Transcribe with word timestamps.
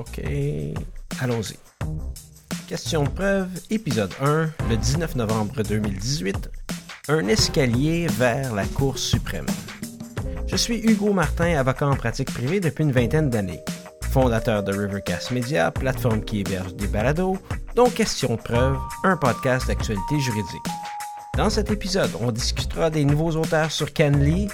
OK, 0.00 0.22
allons-y. 1.20 1.58
Question 2.66 3.02
de 3.02 3.10
preuve, 3.10 3.48
épisode 3.68 4.10
1, 4.22 4.48
le 4.70 4.76
19 4.78 5.14
novembre 5.16 5.62
2018. 5.62 6.50
Un 7.08 7.28
escalier 7.28 8.06
vers 8.06 8.54
la 8.54 8.64
Cour 8.64 8.96
suprême. 8.96 9.44
Je 10.46 10.56
suis 10.56 10.78
Hugo 10.78 11.12
Martin, 11.12 11.54
avocat 11.58 11.86
en 11.86 11.96
pratique 11.96 12.32
privée 12.32 12.60
depuis 12.60 12.84
une 12.84 12.92
vingtaine 12.92 13.28
d'années. 13.28 13.60
Fondateur 14.10 14.62
de 14.62 14.72
Rivercast 14.72 15.32
Media, 15.32 15.70
plateforme 15.70 16.22
qui 16.22 16.40
héberge 16.40 16.74
des 16.76 16.86
balados, 16.86 17.36
dont 17.76 17.90
Question 17.90 18.36
de 18.36 18.40
preuve, 18.40 18.78
un 19.04 19.18
podcast 19.18 19.66
d'actualité 19.66 20.18
juridique. 20.18 20.66
Dans 21.36 21.50
cet 21.50 21.70
épisode, 21.70 22.10
on 22.22 22.32
discutera 22.32 22.88
des 22.88 23.04
nouveaux 23.04 23.36
auteurs 23.36 23.70
sur 23.70 23.92
Canly, 23.92 24.48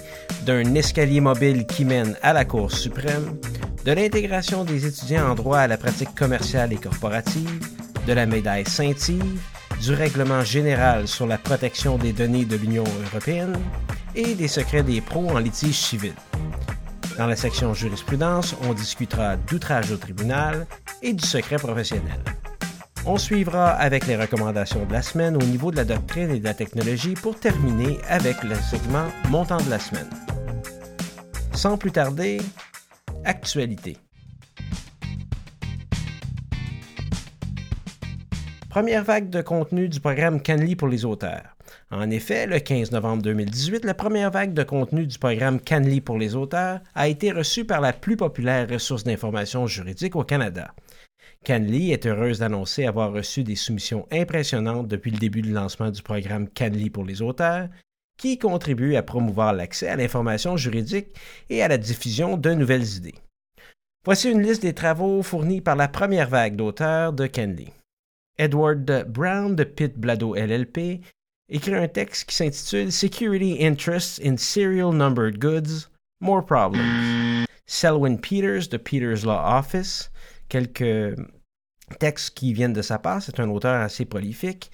d'un 0.44 0.74
escalier 0.74 1.20
mobile 1.20 1.66
qui 1.66 1.84
mène 1.84 2.16
à 2.22 2.32
la 2.32 2.44
Cour 2.44 2.72
suprême, 2.72 3.38
de 3.86 3.92
l'intégration 3.92 4.64
des 4.64 4.84
étudiants 4.84 5.30
en 5.30 5.34
droit 5.36 5.58
à 5.58 5.68
la 5.68 5.76
pratique 5.76 6.12
commerciale 6.12 6.72
et 6.72 6.76
corporative, 6.76 7.60
de 8.04 8.12
la 8.12 8.26
médaille 8.26 8.66
Saint-Yves, 8.66 9.40
du 9.80 9.94
règlement 9.94 10.42
général 10.42 11.06
sur 11.06 11.24
la 11.24 11.38
protection 11.38 11.96
des 11.96 12.12
données 12.12 12.44
de 12.44 12.56
l'Union 12.56 12.82
européenne 13.06 13.56
et 14.16 14.34
des 14.34 14.48
secrets 14.48 14.82
des 14.82 15.00
pros 15.00 15.30
en 15.30 15.38
litige 15.38 15.78
civil. 15.78 16.14
Dans 17.16 17.28
la 17.28 17.36
section 17.36 17.74
jurisprudence, 17.74 18.56
on 18.68 18.74
discutera 18.74 19.36
d'outrage 19.36 19.92
au 19.92 19.96
tribunal 19.96 20.66
et 21.00 21.12
du 21.12 21.24
secret 21.24 21.56
professionnel. 21.56 22.18
On 23.04 23.18
suivra 23.18 23.68
avec 23.68 24.08
les 24.08 24.16
recommandations 24.16 24.84
de 24.84 24.92
la 24.92 25.02
semaine 25.02 25.36
au 25.36 25.46
niveau 25.46 25.70
de 25.70 25.76
la 25.76 25.84
doctrine 25.84 26.32
et 26.32 26.40
de 26.40 26.44
la 26.44 26.54
technologie 26.54 27.14
pour 27.14 27.38
terminer 27.38 27.98
avec 28.08 28.42
le 28.42 28.56
segment 28.56 29.06
montant 29.28 29.58
de 29.58 29.70
la 29.70 29.78
semaine. 29.78 30.10
Sans 31.52 31.78
plus 31.78 31.92
tarder, 31.92 32.38
actualité. 33.26 33.96
Première 38.70 39.04
vague 39.04 39.30
de 39.30 39.42
contenu 39.42 39.88
du 39.88 40.00
programme 40.00 40.40
Canly 40.40 40.76
pour 40.76 40.88
les 40.88 41.04
auteurs. 41.04 41.56
En 41.90 42.10
effet, 42.10 42.46
le 42.46 42.60
15 42.60 42.92
novembre 42.92 43.22
2018, 43.22 43.84
la 43.84 43.94
première 43.94 44.30
vague 44.30 44.54
de 44.54 44.62
contenu 44.62 45.06
du 45.06 45.18
programme 45.18 45.60
Canly 45.60 46.00
pour 46.00 46.18
les 46.18 46.36
auteurs 46.36 46.80
a 46.94 47.08
été 47.08 47.32
reçue 47.32 47.64
par 47.64 47.80
la 47.80 47.92
plus 47.92 48.16
populaire 48.16 48.68
ressource 48.68 49.04
d'information 49.04 49.66
juridique 49.66 50.14
au 50.14 50.22
Canada. 50.22 50.72
Canly 51.44 51.92
est 51.92 52.06
heureuse 52.06 52.38
d'annoncer 52.38 52.86
avoir 52.86 53.12
reçu 53.12 53.42
des 53.44 53.56
soumissions 53.56 54.06
impressionnantes 54.12 54.88
depuis 54.88 55.10
le 55.10 55.18
début 55.18 55.42
du 55.42 55.52
lancement 55.52 55.90
du 55.90 56.02
programme 56.02 56.48
Canly 56.48 56.90
pour 56.90 57.04
les 57.04 57.22
auteurs, 57.22 57.68
qui 58.16 58.38
contribue 58.38 58.96
à 58.96 59.02
promouvoir 59.02 59.52
l'accès 59.52 59.88
à 59.88 59.96
l'information 59.96 60.56
juridique 60.56 61.08
et 61.50 61.62
à 61.62 61.68
la 61.68 61.78
diffusion 61.78 62.36
de 62.36 62.52
nouvelles 62.52 62.96
idées. 62.96 63.14
Voici 64.04 64.30
une 64.30 64.42
liste 64.42 64.62
des 64.62 64.74
travaux 64.74 65.22
fournis 65.22 65.60
par 65.60 65.76
la 65.76 65.88
première 65.88 66.28
vague 66.28 66.56
d'auteurs 66.56 67.12
de 67.12 67.26
Canly. 67.26 67.72
Edward 68.38 69.04
Brown 69.08 69.56
de 69.56 69.64
Pitt 69.64 69.98
Blado 69.98 70.34
LLP 70.34 71.00
écrit 71.48 71.74
un 71.74 71.88
texte 71.88 72.28
qui 72.28 72.36
s'intitule 72.36 72.92
Security 72.92 73.64
Interests 73.64 74.20
in 74.24 74.36
Serial 74.36 74.92
Numbered 74.92 75.38
Goods, 75.38 75.88
More 76.20 76.44
Problems. 76.44 77.46
Selwyn 77.66 78.16
Peters 78.16 78.68
de 78.68 78.76
Peters 78.76 79.24
Law 79.24 79.58
Office, 79.58 80.10
quelques 80.48 81.18
textes 81.98 82.36
qui 82.36 82.52
viennent 82.52 82.72
de 82.72 82.82
sa 82.82 82.98
part. 82.98 83.22
C'est 83.22 83.40
un 83.40 83.50
auteur 83.50 83.80
assez 83.80 84.04
prolifique. 84.04 84.70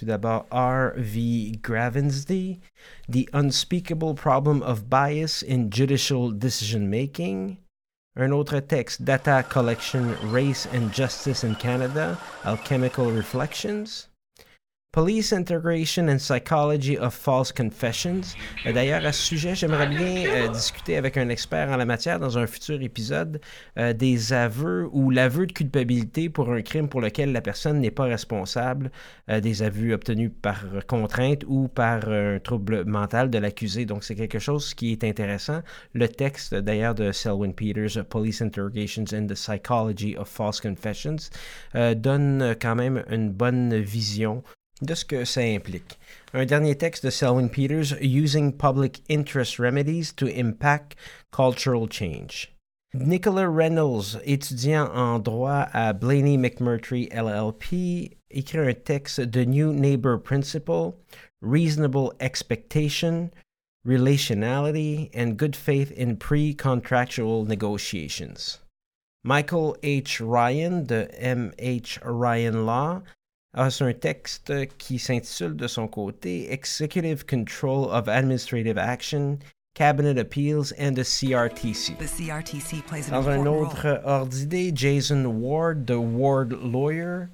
Tout 0.00 0.06
d'abord, 0.06 0.46
R. 0.50 0.94
V. 0.96 1.58
Gravensdy, 1.60 2.60
The 3.06 3.28
Unspeakable 3.34 4.14
Problem 4.14 4.62
of 4.62 4.88
Bias 4.88 5.42
in 5.42 5.68
Judicial 5.68 6.30
Decision 6.30 6.88
Making. 6.88 7.58
Un 8.16 8.32
autre 8.32 8.62
texte, 8.62 9.04
Data 9.04 9.44
Collection, 9.46 10.16
Race 10.32 10.64
and 10.72 10.90
Justice 10.90 11.44
in 11.44 11.54
Canada, 11.54 12.18
Alchemical 12.46 13.12
Reflections. 13.12 14.08
Police 14.92 15.32
Integration 15.32 16.08
and 16.08 16.18
Psychology 16.18 16.98
of 16.98 17.14
False 17.14 17.52
Confessions. 17.52 18.34
Euh, 18.66 18.72
d'ailleurs, 18.72 19.06
à 19.06 19.12
ce 19.12 19.22
sujet, 19.22 19.54
j'aimerais 19.54 19.86
bien 19.86 20.26
euh, 20.26 20.48
discuter 20.48 20.96
avec 20.96 21.16
un 21.16 21.28
expert 21.28 21.70
en 21.70 21.76
la 21.76 21.84
matière 21.84 22.18
dans 22.18 22.38
un 22.38 22.48
futur 22.48 22.82
épisode 22.82 23.40
euh, 23.78 23.92
des 23.92 24.32
aveux 24.32 24.88
ou 24.90 25.10
l'aveu 25.10 25.46
de 25.46 25.52
culpabilité 25.52 26.28
pour 26.28 26.50
un 26.52 26.60
crime 26.62 26.88
pour 26.88 27.00
lequel 27.00 27.30
la 27.30 27.40
personne 27.40 27.78
n'est 27.78 27.92
pas 27.92 28.06
responsable, 28.06 28.90
des 29.28 29.62
aveux 29.62 29.92
obtenus 29.92 30.32
par 30.42 30.64
contrainte 30.88 31.44
ou 31.46 31.68
par 31.68 32.08
un 32.08 32.40
trouble 32.40 32.84
mental 32.84 33.30
de 33.30 33.38
l'accusé. 33.38 33.84
Donc, 33.84 34.02
c'est 34.02 34.16
quelque 34.16 34.40
chose 34.40 34.74
qui 34.74 34.90
est 34.90 35.04
intéressant. 35.04 35.60
Le 35.92 36.08
texte, 36.08 36.52
d'ailleurs, 36.52 36.96
de 36.96 37.12
Selwyn 37.12 37.52
Peters, 37.52 38.04
Police 38.08 38.42
Interrogations 38.42 39.04
and 39.12 39.28
the 39.28 39.34
Psychology 39.34 40.16
of 40.16 40.28
False 40.28 40.60
Confessions, 40.60 41.30
donne 41.94 42.56
quand 42.60 42.74
même 42.74 43.04
une 43.08 43.30
bonne 43.30 43.78
vision 43.78 44.42
de 44.82 44.94
ce 44.94 45.04
que 45.04 45.24
ça 45.24 45.40
implique. 45.40 45.98
Un 46.32 46.46
dernier 46.46 46.76
texte 46.76 47.04
de 47.04 47.10
Selwyn 47.10 47.48
Peters, 47.48 47.96
Using 48.00 48.52
Public 48.52 49.02
Interest 49.10 49.58
Remedies 49.58 50.12
to 50.12 50.26
Impact 50.26 50.96
Cultural 51.32 51.86
Change. 51.90 52.52
Nicola 52.92 53.48
Reynolds, 53.48 54.16
étudiant 54.24 54.90
en 54.92 55.20
droit 55.20 55.68
à 55.72 55.92
Blaney 55.92 56.36
McMurtry 56.36 57.08
LLP, 57.12 58.16
écrit 58.30 58.58
un 58.58 58.74
texte 58.74 59.30
The 59.30 59.46
New 59.46 59.72
Neighbor 59.72 60.18
Principle, 60.18 60.94
Reasonable 61.40 62.12
Expectation, 62.18 63.30
Relationality, 63.84 65.08
and 65.14 65.36
Good 65.36 65.54
Faith 65.54 65.92
in 65.96 66.16
Pre-Contractual 66.16 67.44
Negotiations. 67.44 68.58
Michael 69.22 69.76
H. 69.82 70.20
Ryan 70.20 70.84
de 70.84 71.08
M.H. 71.18 71.98
Ryan 72.02 72.66
Law 72.66 73.02
ah, 73.54 73.70
c'est 73.70 73.84
un 73.84 73.92
texte 73.92 74.52
qui 74.78 74.98
s'intitule 74.98 75.56
de 75.56 75.66
son 75.66 75.88
côté 75.88 76.52
Executive 76.52 77.26
Control 77.26 77.88
of 77.90 78.08
Administrative 78.08 78.78
Action, 78.78 79.38
Cabinet 79.74 80.18
Appeals 80.18 80.72
and 80.78 80.94
the 80.94 81.04
CRTC. 81.04 81.96
The 81.98 82.06
CRTC 82.06 82.82
plays 82.86 83.10
Dans 83.10 83.28
un 83.28 83.46
autre 83.46 84.02
ordre 84.04 84.30
d'idée, 84.30 84.72
Jason 84.74 85.24
Ward 85.26 85.84
de 85.84 85.94
Ward 85.94 86.52
Lawyer 86.52 87.26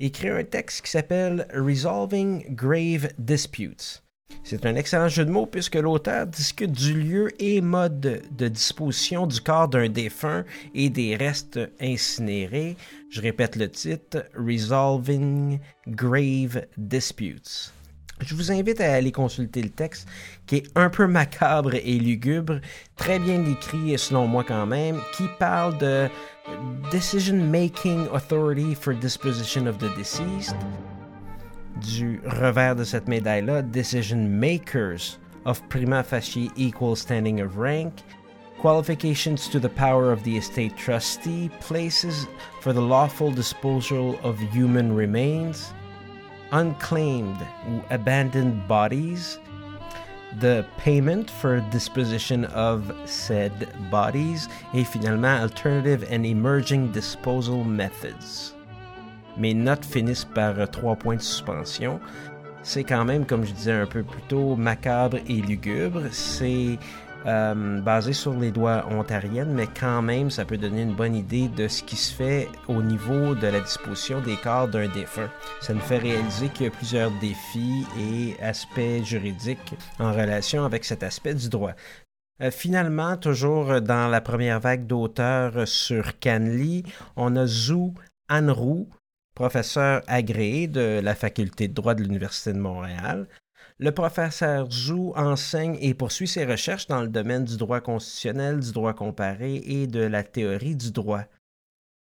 écrit 0.00 0.30
un 0.30 0.44
texte 0.44 0.84
qui 0.84 0.90
s'appelle 0.90 1.46
Resolving 1.54 2.54
Grave 2.54 3.08
Disputes. 3.18 4.02
C'est 4.48 4.64
un 4.64 4.76
excellent 4.76 5.08
jeu 5.08 5.24
de 5.24 5.30
mots 5.32 5.46
puisque 5.46 5.74
l'auteur 5.74 6.24
discute 6.24 6.70
du 6.70 6.94
lieu 6.94 7.30
et 7.42 7.60
mode 7.60 8.22
de 8.30 8.46
disposition 8.46 9.26
du 9.26 9.40
corps 9.40 9.66
d'un 9.66 9.88
défunt 9.88 10.44
et 10.72 10.88
des 10.88 11.16
restes 11.16 11.58
incinérés. 11.80 12.76
Je 13.10 13.20
répète 13.20 13.56
le 13.56 13.68
titre, 13.68 14.24
Resolving 14.36 15.58
Grave 15.88 16.64
Disputes. 16.76 17.72
Je 18.20 18.36
vous 18.36 18.52
invite 18.52 18.80
à 18.80 18.94
aller 18.94 19.10
consulter 19.10 19.62
le 19.62 19.68
texte 19.68 20.06
qui 20.46 20.58
est 20.58 20.70
un 20.76 20.90
peu 20.90 21.08
macabre 21.08 21.74
et 21.74 21.98
lugubre, 21.98 22.60
très 22.94 23.18
bien 23.18 23.44
écrit 23.46 23.98
selon 23.98 24.28
moi 24.28 24.44
quand 24.46 24.64
même, 24.64 25.00
qui 25.16 25.24
parle 25.40 25.76
de 25.78 26.08
Decision 26.92 27.34
Making 27.34 28.06
Authority 28.12 28.76
for 28.76 28.94
Disposition 28.94 29.66
of 29.66 29.76
the 29.78 29.92
Deceased 29.98 30.54
du 31.80 32.20
revers 32.24 32.74
de 32.76 32.84
cette 32.84 33.08
médaille-là, 33.08 33.62
Decision 33.62 34.28
Makers 34.28 35.18
of 35.44 35.62
Prima 35.68 36.02
Facie 36.02 36.50
Equal 36.56 36.96
Standing 36.96 37.40
of 37.40 37.56
Rank, 37.56 37.92
Qualifications 38.60 39.48
to 39.48 39.60
the 39.60 39.68
Power 39.68 40.10
of 40.10 40.22
the 40.24 40.36
Estate 40.36 40.76
Trustee, 40.76 41.50
Places 41.60 42.26
for 42.60 42.72
the 42.72 42.80
Lawful 42.80 43.30
Disposal 43.30 44.18
of 44.22 44.38
Human 44.52 44.94
Remains, 44.94 45.72
Unclaimed 46.52 47.36
ou 47.68 47.82
Abandoned 47.90 48.66
Bodies, 48.66 49.38
the 50.40 50.66
payment 50.78 51.30
for 51.30 51.60
disposition 51.70 52.44
of 52.46 52.92
said 53.04 53.68
bodies, 53.90 54.48
et 54.74 54.84
finalement 54.84 55.42
Alternative 55.42 56.04
and 56.10 56.26
Emerging 56.26 56.92
Disposal 56.92 57.64
Methods 57.64 58.55
mes 59.38 59.54
notes 59.54 59.84
finissent 59.84 60.24
par 60.24 60.58
euh, 60.58 60.66
trois 60.66 60.96
points 60.96 61.16
de 61.16 61.22
suspension. 61.22 62.00
C'est 62.62 62.84
quand 62.84 63.04
même, 63.04 63.26
comme 63.26 63.44
je 63.44 63.52
disais 63.52 63.72
un 63.72 63.86
peu 63.86 64.02
plus 64.02 64.22
tôt, 64.22 64.56
macabre 64.56 65.18
et 65.28 65.40
lugubre. 65.40 66.02
C'est 66.10 66.78
euh, 67.26 67.80
basé 67.80 68.12
sur 68.12 68.34
les 68.34 68.52
lois 68.52 68.86
ontariennes, 68.90 69.52
mais 69.52 69.66
quand 69.66 70.00
même, 70.00 70.30
ça 70.30 70.44
peut 70.44 70.56
donner 70.56 70.82
une 70.82 70.94
bonne 70.94 71.16
idée 71.16 71.48
de 71.48 71.66
ce 71.66 71.82
qui 71.82 71.96
se 71.96 72.14
fait 72.14 72.48
au 72.68 72.82
niveau 72.82 73.34
de 73.34 73.48
la 73.48 73.60
disposition 73.60 74.20
des 74.20 74.36
corps 74.36 74.68
d'un 74.68 74.88
défunt. 74.88 75.30
Ça 75.60 75.74
nous 75.74 75.80
fait 75.80 75.98
réaliser 75.98 76.48
qu'il 76.50 76.66
y 76.66 76.68
a 76.68 76.72
plusieurs 76.72 77.10
défis 77.20 77.84
et 77.98 78.40
aspects 78.40 79.02
juridiques 79.02 79.74
en 79.98 80.12
relation 80.12 80.64
avec 80.64 80.84
cet 80.84 81.02
aspect 81.02 81.34
du 81.34 81.48
droit. 81.48 81.72
Euh, 82.42 82.52
finalement, 82.52 83.16
toujours 83.16 83.80
dans 83.80 84.08
la 84.08 84.20
première 84.20 84.60
vague 84.60 84.86
d'auteurs 84.86 85.66
sur 85.66 86.20
Canly, 86.20 86.84
on 87.16 87.34
a 87.34 87.46
Zhu 87.46 87.92
Anrou, 88.28 88.88
professeur 89.36 90.02
agréé 90.08 90.66
de 90.66 90.98
la 91.00 91.14
faculté 91.14 91.68
de 91.68 91.74
droit 91.74 91.94
de 91.94 92.02
l'Université 92.02 92.52
de 92.54 92.58
Montréal. 92.58 93.28
Le 93.78 93.92
professeur 93.92 94.68
Zhu 94.70 95.12
enseigne 95.14 95.76
et 95.80 95.92
poursuit 95.92 96.26
ses 96.26 96.46
recherches 96.46 96.86
dans 96.86 97.02
le 97.02 97.08
domaine 97.08 97.44
du 97.44 97.58
droit 97.58 97.80
constitutionnel, 97.80 98.60
du 98.60 98.72
droit 98.72 98.94
comparé 98.94 99.56
et 99.56 99.86
de 99.86 100.00
la 100.00 100.24
théorie 100.24 100.74
du 100.74 100.90
droit. 100.90 101.24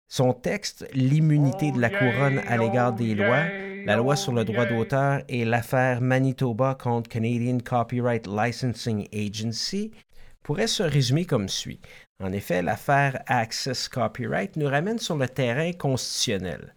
Son 0.08 0.32
texte, 0.32 0.86
L'immunité 0.94 1.72
de 1.72 1.80
la 1.80 1.90
couronne 1.90 2.38
à 2.46 2.56
l'égard 2.56 2.92
des 2.92 3.16
lois, 3.16 3.44
la 3.84 3.96
loi 3.96 4.14
sur 4.14 4.32
le 4.32 4.44
droit 4.44 4.66
d'auteur 4.66 5.22
et 5.28 5.44
l'affaire 5.44 6.00
Manitoba 6.00 6.76
contre 6.76 7.10
Canadian 7.10 7.58
Copyright 7.58 8.28
Licensing 8.28 9.08
Agency, 9.12 9.90
pourrait 10.44 10.68
se 10.68 10.84
résumer 10.84 11.24
comme 11.24 11.48
suit. 11.48 11.80
En 12.22 12.32
effet, 12.32 12.62
l'affaire 12.62 13.20
Access 13.26 13.88
Copyright 13.88 14.54
nous 14.56 14.68
ramène 14.68 15.00
sur 15.00 15.16
le 15.16 15.26
terrain 15.26 15.72
constitutionnel. 15.72 16.73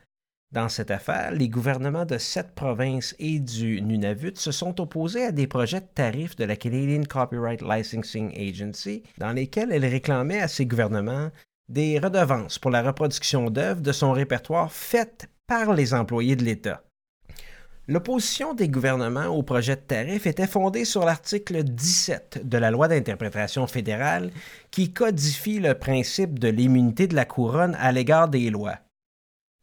Dans 0.53 0.69
cette 0.69 0.91
affaire, 0.91 1.31
les 1.31 1.49
gouvernements 1.49 2.05
de 2.05 2.17
sept 2.17 2.55
provinces 2.55 3.13
et 3.19 3.39
du 3.39 3.81
Nunavut 3.81 4.37
se 4.37 4.53
sont 4.53 4.79
opposés 4.79 5.25
à 5.25 5.33
des 5.33 5.45
projets 5.45 5.81
de 5.81 5.87
tarifs 5.93 6.37
de 6.37 6.45
la 6.45 6.55
Canadian 6.55 7.03
Copyright 7.03 7.61
Licensing 7.61 8.33
Agency 8.33 9.03
dans 9.17 9.33
lesquels 9.33 9.73
elle 9.73 9.85
réclamait 9.85 10.39
à 10.39 10.47
ces 10.47 10.65
gouvernements 10.65 11.31
des 11.67 11.99
redevances 11.99 12.59
pour 12.59 12.71
la 12.71 12.81
reproduction 12.81 13.49
d'œuvres 13.49 13.81
de 13.81 13.91
son 13.91 14.13
répertoire 14.13 14.71
faites 14.71 15.27
par 15.47 15.73
les 15.73 15.93
employés 15.93 16.37
de 16.37 16.45
l'État. 16.45 16.81
L'opposition 17.89 18.53
des 18.53 18.69
gouvernements 18.69 19.27
au 19.27 19.43
projet 19.43 19.75
de 19.75 19.81
tarif 19.81 20.27
était 20.27 20.47
fondée 20.47 20.85
sur 20.85 21.03
l'article 21.03 21.63
17 21.63 22.47
de 22.47 22.57
la 22.57 22.71
loi 22.71 22.87
d'interprétation 22.87 23.67
fédérale 23.67 24.31
qui 24.71 24.93
codifie 24.93 25.59
le 25.59 25.73
principe 25.73 26.39
de 26.39 26.47
l'immunité 26.47 27.07
de 27.07 27.15
la 27.15 27.25
couronne 27.25 27.75
à 27.79 27.91
l'égard 27.91 28.29
des 28.29 28.49
lois. 28.49 28.79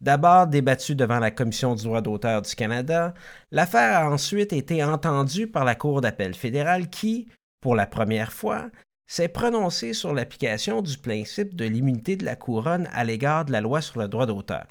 D'abord 0.05 0.49
débattue 0.49 0.95
devant 0.95 1.19
la 1.19 1.31
Commission 1.31 1.75
du 1.75 1.85
droit 1.85 2.03
d'auteur 2.03 2.43
du 2.43 2.55
Canada, 2.55 3.15
l'affaire 3.51 4.01
a 4.01 4.11
ensuite 4.11 4.53
été 4.53 4.85
entendue 4.85 5.47
par 5.47 5.65
la 5.65 5.75
Cour 5.75 6.03
d'appel 6.03 6.35
fédérale 6.35 6.91
qui, 6.91 7.27
pour 7.63 7.75
la 7.75 7.87
première 7.87 8.31
fois, 8.31 8.69
s'est 9.07 9.29
prononcée 9.29 9.95
sur 9.95 10.13
l'application 10.13 10.83
du 10.83 10.99
principe 10.99 11.57
de 11.57 11.65
l'immunité 11.65 12.17
de 12.17 12.27
la 12.27 12.37
couronne 12.37 12.87
à 12.93 13.03
l'égard 13.03 13.47
de 13.47 13.53
la 13.53 13.63
loi 13.63 13.81
sur 13.81 13.99
le 13.99 14.07
droit 14.07 14.27
d'auteur. 14.27 14.67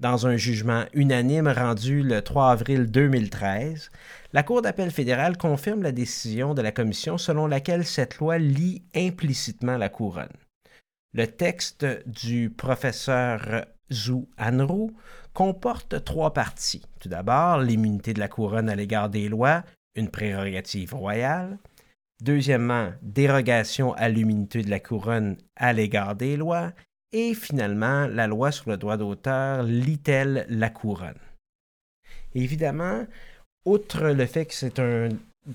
Dans 0.00 0.26
un 0.26 0.36
jugement 0.36 0.86
unanime 0.92 1.46
rendu 1.46 2.02
le 2.02 2.20
3 2.20 2.50
avril 2.50 2.90
2013, 2.90 3.92
la 4.32 4.42
Cour 4.42 4.62
d'appel 4.62 4.90
fédérale 4.90 5.38
confirme 5.38 5.84
la 5.84 5.92
décision 5.92 6.54
de 6.54 6.62
la 6.62 6.72
Commission 6.72 7.16
selon 7.16 7.46
laquelle 7.46 7.86
cette 7.86 8.18
loi 8.18 8.38
lie 8.38 8.82
implicitement 8.96 9.76
la 9.76 9.88
couronne. 9.88 10.36
Le 11.12 11.28
texte 11.28 11.86
du 12.06 12.50
professeur 12.50 13.66
Zhu 13.92 14.26
Anru 14.38 14.92
comporte 15.32 16.04
trois 16.04 16.32
parties. 16.32 16.82
Tout 17.00 17.08
d'abord, 17.08 17.60
l'immunité 17.60 18.14
de 18.14 18.20
la 18.20 18.28
couronne 18.28 18.68
à 18.68 18.74
l'égard 18.74 19.08
des 19.08 19.28
lois, 19.28 19.62
une 19.94 20.10
prérogative 20.10 20.94
royale. 20.94 21.58
Deuxièmement, 22.22 22.92
dérogation 23.02 23.92
à 23.94 24.08
l'immunité 24.08 24.62
de 24.62 24.70
la 24.70 24.80
couronne 24.80 25.36
à 25.56 25.72
l'égard 25.72 26.16
des 26.16 26.36
lois. 26.36 26.72
Et 27.12 27.34
finalement, 27.34 28.06
la 28.06 28.26
loi 28.26 28.50
sur 28.50 28.68
le 28.70 28.76
droit 28.76 28.96
d'auteur 28.96 29.62
lit-elle 29.62 30.44
la 30.48 30.68
couronne? 30.68 31.14
Évidemment, 32.34 33.06
outre 33.64 34.08
le 34.08 34.26
fait 34.26 34.46
que 34.46 34.54
c'est 34.54 34.78
un 34.78 35.08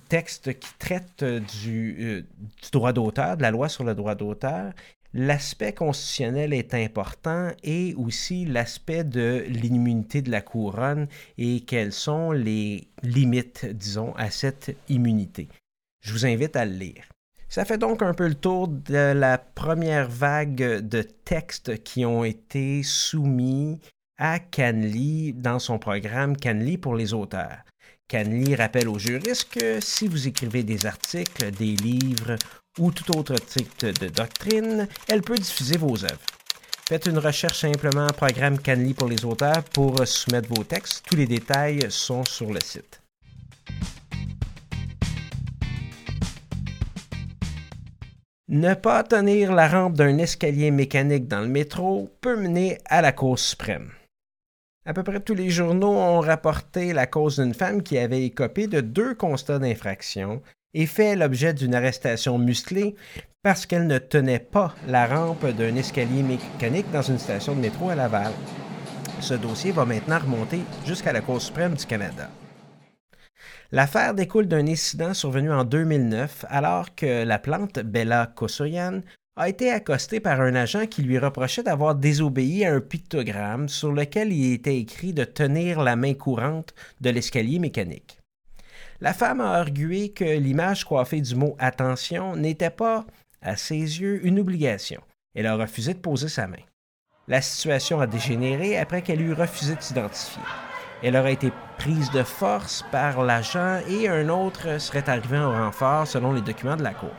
texte 0.10 0.58
qui 0.60 0.74
traite 0.80 1.24
du, 1.24 1.98
euh, 2.00 2.22
du 2.64 2.72
droit 2.72 2.94
d'auteur, 2.94 3.38
de 3.38 3.42
la 3.42 3.52
loi 3.52 3.70
sur 3.70 3.84
le 3.84 3.94
droit 3.94 4.16
d'auteur, 4.16 4.74
L'aspect 5.16 5.74
constitutionnel 5.74 6.54
est 6.54 6.74
important 6.74 7.52
et 7.64 7.94
aussi 7.96 8.46
l'aspect 8.46 9.04
de 9.04 9.46
l'immunité 9.48 10.24
de 10.24 10.32
la 10.32 10.42
couronne 10.42 11.08
et 11.38 11.60
quelles 11.62 11.92
sont 11.92 12.32
les 12.32 12.88
limites, 13.04 13.66
disons, 13.66 14.16
à 14.16 14.32
cette 14.32 14.76
immunité. 14.90 15.50
Je 16.02 16.14
vous 16.14 16.26
invite 16.26 16.56
à 16.56 16.66
le 16.66 16.74
lire. 16.74 17.04
Ça 17.48 17.64
fait 17.64 17.78
donc 17.78 18.02
un 18.02 18.16
peu 18.16 18.28
le 18.28 18.34
tour 18.34 18.68
de 18.68 19.14
la 19.14 19.38
première 19.38 20.10
vague 20.10 20.80
de 20.80 21.04
textes 21.04 21.84
qui 21.84 22.04
ont 22.04 22.24
été 22.24 22.82
soumis 22.82 23.80
à 24.18 24.40
Canly 24.40 25.34
dans 25.34 25.60
son 25.60 25.78
programme 25.78 26.36
Canly 26.36 26.80
pour 26.80 26.96
les 26.96 27.14
auteurs. 27.14 27.64
Canly 28.14 28.54
rappelle 28.54 28.90
aux 28.90 29.00
juristes 29.00 29.50
que 29.50 29.80
si 29.80 30.08
vous 30.08 30.28
écrivez 30.28 30.62
des 30.62 30.86
articles, 30.86 31.50
des 31.50 31.76
livres 31.76 32.36
ou 32.78 32.92
tout 32.92 33.18
autre 33.18 33.34
type 33.34 33.84
de 33.84 34.08
doctrine, 34.08 34.88
elle 35.08 35.24
peut 35.24 35.34
diffuser 35.34 35.80
vos 35.80 35.96
œuvres. 36.06 36.22
Faites 36.88 37.08
une 37.08 37.18
recherche 37.18 37.62
simplement 37.62 38.06
Programme 38.16 38.60
Canly 38.60 38.94
pour 38.94 39.08
les 39.08 39.26
auteurs 39.26 39.64
pour 39.64 40.08
soumettre 40.08 40.48
vos 40.50 40.64
textes. 40.64 41.04
Tous 41.10 41.16
les 41.16 41.26
détails 41.26 41.88
sont 41.90 42.24
sur 42.24 42.54
le 42.54 42.60
site. 42.60 43.02
Ne 48.48 48.76
pas 48.76 49.04
tenir 49.04 49.54
la 49.54 49.68
rampe 49.68 49.96
d'un 49.96 50.20
escalier 50.20 50.70
mécanique 50.70 51.28
dans 51.28 51.42
le 51.42 51.48
métro 51.48 52.12
peut 52.22 52.36
mener 52.36 52.78
à 52.86 53.02
la 53.02 53.12
Cour 53.12 53.40
suprême. 53.40 53.90
À 54.86 54.94
peu 54.94 55.04
près 55.04 55.22
tous 55.22 55.34
les 55.34 55.50
journaux 55.50 55.94
ont 55.94 56.20
rapporté 56.20 56.92
la 56.92 57.08
cause 57.08 57.40
d'une 57.40 57.54
femme 57.54 57.84
qui 57.84 57.98
avait 57.98 58.26
écopé 58.26 58.68
de 58.68 58.82
deux 58.82 59.16
constats 59.16 59.58
d'infraction 59.60 60.42
et 60.74 60.88
fait 60.88 61.16
l'objet 61.16 61.54
d'une 61.54 61.74
arrestation 61.74 62.38
musclée 62.38 62.96
parce 63.44 63.66
qu'elle 63.66 63.88
ne 63.88 63.98
tenait 63.98 64.40
pas 64.40 64.76
la 64.88 65.08
rampe 65.08 65.46
d'un 65.46 65.76
escalier 65.78 66.22
mécanique 66.22 66.92
dans 66.92 67.02
une 67.02 67.18
station 67.18 67.56
de 67.56 67.62
métro 67.62 67.92
à 67.92 67.96
Laval. 67.96 68.34
Ce 69.22 69.36
dossier 69.36 69.72
va 69.72 69.86
maintenant 69.86 70.20
remonter 70.20 70.60
jusqu'à 70.86 71.14
la 71.14 71.22
Cour 71.22 71.42
suprême 71.42 71.76
du 71.76 71.86
Canada. 71.86 72.30
L'affaire 73.72 74.14
découle 74.14 74.48
d'un 74.48 74.68
incident 74.68 75.14
survenu 75.14 75.52
en 75.54 75.64
2009 75.64 76.44
alors 76.50 76.94
que 76.94 77.24
la 77.24 77.40
plante 77.40 77.80
Bella 77.80 78.32
Kosoyan 78.36 79.00
a 79.36 79.50
été 79.50 79.72
accostée 79.72 80.20
par 80.20 80.42
un 80.42 80.54
agent 80.54 80.86
qui 80.86 81.02
lui 81.02 81.18
reprochait 81.18 81.64
d'avoir 81.64 81.96
désobéi 81.96 82.66
à 82.66 82.74
un 82.74 82.82
pictogramme 82.82 83.68
sur 83.68 83.92
lequel 83.92 84.32
il 84.32 84.54
était 84.54 84.78
écrit 84.78 85.14
de 85.14 85.24
tenir 85.24 85.82
la 85.82 85.96
main 85.96 86.14
courante 86.14 86.76
de 87.02 87.10
l'escalier 87.10 87.58
mécanique. 87.58 88.20
La 89.02 89.14
femme 89.14 89.42
a 89.42 89.54
argué 89.54 90.10
que 90.10 90.24
l'image 90.24 90.86
coiffée 90.86 91.22
du 91.22 91.36
mot 91.36 91.56
attention 91.58 92.36
n'était 92.36 92.70
pas, 92.70 93.06
à 93.42 93.58
ses 93.58 93.76
yeux, 93.76 94.26
une 94.26 94.40
obligation. 94.40 95.02
Elle 95.36 95.48
a 95.48 95.56
refusé 95.56 95.96
de 95.96 96.00
poser 96.00 96.30
sa 96.30 96.48
main. 96.48 96.62
La 97.28 97.42
situation 97.42 98.00
a 98.00 98.08
dégénéré 98.08 98.78
après 98.78 99.02
qu'elle 99.02 99.22
eut 99.22 99.34
refusé 99.34 99.76
de 99.76 99.82
s'identifier. 99.82 100.44
Elle 101.02 101.18
aurait 101.18 101.34
été 101.34 101.52
prise 101.80 102.12
de 102.12 102.24
force 102.24 102.86
par 102.92 103.24
l'agent 103.24 103.80
et 103.90 104.08
un 104.08 104.30
autre 104.30 104.80
serait 104.80 105.10
arrivé 105.10 105.38
en 105.38 105.52
renfort 105.52 106.08
selon 106.08 106.34
les 106.34 106.42
documents 106.42 106.78
de 106.78 106.84
la 106.84 106.94
cour. 106.94 107.12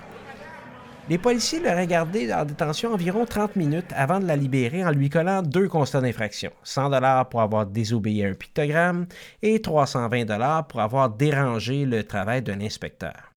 Les 1.11 1.19
policiers 1.19 1.61
l'auraient 1.61 1.87
gardée 1.87 2.33
en 2.33 2.47
détention 2.47 2.95
environ 2.95 3.27
30 3.27 3.57
minutes 3.57 3.93
avant 3.95 4.21
de 4.21 4.27
la 4.27 4.37
libérer 4.37 4.83
en 4.87 4.91
lui 4.91 5.11
collant 5.11 5.43
deux 5.43 5.69
constats 5.69 6.01
d'infraction 6.01 6.51
100 6.63 6.89
dollars 6.89 7.29
pour 7.29 7.43
avoir 7.43 7.67
désobéi 7.67 8.25
à 8.25 8.29
un 8.29 8.33
pictogramme 8.33 9.07
et 9.43 9.61
320 9.61 10.25
dollars 10.25 10.67
pour 10.67 10.81
avoir 10.81 11.11
dérangé 11.11 11.85
le 11.85 12.05
travail 12.05 12.41
d'un 12.41 12.59
inspecteur. 12.63 13.33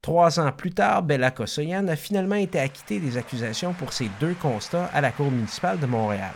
Trois 0.00 0.40
ans 0.40 0.52
plus 0.52 0.72
tard, 0.72 1.02
Bella 1.02 1.30
Kosoyan 1.30 1.86
a 1.88 1.96
finalement 1.96 2.34
été 2.34 2.58
acquittée 2.58 2.98
des 2.98 3.18
accusations 3.18 3.74
pour 3.74 3.92
ces 3.92 4.08
deux 4.18 4.34
constats 4.34 4.86
à 4.94 5.02
la 5.02 5.12
Cour 5.12 5.30
municipale 5.30 5.78
de 5.78 5.86
Montréal. 5.86 6.32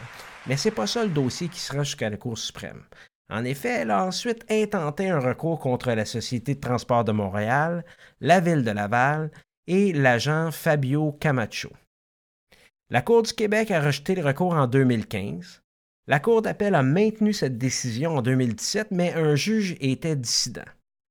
Mais 0.46 0.58
c'est 0.58 0.70
pas 0.70 0.86
ça 0.86 1.04
le 1.04 1.10
dossier 1.10 1.48
qui 1.48 1.60
sera 1.60 1.84
jusqu'à 1.84 2.10
la 2.10 2.18
Cour 2.18 2.36
suprême. 2.36 2.82
En 3.30 3.44
effet, 3.44 3.80
elle 3.80 3.90
a 3.90 4.04
ensuite 4.04 4.44
intenté 4.50 5.08
un 5.10 5.20
recours 5.20 5.58
contre 5.58 5.92
la 5.92 6.06
Société 6.06 6.54
de 6.54 6.60
transport 6.60 7.04
de 7.04 7.12
Montréal, 7.12 7.84
la 8.20 8.40
Ville 8.40 8.64
de 8.64 8.70
Laval 8.70 9.30
et 9.68 9.92
l'agent 9.92 10.50
Fabio 10.50 11.12
Camacho. 11.12 11.70
La 12.90 13.02
Cour 13.02 13.22
du 13.22 13.32
Québec 13.34 13.70
a 13.70 13.82
rejeté 13.82 14.14
le 14.14 14.24
recours 14.24 14.54
en 14.54 14.66
2015. 14.66 15.62
La 16.08 16.20
Cour 16.20 16.40
d'appel 16.40 16.74
a 16.74 16.82
maintenu 16.82 17.34
cette 17.34 17.58
décision 17.58 18.16
en 18.16 18.22
2017, 18.22 18.88
mais 18.90 19.12
un 19.12 19.36
juge 19.36 19.76
était 19.80 20.16
dissident. 20.16 20.64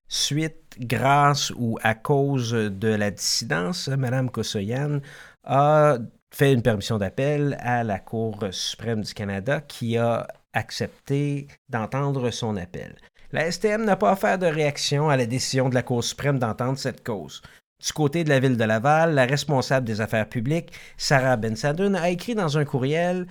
Suite, 0.10 0.76
grâce 0.80 1.52
ou 1.56 1.78
à 1.84 1.94
cause 1.94 2.52
de 2.52 2.88
la 2.88 3.12
dissidence, 3.12 3.90
Mme 3.90 4.32
Kosoyan 4.32 5.02
a 5.44 6.00
fait 6.34 6.52
une 6.52 6.64
permission 6.64 6.98
d'appel 6.98 7.58
à 7.60 7.84
la 7.84 8.00
Cour 8.00 8.44
suprême 8.52 9.02
du 9.02 9.14
Canada 9.14 9.62
qui 9.62 9.98
a 9.98 10.28
accepté 10.54 11.48
d'entendre 11.70 12.32
son 12.32 12.58
appel. 12.58 12.96
La 13.32 13.52
STM 13.52 13.84
n'a 13.84 13.98
pas 13.98 14.14
offert 14.14 14.40
de 14.40 14.48
réaction 14.48 15.10
à 15.10 15.18
la 15.18 15.28
décision 15.28 15.70
de 15.70 15.76
la 15.76 15.84
Cour 15.84 16.04
suprême 16.04 16.40
d'entendre 16.40 16.80
cette 16.80 17.04
cause. 17.04 17.44
Du 17.84 17.94
côté 17.94 18.24
de 18.24 18.30
la 18.30 18.40
ville 18.40 18.58
de 18.58 18.64
Laval, 18.64 19.14
la 19.14 19.26
responsable 19.26 19.86
des 19.86 20.02
affaires 20.02 20.28
publiques, 20.28 20.74
Sarah 20.98 21.38
Bensadoun, 21.38 21.96
a 21.96 22.10
écrit 22.10 22.34
dans 22.34 22.58
un 22.58 22.66
courriel 22.66 23.28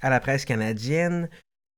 à 0.00 0.10
la 0.10 0.20
presse 0.20 0.44
canadienne 0.44 1.28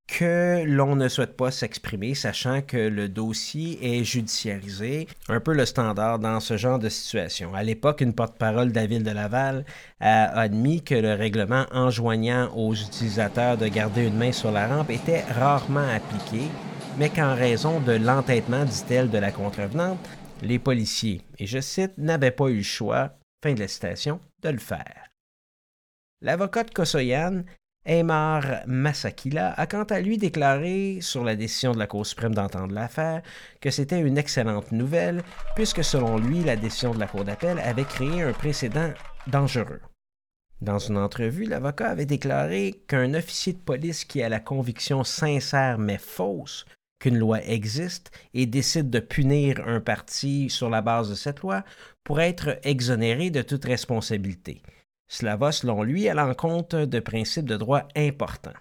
que 0.09 0.65
l'on 0.67 0.95
ne 0.95 1.09
souhaite 1.09 1.37
pas 1.39 1.51
s'exprimer, 1.51 2.15
sachant 2.15 2.61
que 2.61 2.77
le 2.77 3.09
dossier 3.09 3.79
est 3.99 4.05
judiciarisé, 4.05 5.09
un 5.29 5.41
peu 5.41 5.55
le 5.55 5.65
standard 5.65 6.19
dans 6.19 6.39
ce 6.41 6.59
genre 6.59 6.79
de 6.79 6.91
situation. 6.91 7.55
À 7.55 7.63
l'époque, 7.63 8.03
une 8.03 8.13
porte-parole 8.13 8.73
de 8.73 8.75
la 8.75 8.87
ville 8.87 9.05
de 9.05 9.11
Laval 9.11 9.65
a 10.01 10.25
admis 10.39 10.83
que 10.83 10.95
le 10.95 11.15
règlement 11.15 11.65
enjoignant 11.73 12.51
aux 12.55 12.75
utilisateurs 12.75 13.57
de 13.57 13.69
garder 13.69 14.07
une 14.07 14.19
main 14.19 14.33
sur 14.33 14.53
la 14.53 14.67
rampe 14.67 14.91
était 14.91 15.25
rarement 15.39 15.89
appliqué, 15.89 16.49
mais 16.99 17.09
qu'en 17.09 17.35
raison 17.35 17.81
de 17.81 17.93
l'entêtement, 17.93 18.67
dit-elle, 18.67 19.09
de 19.09 19.19
la 19.19 19.33
contrevenante, 19.33 19.99
les 20.43 20.59
policiers, 20.59 21.23
et 21.39 21.47
je 21.47 21.61
cite, 21.61 21.97
n'avaient 21.97 22.31
pas 22.31 22.49
eu 22.49 22.57
le 22.57 22.63
choix, 22.63 23.15
fin 23.43 23.55
de 23.55 23.61
la 23.61 23.69
citation, 23.69 24.21
de 24.43 24.51
le 24.51 24.59
faire. 24.59 25.09
L'avocat 26.21 26.65
de 26.65 26.71
Kosoyan 26.71 27.45
Aymar 27.85 28.63
Masakila 28.67 29.55
a 29.55 29.67
quant 29.67 29.83
à 29.85 30.01
lui 30.01 30.17
déclaré 30.17 30.99
sur 31.01 31.25
la 31.25 31.35
décision 31.35 31.73
de 31.73 31.81
la 31.81 31.89
Cour 31.89 32.07
suprême 32.07 32.35
d'entendre 32.35 32.73
l'affaire 32.73 33.23
que 33.61 33.71
c'était 33.71 34.01
une 34.01 34.19
excellente 34.19 34.71
nouvelle 34.71 35.23
puisque 35.57 35.83
selon 35.83 36.17
lui 36.19 36.45
la 36.45 36.55
décision 36.55 36.95
de 36.95 37.01
la 37.01 37.09
Cour 37.09 37.25
d'appel 37.25 37.59
avait 37.59 37.85
créé 37.85 38.23
un 38.23 38.33
précédent 38.33 38.93
dangereux. 39.27 39.81
Dans 40.61 40.79
une 40.79 40.97
entrevue, 40.97 41.45
l'avocat 41.45 41.91
avait 41.91 42.07
déclaré 42.07 42.85
qu'un 42.87 43.15
officier 43.15 43.55
de 43.55 43.59
police 43.59 44.05
qui 44.05 44.23
a 44.23 44.29
la 44.29 44.39
conviction 44.39 45.03
sincère 45.03 45.79
mais 45.79 45.99
fausse 45.99 46.67
qu'une 47.03 47.19
loi 47.19 47.43
existe 47.45 48.13
et 48.33 48.47
décide 48.47 48.89
de 48.89 49.01
punir 49.01 49.67
un 49.67 49.81
parti 49.81 50.49
sur 50.49 50.71
la 50.71 50.83
base 50.83 51.11
de 51.11 51.17
cette 51.17 51.41
loi 51.41 51.65
pourrait 52.05 52.29
être 52.29 52.61
exonéré 52.63 53.31
de 53.31 53.43
toute 53.43 53.65
responsabilité. 53.65 54.63
Cela 55.09 55.35
va, 55.35 55.51
selon 55.51 55.83
lui, 55.83 56.09
à 56.09 56.15
l'encontre 56.15 56.85
de 56.85 57.01
principes 57.01 57.47
de 57.47 57.57
droit 57.57 57.89
importants. 57.97 58.53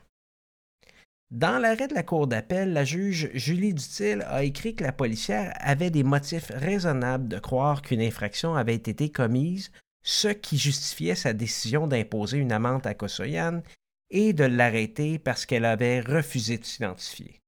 Dans 1.29 1.61
l'arrêt 1.61 1.87
de 1.87 1.93
la 1.93 2.01
Cour 2.01 2.25
d'appel, 2.25 2.73
la 2.73 2.83
juge 2.83 3.29
Julie 3.35 3.75
Dutil 3.75 4.23
a 4.25 4.43
écrit 4.43 4.75
que 4.75 4.83
la 4.83 4.91
policière 4.91 5.53
avait 5.59 5.91
des 5.91 6.03
motifs 6.03 6.51
raisonnables 6.55 7.27
de 7.27 7.37
croire 7.37 7.83
qu'une 7.83 8.01
infraction 8.01 8.55
avait 8.55 8.73
été 8.73 9.11
commise, 9.11 9.71
ce 10.03 10.29
qui 10.29 10.57
justifiait 10.57 11.13
sa 11.13 11.33
décision 11.33 11.85
d'imposer 11.85 12.39
une 12.39 12.51
amende 12.51 12.87
à 12.87 12.95
Kosoyan 12.95 13.61
et 14.09 14.33
de 14.33 14.45
l'arrêter 14.45 15.19
parce 15.19 15.45
qu'elle 15.45 15.65
avait 15.65 16.01
refusé 16.01 16.57
de 16.57 16.65
s'identifier. 16.65 17.40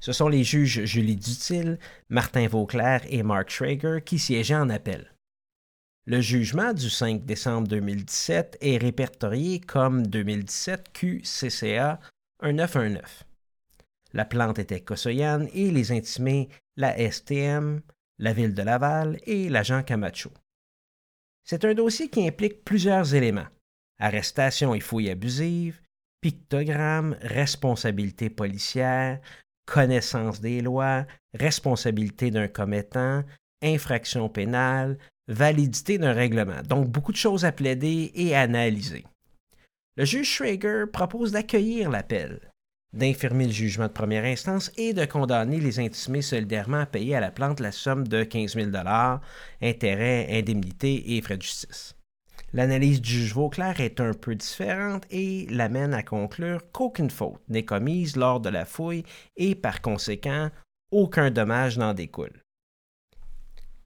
Ce 0.00 0.12
sont 0.12 0.28
les 0.28 0.44
juges 0.44 0.84
Julie 0.84 1.16
Dutil, 1.16 1.78
Martin 2.08 2.46
Vauclair 2.48 3.02
et 3.08 3.22
Mark 3.22 3.50
Schrager 3.50 4.00
qui 4.04 4.18
siégeaient 4.18 4.54
en 4.54 4.70
appel. 4.70 5.12
Le 6.04 6.20
jugement 6.20 6.72
du 6.72 6.88
5 6.88 7.24
décembre 7.24 7.66
2017 7.68 8.58
est 8.60 8.76
répertorié 8.76 9.60
comme 9.60 10.06
2017 10.06 10.92
QCCA 10.92 11.98
1919. 12.42 13.24
La 14.12 14.24
plante 14.24 14.58
était 14.58 14.80
Kosoyan 14.80 15.46
et 15.52 15.70
les 15.70 15.90
intimés 15.90 16.48
la 16.76 16.96
STM, 17.10 17.80
la 18.18 18.32
ville 18.32 18.54
de 18.54 18.62
Laval 18.62 19.18
et 19.24 19.48
l'agent 19.48 19.82
Camacho. 19.82 20.30
C'est 21.42 21.64
un 21.64 21.74
dossier 21.74 22.08
qui 22.08 22.26
implique 22.26 22.64
plusieurs 22.64 23.14
éléments 23.14 23.48
arrestation 23.98 24.74
et 24.74 24.80
fouilles 24.80 25.10
abusives, 25.10 25.80
pictogrammes, 26.20 27.16
responsabilité 27.20 28.30
policière, 28.30 29.20
connaissance 29.66 30.40
des 30.40 30.60
lois, 30.60 31.04
responsabilité 31.34 32.30
d'un 32.30 32.48
commettant, 32.48 33.22
infraction 33.62 34.28
pénale, 34.28 34.98
validité 35.28 35.98
d'un 35.98 36.12
règlement. 36.12 36.62
Donc 36.68 36.88
beaucoup 36.88 37.12
de 37.12 37.16
choses 37.16 37.44
à 37.44 37.52
plaider 37.52 38.12
et 38.14 38.34
à 38.34 38.42
analyser. 38.42 39.04
Le 39.96 40.04
juge 40.04 40.30
Schrager 40.30 40.84
propose 40.92 41.32
d'accueillir 41.32 41.90
l'appel, 41.90 42.52
d'infirmer 42.92 43.46
le 43.46 43.52
jugement 43.52 43.86
de 43.86 43.92
première 43.92 44.24
instance 44.24 44.70
et 44.76 44.92
de 44.92 45.04
condamner 45.04 45.58
les 45.58 45.80
intimés 45.80 46.22
solidairement 46.22 46.80
à 46.80 46.86
payer 46.86 47.16
à 47.16 47.20
la 47.20 47.30
plante 47.30 47.60
la 47.60 47.72
somme 47.72 48.06
de 48.06 48.22
15 48.22 48.54
000 48.54 48.70
intérêts, 49.62 50.28
indemnités 50.30 51.16
et 51.16 51.22
frais 51.22 51.38
de 51.38 51.42
justice. 51.42 51.95
L'analyse 52.56 53.02
du 53.02 53.10
juge 53.10 53.34
Vauclair 53.34 53.82
est 53.82 54.00
un 54.00 54.14
peu 54.14 54.34
différente 54.34 55.04
et 55.10 55.46
l'amène 55.50 55.92
à 55.92 56.02
conclure 56.02 56.62
qu'aucune 56.72 57.10
faute 57.10 57.42
n'est 57.50 57.66
commise 57.66 58.16
lors 58.16 58.40
de 58.40 58.48
la 58.48 58.64
fouille 58.64 59.04
et 59.36 59.54
par 59.54 59.82
conséquent, 59.82 60.48
aucun 60.90 61.30
dommage 61.30 61.76
n'en 61.76 61.92
découle. 61.92 62.42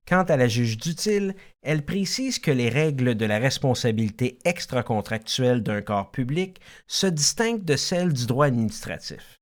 Quant 0.06 0.22
à 0.22 0.36
la 0.36 0.46
juge 0.46 0.78
d'utile, 0.78 1.34
elle 1.62 1.84
précise 1.84 2.38
que 2.38 2.52
les 2.52 2.68
règles 2.68 3.16
de 3.16 3.26
la 3.26 3.40
responsabilité 3.40 4.38
extra-contractuelle 4.44 5.64
d'un 5.64 5.82
corps 5.82 6.12
public 6.12 6.60
se 6.86 7.08
distinguent 7.08 7.64
de 7.64 7.74
celles 7.74 8.12
du 8.12 8.26
droit 8.26 8.46
administratif. 8.46 9.34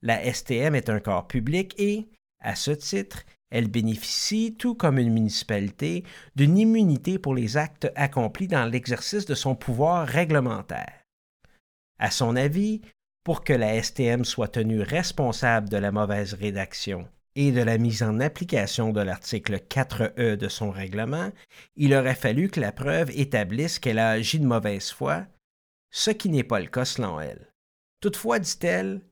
La 0.00 0.32
STM 0.32 0.74
est 0.74 0.88
un 0.88 1.00
corps 1.00 1.26
public 1.26 1.74
et, 1.76 2.08
à 2.40 2.54
ce 2.54 2.70
titre, 2.70 3.22
elle 3.52 3.68
bénéficie, 3.68 4.56
tout 4.58 4.74
comme 4.74 4.98
une 4.98 5.12
municipalité, 5.12 6.04
d'une 6.34 6.58
immunité 6.58 7.18
pour 7.18 7.34
les 7.34 7.58
actes 7.58 7.92
accomplis 7.94 8.48
dans 8.48 8.64
l'exercice 8.64 9.26
de 9.26 9.34
son 9.34 9.54
pouvoir 9.54 10.08
réglementaire. 10.08 11.04
À 11.98 12.10
son 12.10 12.34
avis, 12.34 12.80
pour 13.22 13.44
que 13.44 13.52
la 13.52 13.80
STM 13.80 14.24
soit 14.24 14.48
tenue 14.48 14.80
responsable 14.80 15.68
de 15.68 15.76
la 15.76 15.92
mauvaise 15.92 16.32
rédaction 16.32 17.06
et 17.36 17.52
de 17.52 17.62
la 17.62 17.78
mise 17.78 18.02
en 18.02 18.20
application 18.20 18.90
de 18.90 19.00
l'article 19.00 19.60
4E 19.68 20.36
de 20.36 20.48
son 20.48 20.70
règlement, 20.70 21.30
il 21.76 21.94
aurait 21.94 22.14
fallu 22.14 22.48
que 22.48 22.60
la 22.60 22.72
preuve 22.72 23.10
établisse 23.10 23.78
qu'elle 23.78 23.98
a 23.98 24.10
agi 24.10 24.40
de 24.40 24.46
mauvaise 24.46 24.90
foi, 24.90 25.26
ce 25.90 26.10
qui 26.10 26.30
n'est 26.30 26.42
pas 26.42 26.60
le 26.60 26.66
cas 26.66 26.86
selon 26.86 27.20
elle. 27.20 27.52
Toutefois, 28.00 28.38
dit-elle, 28.38 29.02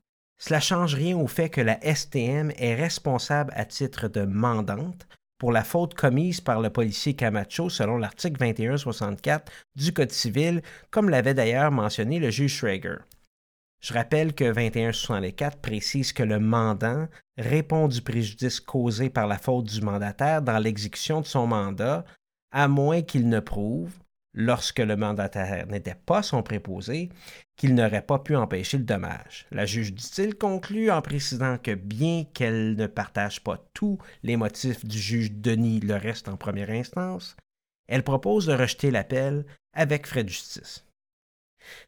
cela 0.40 0.58
change 0.58 0.94
rien 0.94 1.18
au 1.18 1.26
fait 1.26 1.50
que 1.50 1.60
la 1.60 1.78
STM 1.82 2.50
est 2.56 2.74
responsable 2.74 3.52
à 3.54 3.66
titre 3.66 4.08
de 4.08 4.22
mandante 4.22 5.06
pour 5.38 5.52
la 5.52 5.62
faute 5.62 5.92
commise 5.92 6.40
par 6.40 6.60
le 6.60 6.70
policier 6.70 7.14
Camacho 7.14 7.68
selon 7.68 7.98
l'article 7.98 8.38
2164 8.38 9.52
du 9.76 9.92
Code 9.92 10.10
civil, 10.10 10.62
comme 10.90 11.10
l'avait 11.10 11.34
d'ailleurs 11.34 11.70
mentionné 11.70 12.18
le 12.18 12.30
juge 12.30 12.54
Schrager. 12.54 12.96
Je 13.80 13.92
rappelle 13.92 14.34
que 14.34 14.44
2164 14.44 15.58
précise 15.58 16.14
que 16.14 16.22
le 16.22 16.38
mandant 16.38 17.06
répond 17.36 17.86
du 17.86 18.00
préjudice 18.00 18.60
causé 18.60 19.10
par 19.10 19.26
la 19.26 19.38
faute 19.38 19.66
du 19.66 19.82
mandataire 19.82 20.40
dans 20.40 20.58
l'exécution 20.58 21.20
de 21.20 21.26
son 21.26 21.46
mandat, 21.46 22.04
à 22.50 22.66
moins 22.66 23.02
qu'il 23.02 23.28
ne 23.28 23.40
prouve, 23.40 23.92
lorsque 24.34 24.78
le 24.78 24.96
mandataire 24.96 25.66
n'était 25.66 25.94
pas 25.94 26.22
son 26.22 26.42
préposé, 26.42 27.10
qu'il 27.56 27.74
n'aurait 27.74 28.02
pas 28.02 28.18
pu 28.18 28.36
empêcher 28.36 28.78
le 28.78 28.84
dommage. 28.84 29.46
La 29.50 29.66
juge 29.66 29.92
dit-il 29.92 30.34
conclut 30.36 30.90
en 30.90 31.02
précisant 31.02 31.58
que 31.58 31.74
bien 31.74 32.24
qu'elle 32.32 32.76
ne 32.76 32.86
partage 32.86 33.42
pas 33.42 33.62
tous 33.74 33.98
les 34.22 34.36
motifs 34.36 34.84
du 34.84 34.98
juge 34.98 35.32
Denis 35.32 35.80
le 35.80 35.96
reste 35.96 36.28
en 36.28 36.36
première 36.36 36.70
instance, 36.70 37.36
elle 37.88 38.04
propose 38.04 38.46
de 38.46 38.54
rejeter 38.54 38.90
l'appel 38.90 39.44
avec 39.74 40.06
frais 40.06 40.24
de 40.24 40.28
justice. 40.28 40.86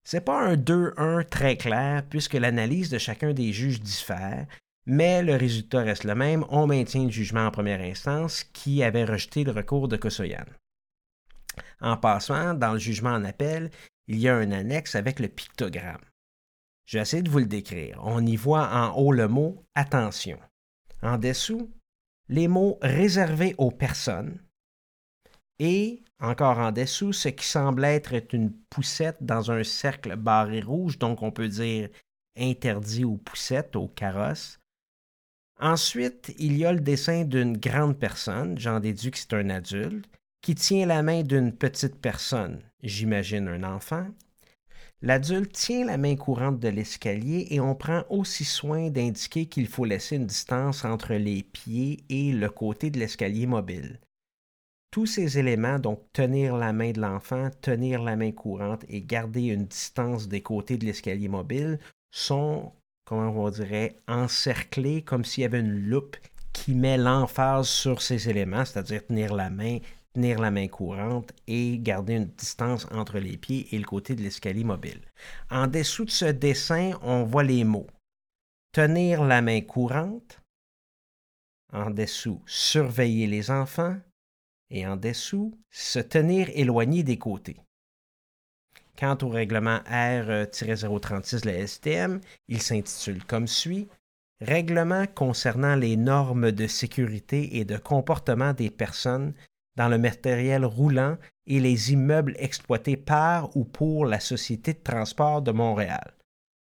C'est 0.05 0.25
pas 0.25 0.41
un 0.41 0.57
2-1 0.57 1.25
très 1.25 1.57
clair 1.57 2.03
puisque 2.09 2.35
l'analyse 2.35 2.91
de 2.91 2.99
chacun 2.99 3.33
des 3.33 3.53
juges 3.53 3.81
diffère, 3.81 4.47
mais 4.85 5.23
le 5.23 5.37
résultat 5.37 5.83
reste 5.83 6.05
le 6.05 6.15
même, 6.15 6.45
on 6.51 6.67
maintient 6.67 7.05
le 7.05 7.11
jugement 7.11 7.47
en 7.47 7.51
première 7.51 7.81
instance 7.81 8.45
qui 8.53 8.83
avait 8.83 9.05
rejeté 9.05 9.45
le 9.45 9.53
recours 9.53 9.89
de 9.89 9.97
Kosoyan. 9.97 10.45
En 11.83 11.97
passant, 11.97 12.55
dans 12.55 12.73
le 12.73 12.79
jugement 12.79 13.11
en 13.11 13.25
appel, 13.25 13.71
il 14.07 14.19
y 14.19 14.29
a 14.29 14.37
un 14.37 14.53
annexe 14.53 14.95
avec 14.95 15.19
le 15.19 15.29
pictogramme. 15.29 16.01
Je 16.87 16.99
vais 16.99 17.03
essayer 17.03 17.23
de 17.23 17.31
vous 17.31 17.41
le 17.41 17.47
décrire. 17.47 18.01
On 18.05 18.25
y 18.25 18.37
voit 18.37 18.69
en 18.69 18.97
haut 18.97 19.13
le 19.13 19.29
mot 19.29 19.65
attention. 19.75 20.39
En 21.03 21.19
dessous, 21.19 21.71
les 22.29 22.49
mots 22.49 22.79
réservés 22.83 23.55
aux 23.59 23.71
personnes. 23.71 24.39
Et 25.59 26.03
encore 26.21 26.59
en 26.59 26.71
dessous, 26.71 27.13
ce 27.13 27.29
qui 27.29 27.47
semble 27.47 27.85
être 27.85 28.15
une 28.33 28.53
poussette 28.71 29.19
dans 29.21 29.51
un 29.51 29.65
cercle 29.65 30.17
barré 30.17 30.61
rouge, 30.61 30.99
donc 30.99 31.23
on 31.23 31.33
peut 31.33 31.49
dire 31.49 31.89
interdit 32.37 33.05
aux 33.05 33.17
poussettes, 33.17 33.77
aux 33.77 33.89
carrosses. 33.89 34.59
Ensuite, 35.61 36.35
il 36.39 36.57
y 36.57 36.65
a 36.65 36.73
le 36.73 36.81
dessin 36.81 37.25
d'une 37.25 37.57
grande 37.57 37.99
personne, 37.99 38.59
j'en 38.59 38.81
déduis 38.81 39.11
que 39.11 39.19
c'est 39.19 39.35
un 39.35 39.51
adulte, 39.51 40.09
qui 40.43 40.57
tient 40.57 40.87
la 40.87 41.03
main 41.03 41.23
d'une 41.23 41.53
petite 41.53 42.01
personne, 42.01 42.61
j'imagine 42.83 43.47
un 43.47 43.63
enfant. 43.63 44.09
L'adulte 45.01 45.53
tient 45.53 45.87
la 45.87 45.99
main 45.99 46.17
courante 46.17 46.59
de 46.59 46.69
l'escalier 46.69 47.47
et 47.51 47.61
on 47.61 47.75
prend 47.75 48.05
aussi 48.11 48.45
soin 48.45 48.91
d'indiquer 48.91 49.47
qu'il 49.47 49.69
faut 49.69 49.85
laisser 49.85 50.17
une 50.17 50.27
distance 50.27 50.85
entre 50.85 51.15
les 51.15 51.45
pieds 51.45 52.05
et 52.09 52.33
le 52.33 52.51
côté 52.51 52.91
de 52.91 52.99
l'escalier 52.99 53.47
mobile. 53.47 54.01
Tous 54.91 55.07
ces 55.07 55.39
éléments, 55.39 55.79
donc 55.79 56.01
tenir 56.13 56.57
la 56.57 56.73
main 56.73 56.91
de 56.91 57.01
l'enfant, 57.01 57.51
tenir 57.61 58.03
la 58.03 58.17
main 58.17 58.33
courante 58.33 58.85
et 58.89 59.01
garder 59.01 59.45
une 59.45 59.67
distance 59.67 60.29
des 60.29 60.43
côtés 60.43 60.77
de 60.77 60.85
l'escalier 60.85 61.29
mobile, 61.29 61.79
sont, 62.11 62.73
comment 63.05 63.31
on 63.31 63.51
dirait, 63.51 63.97
encerclés 64.07 65.03
comme 65.03 65.25
s'il 65.25 65.43
y 65.43 65.47
avait 65.47 65.61
une 65.61 65.89
loupe 65.89 66.17
qui 66.53 66.75
met 66.75 66.99
l'emphase 66.99 67.69
sur 67.69 68.03
ces 68.03 68.29
éléments, 68.29 68.65
c'est-à-dire 68.65 69.07
tenir 69.07 69.35
la 69.35 69.51
main, 69.51 69.79
tenir 70.13 70.39
la 70.41 70.51
main 70.51 70.69
courante 70.69 71.33
et 71.47 71.79
garder 71.79 72.15
une 72.15 72.27
distance 72.27 72.87
entre 72.91 73.19
les 73.19 73.37
pieds 73.37 73.69
et 73.73 73.79
le 73.79 73.85
côté 73.85 74.15
de 74.15 74.23
l'escalier 74.23 74.65
mobile. 74.65 75.01
En 75.51 75.67
dessous 75.67 76.05
de 76.05 76.11
ce 76.11 76.27
dessin, 76.27 76.99
on 77.03 77.25
voit 77.25 77.43
les 77.43 77.65
mots. 77.65 77.87
Tenir 78.73 79.25
la 79.25 79.43
main 79.43 79.61
courante. 79.61 80.41
En 81.73 81.91
dessous, 81.91 82.43
surveiller 82.47 83.27
les 83.27 83.51
enfants. 83.51 83.97
Et 84.71 84.87
en 84.87 84.97
dessous, 84.97 85.59
se 85.71 85.99
tenir 85.99 86.51
éloigné 86.55 87.03
des 87.03 87.19
côtés. 87.19 87.61
Quant 88.99 89.19
au 89.23 89.29
règlement 89.29 89.81
R-036 89.87 91.43
de 91.43 91.51
la 91.51 91.67
STM, 91.67 92.21
il 92.49 92.63
s'intitule 92.63 93.25
comme 93.25 93.47
suit 93.47 93.89
Règlement 94.43 95.07
concernant 95.07 95.77
les 95.77 95.97
normes 95.97 96.51
de 96.51 96.67
sécurité 96.67 97.59
et 97.59 97.65
de 97.65 97.77
comportement 97.77 98.53
des 98.53 98.71
personnes 98.71 99.35
dans 99.77 99.89
le 99.89 99.99
matériel 99.99 100.65
roulant 100.65 101.17
et 101.47 101.61
les 101.61 101.93
immeubles 101.93 102.35
exploités 102.39 102.97
par 102.97 103.57
ou 103.57 103.65
pour 103.65 104.07
la 104.07 104.21
Société 104.21 104.75
de 104.75 104.83
transport 104.83 105.43
de 105.43 105.53
Montréal. 105.53 106.15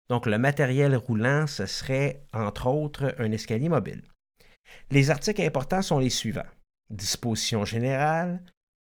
Donc 0.08 0.26
le 0.26 0.38
matériel 0.38 0.96
roulant, 0.96 1.46
ce 1.46 1.66
serait 1.66 2.22
entre 2.32 2.66
autres 2.66 3.14
un 3.18 3.30
escalier 3.32 3.68
mobile. 3.68 4.02
Les 4.90 5.10
articles 5.10 5.42
importants 5.42 5.82
sont 5.82 5.98
les 5.98 6.10
suivants. 6.10 6.42
Disposition 6.90 7.64
générale, 7.64 8.42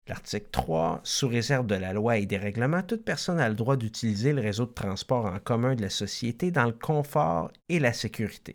L'article 0.07 0.49
3, 0.51 1.01
sous 1.03 1.29
réserve 1.29 1.67
de 1.67 1.77
la 1.77 1.95
loi 1.95 2.19
et 2.19 2.27
des 2.27 2.37
règlements, 2.37 2.83
toute 2.83 3.05
personne 3.05 3.41
a 3.41 3.49
le 3.49 3.55
droit 3.55 3.77
d'utiliser 3.77 4.35
le 4.35 4.43
réseau 4.43 4.67
de 4.67 4.73
transport 4.73 5.25
en 5.25 5.39
commun 5.39 5.75
de 5.75 5.81
la 5.81 5.89
société 5.89 6.51
dans 6.51 6.67
le 6.67 6.73
confort 6.73 7.51
et 7.71 7.79
la 7.79 7.95
sécurité. 7.95 8.55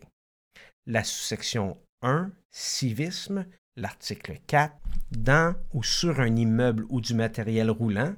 La 0.86 1.02
sous-section 1.02 1.76
1, 2.02 2.30
civisme, 2.52 3.46
l'article 3.80 4.38
4, 4.46 4.74
dans 5.10 5.54
ou 5.72 5.82
sur 5.82 6.20
un 6.20 6.36
immeuble 6.36 6.84
ou 6.88 7.00
du 7.00 7.14
matériel 7.14 7.70
roulant, 7.70 8.14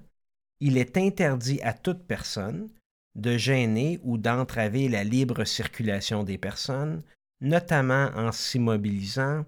il 0.60 0.76
est 0.76 0.96
interdit 0.96 1.60
à 1.62 1.72
toute 1.72 2.06
personne 2.06 2.68
de 3.14 3.36
gêner 3.36 4.00
ou 4.02 4.18
d'entraver 4.18 4.88
la 4.88 5.04
libre 5.04 5.44
circulation 5.44 6.24
des 6.24 6.38
personnes, 6.38 7.02
notamment 7.40 8.10
en 8.14 8.32
s'immobilisant, 8.32 9.44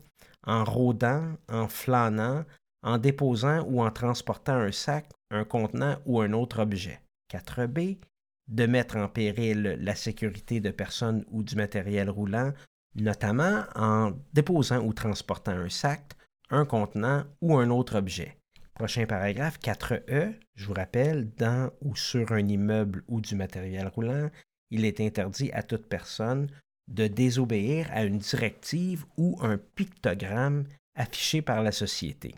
en 0.47 0.65
rôdant, 0.65 1.37
en 1.49 1.69
flânant, 1.69 2.45
en 2.83 2.99
déposant 2.99 3.65
ou 3.67 3.83
en 3.83 3.91
transportant 3.91 4.57
un 4.57 4.73
sac, 4.73 5.09
un 5.31 5.45
contenant 5.45 5.97
ou 6.05 6.21
un 6.21 6.33
autre 6.33 6.61
objet. 6.61 7.01
4b. 7.33 7.99
De 8.47 8.67
mettre 8.67 8.97
en 8.97 9.09
péril 9.09 9.79
la 9.81 9.95
sécurité 9.95 10.61
de 10.61 10.71
personnes 10.71 11.25
ou 11.31 11.43
du 11.43 11.57
matériel 11.57 12.11
roulant, 12.11 12.53
notamment 12.97 13.65
en 13.75 14.13
déposant 14.33 14.85
ou 14.85 14.93
transportant 14.93 15.53
un 15.53 15.69
sac, 15.69 16.13
un 16.51 16.65
contenant 16.65 17.25
ou 17.41 17.57
un 17.57 17.71
autre 17.71 17.97
objet. 17.97 18.37
Prochain 18.75 19.07
paragraphe, 19.07 19.59
4e, 19.61 20.35
je 20.55 20.67
vous 20.67 20.75
rappelle, 20.75 21.31
dans 21.37 21.71
ou 21.81 21.95
sur 21.95 22.33
un 22.33 22.47
immeuble 22.47 23.05
ou 23.09 23.21
du 23.21 23.37
matériel 23.37 23.87
roulant, 23.89 24.31
il 24.71 24.85
est 24.85 25.01
interdit 25.01 25.53
à 25.53 25.63
toute 25.63 25.87
personne 25.87 26.49
de 26.89 27.07
désobéir 27.07 27.89
à 27.93 28.05
une 28.05 28.19
directive 28.19 29.07
ou 29.17 29.39
un 29.41 29.59
pictogramme 29.59 30.65
affiché 30.97 31.41
par 31.41 31.63
la 31.63 31.73
société 31.73 32.35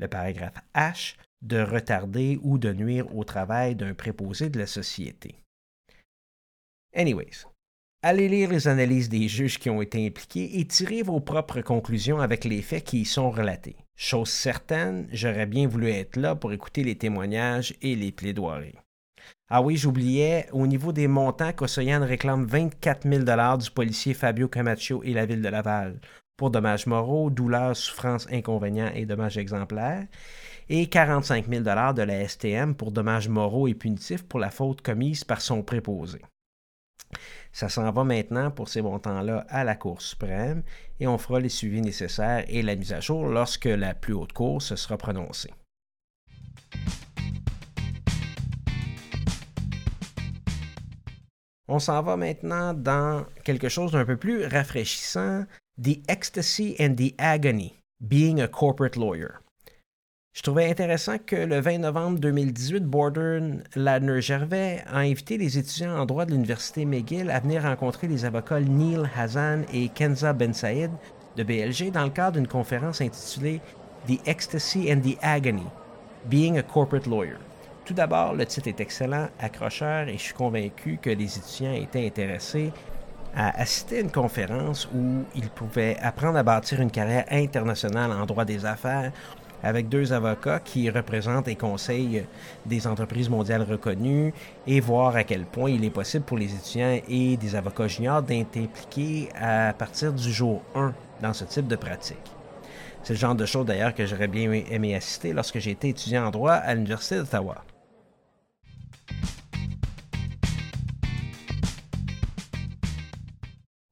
le 0.00 0.08
paragraphe 0.08 0.60
H, 0.74 1.16
de 1.42 1.60
retarder 1.60 2.38
ou 2.42 2.58
de 2.58 2.72
nuire 2.72 3.14
au 3.14 3.22
travail 3.24 3.76
d'un 3.76 3.94
préposé 3.94 4.48
de 4.48 4.58
la 4.58 4.66
société. 4.66 5.36
Anyways, 6.94 7.46
allez 8.02 8.28
lire 8.28 8.50
les 8.50 8.68
analyses 8.68 9.08
des 9.08 9.28
juges 9.28 9.58
qui 9.58 9.70
ont 9.70 9.82
été 9.82 10.06
impliqués 10.06 10.58
et 10.58 10.66
tirez 10.66 11.02
vos 11.02 11.20
propres 11.20 11.60
conclusions 11.60 12.20
avec 12.20 12.44
les 12.44 12.62
faits 12.62 12.84
qui 12.84 13.00
y 13.00 13.04
sont 13.04 13.30
relatés. 13.30 13.76
Chose 13.96 14.30
certaine, 14.30 15.06
j'aurais 15.12 15.46
bien 15.46 15.68
voulu 15.68 15.90
être 15.90 16.16
là 16.16 16.34
pour 16.34 16.52
écouter 16.52 16.82
les 16.82 16.96
témoignages 16.96 17.74
et 17.82 17.94
les 17.94 18.12
plaidoiries. 18.12 18.78
Ah 19.50 19.60
oui, 19.60 19.76
j'oubliais, 19.76 20.46
au 20.52 20.66
niveau 20.66 20.92
des 20.92 21.08
montants, 21.08 21.52
Kossoyan 21.52 22.04
réclame 22.06 22.46
24 22.46 23.08
000 23.08 23.56
du 23.58 23.70
policier 23.70 24.14
Fabio 24.14 24.48
Camacho 24.48 25.02
et 25.02 25.12
la 25.12 25.26
ville 25.26 25.42
de 25.42 25.48
Laval 25.48 26.00
pour 26.36 26.50
dommages 26.50 26.86
moraux, 26.86 27.28
douleurs, 27.28 27.76
souffrances, 27.76 28.26
inconvénients 28.32 28.90
et 28.94 29.04
dommages 29.04 29.36
exemplaires, 29.36 30.06
et 30.70 30.86
45 30.86 31.46
000 31.50 31.62
de 31.62 32.02
la 32.02 32.26
STM 32.26 32.74
pour 32.74 32.92
dommages 32.92 33.28
moraux 33.28 33.68
et 33.68 33.74
punitifs 33.74 34.22
pour 34.22 34.40
la 34.40 34.50
faute 34.50 34.80
commise 34.80 35.22
par 35.22 35.42
son 35.42 35.62
préposé. 35.62 36.22
Ça 37.52 37.68
s'en 37.68 37.90
va 37.90 38.04
maintenant 38.04 38.50
pour 38.50 38.68
ces 38.68 38.82
montants-là 38.82 39.44
à 39.48 39.64
la 39.64 39.74
Cour 39.74 40.00
suprême 40.00 40.62
et 41.00 41.06
on 41.06 41.18
fera 41.18 41.40
les 41.40 41.48
suivis 41.48 41.82
nécessaires 41.82 42.44
et 42.48 42.62
la 42.62 42.76
mise 42.76 42.92
à 42.92 43.00
jour 43.00 43.26
lorsque 43.26 43.64
la 43.64 43.94
plus 43.94 44.14
haute 44.14 44.32
Cour 44.32 44.62
se 44.62 44.76
sera 44.76 44.96
prononcée. 44.96 45.52
On 51.72 51.78
s'en 51.78 52.02
va 52.02 52.16
maintenant 52.16 52.74
dans 52.74 53.24
quelque 53.44 53.68
chose 53.68 53.92
d'un 53.92 54.04
peu 54.04 54.16
plus 54.16 54.44
rafraîchissant, 54.44 55.44
The 55.80 56.00
Ecstasy 56.08 56.74
and 56.80 56.96
the 56.96 57.14
Agony, 57.18 57.74
Being 58.00 58.40
a 58.40 58.48
Corporate 58.48 58.96
Lawyer. 58.96 59.38
Je 60.40 60.44
trouvais 60.44 60.70
intéressant 60.70 61.18
que 61.18 61.36
le 61.36 61.60
20 61.60 61.80
novembre 61.80 62.18
2018, 62.18 62.86
Borden 62.86 63.62
Ladner-Gervais 63.76 64.82
a 64.90 65.00
invité 65.00 65.36
les 65.36 65.58
étudiants 65.58 65.98
en 65.98 66.06
droit 66.06 66.24
de 66.24 66.30
l'Université 66.30 66.86
McGill 66.86 67.30
à 67.30 67.40
venir 67.40 67.64
rencontrer 67.64 68.08
les 68.08 68.24
avocats 68.24 68.58
Neil 68.58 69.02
Hazan 69.14 69.64
et 69.70 69.90
Kenza 69.90 70.32
Ben 70.32 70.54
Saïd 70.54 70.92
de 71.36 71.42
BLG 71.42 71.90
dans 71.92 72.04
le 72.04 72.08
cadre 72.08 72.38
d'une 72.38 72.48
conférence 72.48 73.02
intitulée 73.02 73.60
The 74.08 74.26
Ecstasy 74.26 74.90
and 74.90 75.00
the 75.00 75.18
Agony, 75.20 75.66
Being 76.24 76.56
a 76.56 76.62
Corporate 76.62 77.06
Lawyer. 77.06 77.36
Tout 77.84 77.92
d'abord, 77.92 78.32
le 78.32 78.46
titre 78.46 78.68
est 78.68 78.80
excellent, 78.80 79.28
accrocheur, 79.40 80.08
et 80.08 80.14
je 80.14 80.22
suis 80.22 80.34
convaincu 80.34 80.98
que 81.02 81.10
les 81.10 81.36
étudiants 81.36 81.74
étaient 81.74 82.06
intéressés 82.06 82.72
à 83.36 83.60
assister 83.60 83.98
à 83.98 84.00
une 84.00 84.10
conférence 84.10 84.88
où 84.94 85.22
il 85.34 85.50
pouvait 85.50 85.98
apprendre 86.00 86.38
à 86.38 86.42
bâtir 86.42 86.80
une 86.80 86.90
carrière 86.90 87.26
internationale 87.30 88.10
en 88.10 88.24
droit 88.24 88.46
des 88.46 88.64
affaires 88.64 89.12
avec 89.62 89.88
deux 89.88 90.12
avocats 90.12 90.60
qui 90.60 90.88
représentent 90.90 91.48
et 91.48 91.56
conseillent 91.56 92.24
des 92.66 92.86
entreprises 92.86 93.28
mondiales 93.28 93.62
reconnues 93.62 94.32
et 94.66 94.80
voir 94.80 95.16
à 95.16 95.24
quel 95.24 95.44
point 95.44 95.70
il 95.70 95.84
est 95.84 95.90
possible 95.90 96.24
pour 96.24 96.38
les 96.38 96.54
étudiants 96.54 97.00
et 97.08 97.36
des 97.36 97.54
avocats 97.54 97.88
juniors 97.88 98.22
d'être 98.22 98.56
impliqués 98.56 99.28
à 99.40 99.72
partir 99.72 100.12
du 100.12 100.32
jour 100.32 100.62
1 100.74 100.92
dans 101.22 101.32
ce 101.32 101.44
type 101.44 101.66
de 101.66 101.76
pratique. 101.76 102.16
C'est 103.02 103.14
le 103.14 103.18
genre 103.18 103.34
de 103.34 103.46
choses 103.46 103.66
d'ailleurs 103.66 103.94
que 103.94 104.04
j'aurais 104.04 104.28
bien 104.28 104.52
aimé 104.52 104.94
assister 104.94 105.32
lorsque 105.32 105.58
j'étais 105.58 105.88
étudiant 105.88 106.26
en 106.26 106.30
droit 106.30 106.52
à 106.52 106.74
l'Université 106.74 107.16
d'Ottawa. 107.16 107.64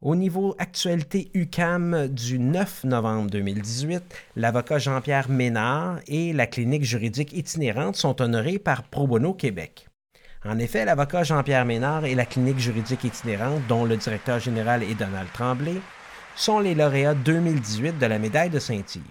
Au 0.09 0.17
niveau 0.17 0.55
actualité 0.57 1.31
UCAM 1.35 2.09
du 2.09 2.39
9 2.39 2.85
novembre 2.85 3.31
2018, 3.31 4.03
l'avocat 4.37 4.79
Jean-Pierre 4.79 5.29
Ménard 5.29 6.01
et 6.07 6.33
la 6.33 6.47
clinique 6.47 6.85
juridique 6.85 7.35
itinérante 7.35 7.97
sont 7.97 8.23
honorés 8.23 8.59
par 8.59 8.85
Pro 8.85 9.07
Bono 9.07 9.35
Québec. 9.35 9.87
En 10.47 10.59
effet, 10.59 10.87
l'avocat 10.87 11.25
Jean-Pierre 11.25 11.67
Ménard 11.67 12.07
et 12.07 12.15
la 12.15 12.25
clinique 12.25 12.59
juridique 12.59 13.05
itinérante, 13.05 13.61
dont 13.69 13.85
le 13.85 13.99
directeur 13.99 14.39
général 14.39 14.83
est 14.83 14.99
Donald 14.99 15.29
Tremblay, 15.35 15.77
sont 16.37 16.59
les 16.59 16.75
lauréats 16.75 17.13
2018 17.13 17.99
de 17.99 18.07
la 18.07 18.19
médaille 18.19 18.49
de 18.49 18.61
Saint-Yves. 18.61 19.03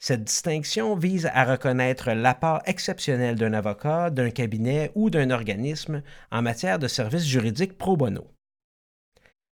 Cette 0.00 0.24
distinction 0.24 0.96
vise 0.96 1.30
à 1.32 1.44
reconnaître 1.44 2.10
l'apport 2.10 2.60
exceptionnel 2.66 3.36
d'un 3.36 3.52
avocat, 3.52 4.10
d'un 4.10 4.30
cabinet 4.30 4.90
ou 4.96 5.10
d'un 5.10 5.30
organisme 5.30 6.02
en 6.32 6.42
matière 6.42 6.80
de 6.80 6.88
services 6.88 7.24
juridiques 7.24 7.78
pro 7.78 7.96
bono. 7.96 8.26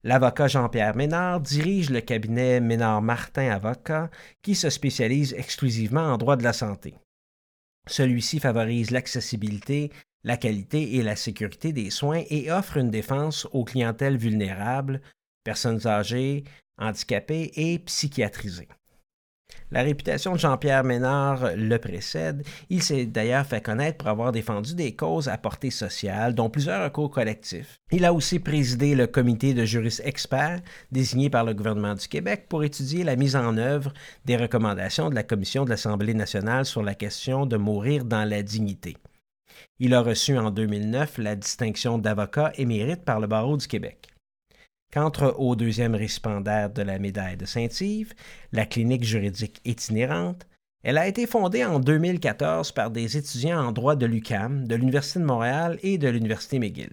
L'avocat 0.06 0.48
Jean-Pierre 0.48 0.94
Ménard 0.94 1.40
dirige 1.40 1.88
le 1.88 2.02
cabinet 2.02 2.60
Ménard-Martin 2.60 3.50
Avocat 3.50 4.10
qui 4.42 4.54
se 4.54 4.68
spécialise 4.68 5.32
exclusivement 5.32 6.12
en 6.12 6.18
droit 6.18 6.36
de 6.36 6.42
la 6.42 6.52
santé. 6.52 6.94
Celui-ci 7.88 8.38
favorise 8.38 8.90
l'accessibilité, 8.90 9.90
la 10.22 10.36
qualité 10.36 10.96
et 10.96 11.02
la 11.02 11.16
sécurité 11.16 11.72
des 11.72 11.88
soins 11.88 12.22
et 12.28 12.52
offre 12.52 12.76
une 12.76 12.90
défense 12.90 13.48
aux 13.52 13.64
clientèles 13.64 14.18
vulnérables, 14.18 15.00
personnes 15.42 15.86
âgées, 15.86 16.44
handicapées 16.76 17.52
et 17.56 17.78
psychiatrisées. 17.78 18.68
La 19.70 19.82
réputation 19.82 20.34
de 20.34 20.38
Jean-Pierre 20.38 20.84
Ménard 20.84 21.56
le 21.56 21.78
précède. 21.78 22.44
Il 22.70 22.82
s'est 22.82 23.06
d'ailleurs 23.06 23.46
fait 23.46 23.60
connaître 23.60 23.98
pour 23.98 24.08
avoir 24.08 24.30
défendu 24.30 24.74
des 24.74 24.94
causes 24.94 25.28
à 25.28 25.38
portée 25.38 25.70
sociale, 25.70 26.34
dont 26.34 26.50
plusieurs 26.50 26.84
recours 26.84 27.10
collectifs. 27.10 27.80
Il 27.90 28.04
a 28.04 28.12
aussi 28.12 28.38
présidé 28.38 28.94
le 28.94 29.06
comité 29.06 29.54
de 29.54 29.64
juristes 29.64 30.02
experts 30.04 30.60
désigné 30.92 31.30
par 31.30 31.44
le 31.44 31.54
gouvernement 31.54 31.94
du 31.94 32.06
Québec 32.08 32.46
pour 32.48 32.64
étudier 32.64 33.04
la 33.04 33.16
mise 33.16 33.36
en 33.36 33.56
œuvre 33.56 33.92
des 34.24 34.36
recommandations 34.36 35.10
de 35.10 35.14
la 35.14 35.22
Commission 35.22 35.64
de 35.64 35.70
l'Assemblée 35.70 36.14
nationale 36.14 36.64
sur 36.64 36.82
la 36.82 36.94
question 36.94 37.46
de 37.46 37.56
mourir 37.56 38.04
dans 38.04 38.28
la 38.28 38.42
dignité. 38.42 38.96
Il 39.78 39.94
a 39.94 40.02
reçu 40.02 40.38
en 40.38 40.50
2009 40.50 41.18
la 41.18 41.36
distinction 41.36 41.98
d'avocat 41.98 42.52
émérite 42.56 43.04
par 43.04 43.20
le 43.20 43.26
barreau 43.26 43.56
du 43.56 43.66
Québec. 43.66 44.13
Quant 44.94 45.10
au 45.38 45.56
deuxième 45.56 45.96
récipiendaire 45.96 46.70
de 46.70 46.82
la 46.82 47.00
médaille 47.00 47.36
de 47.36 47.46
Saint-Yves, 47.46 48.14
la 48.52 48.64
clinique 48.64 49.02
juridique 49.02 49.60
itinérante, 49.64 50.46
elle 50.84 50.98
a 50.98 51.08
été 51.08 51.26
fondée 51.26 51.64
en 51.64 51.80
2014 51.80 52.70
par 52.70 52.92
des 52.92 53.16
étudiants 53.16 53.60
en 53.60 53.72
droit 53.72 53.96
de 53.96 54.06
l'UCAM, 54.06 54.68
de 54.68 54.76
l'Université 54.76 55.18
de 55.18 55.24
Montréal 55.24 55.80
et 55.82 55.98
de 55.98 56.06
l'Université 56.06 56.60
McGill. 56.60 56.92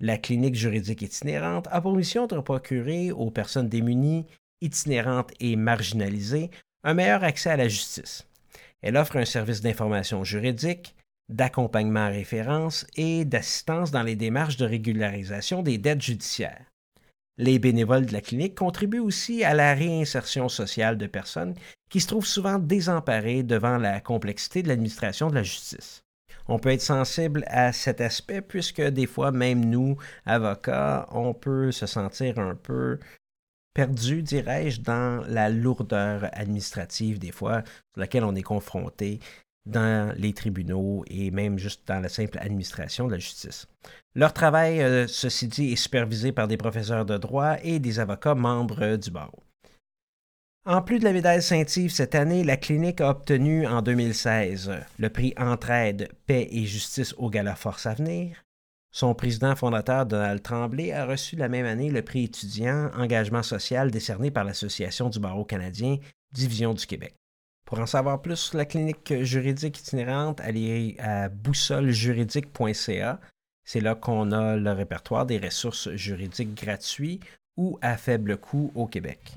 La 0.00 0.18
clinique 0.18 0.56
juridique 0.56 1.02
itinérante 1.02 1.68
a 1.70 1.80
pour 1.80 1.94
mission 1.94 2.26
de 2.26 2.40
procurer 2.40 3.12
aux 3.12 3.30
personnes 3.30 3.68
démunies, 3.68 4.26
itinérantes 4.60 5.30
et 5.38 5.54
marginalisées 5.54 6.50
un 6.82 6.94
meilleur 6.94 7.22
accès 7.22 7.50
à 7.50 7.56
la 7.56 7.68
justice. 7.68 8.26
Elle 8.82 8.96
offre 8.96 9.16
un 9.16 9.24
service 9.24 9.60
d'information 9.60 10.24
juridique, 10.24 10.96
d'accompagnement 11.28 12.06
à 12.06 12.08
référence 12.08 12.84
et 12.96 13.24
d'assistance 13.24 13.92
dans 13.92 14.02
les 14.02 14.16
démarches 14.16 14.56
de 14.56 14.66
régularisation 14.66 15.62
des 15.62 15.78
dettes 15.78 16.02
judiciaires. 16.02 16.66
Les 17.38 17.58
bénévoles 17.58 18.06
de 18.06 18.12
la 18.12 18.22
clinique 18.22 18.54
contribuent 18.54 19.00
aussi 19.00 19.44
à 19.44 19.52
la 19.52 19.74
réinsertion 19.74 20.48
sociale 20.48 20.96
de 20.96 21.06
personnes 21.06 21.54
qui 21.90 22.00
se 22.00 22.08
trouvent 22.08 22.26
souvent 22.26 22.58
désemparées 22.58 23.42
devant 23.42 23.76
la 23.76 24.00
complexité 24.00 24.62
de 24.62 24.68
l'administration 24.68 25.28
de 25.28 25.34
la 25.34 25.42
justice. 25.42 26.02
On 26.48 26.58
peut 26.58 26.70
être 26.70 26.80
sensible 26.80 27.44
à 27.48 27.72
cet 27.72 28.00
aspect 28.00 28.40
puisque 28.40 28.80
des 28.80 29.06
fois, 29.06 29.32
même 29.32 29.64
nous, 29.64 29.96
avocats, 30.24 31.06
on 31.10 31.34
peut 31.34 31.72
se 31.72 31.86
sentir 31.86 32.38
un 32.38 32.54
peu 32.54 32.98
perdu, 33.74 34.22
dirais-je, 34.22 34.80
dans 34.80 35.22
la 35.28 35.50
lourdeur 35.50 36.30
administrative 36.32 37.18
des 37.18 37.32
fois 37.32 37.62
sur 37.62 38.00
laquelle 38.00 38.24
on 38.24 38.34
est 38.34 38.42
confronté 38.42 39.20
dans 39.66 40.14
les 40.16 40.32
tribunaux 40.32 41.04
et 41.08 41.30
même 41.30 41.58
juste 41.58 41.86
dans 41.86 42.00
la 42.00 42.08
simple 42.08 42.38
administration 42.38 43.06
de 43.06 43.12
la 43.12 43.18
justice. 43.18 43.66
Leur 44.14 44.32
travail, 44.32 44.80
euh, 44.80 45.06
ceci 45.06 45.48
dit, 45.48 45.72
est 45.72 45.76
supervisé 45.76 46.32
par 46.32 46.48
des 46.48 46.56
professeurs 46.56 47.04
de 47.04 47.18
droit 47.18 47.56
et 47.62 47.78
des 47.78 48.00
avocats 48.00 48.34
membres 48.34 48.96
du 48.96 49.10
barreau. 49.10 49.42
En 50.64 50.82
plus 50.82 50.98
de 50.98 51.04
la 51.04 51.12
médaille 51.12 51.42
Saint-Yves 51.42 51.92
cette 51.92 52.16
année, 52.16 52.42
la 52.42 52.56
clinique 52.56 53.00
a 53.00 53.10
obtenu 53.10 53.68
en 53.68 53.82
2016 53.82 54.72
le 54.98 55.10
prix 55.10 55.32
Entraide, 55.36 56.08
Paix 56.26 56.48
et 56.50 56.64
Justice 56.64 57.14
au 57.18 57.30
Gala 57.30 57.54
Force 57.54 57.86
Avenir. 57.86 58.42
Son 58.90 59.14
président 59.14 59.54
fondateur, 59.54 60.06
Donald 60.06 60.42
Tremblay, 60.42 60.90
a 60.90 61.06
reçu 61.06 61.36
la 61.36 61.48
même 61.48 61.66
année 61.66 61.90
le 61.90 62.02
prix 62.02 62.24
étudiant 62.24 62.90
Engagement 62.96 63.42
social 63.42 63.90
décerné 63.90 64.30
par 64.30 64.42
l'Association 64.42 65.08
du 65.08 65.20
barreau 65.20 65.44
canadien, 65.44 65.98
Division 66.32 66.74
du 66.74 66.84
Québec. 66.84 67.14
Pour 67.66 67.80
en 67.80 67.86
savoir 67.86 68.22
plus 68.22 68.36
sur 68.36 68.58
la 68.58 68.64
clinique 68.64 69.12
juridique 69.22 69.80
itinérante, 69.80 70.40
allez 70.40 70.94
à 71.00 71.28
boussolejuridique.ca. 71.28 73.20
C'est 73.64 73.80
là 73.80 73.96
qu'on 73.96 74.30
a 74.30 74.54
le 74.54 74.70
répertoire 74.70 75.26
des 75.26 75.38
ressources 75.38 75.90
juridiques 75.96 76.54
gratuits 76.54 77.18
ou 77.56 77.76
à 77.82 77.96
faible 77.96 78.36
coût 78.36 78.70
au 78.76 78.86
Québec. 78.86 79.32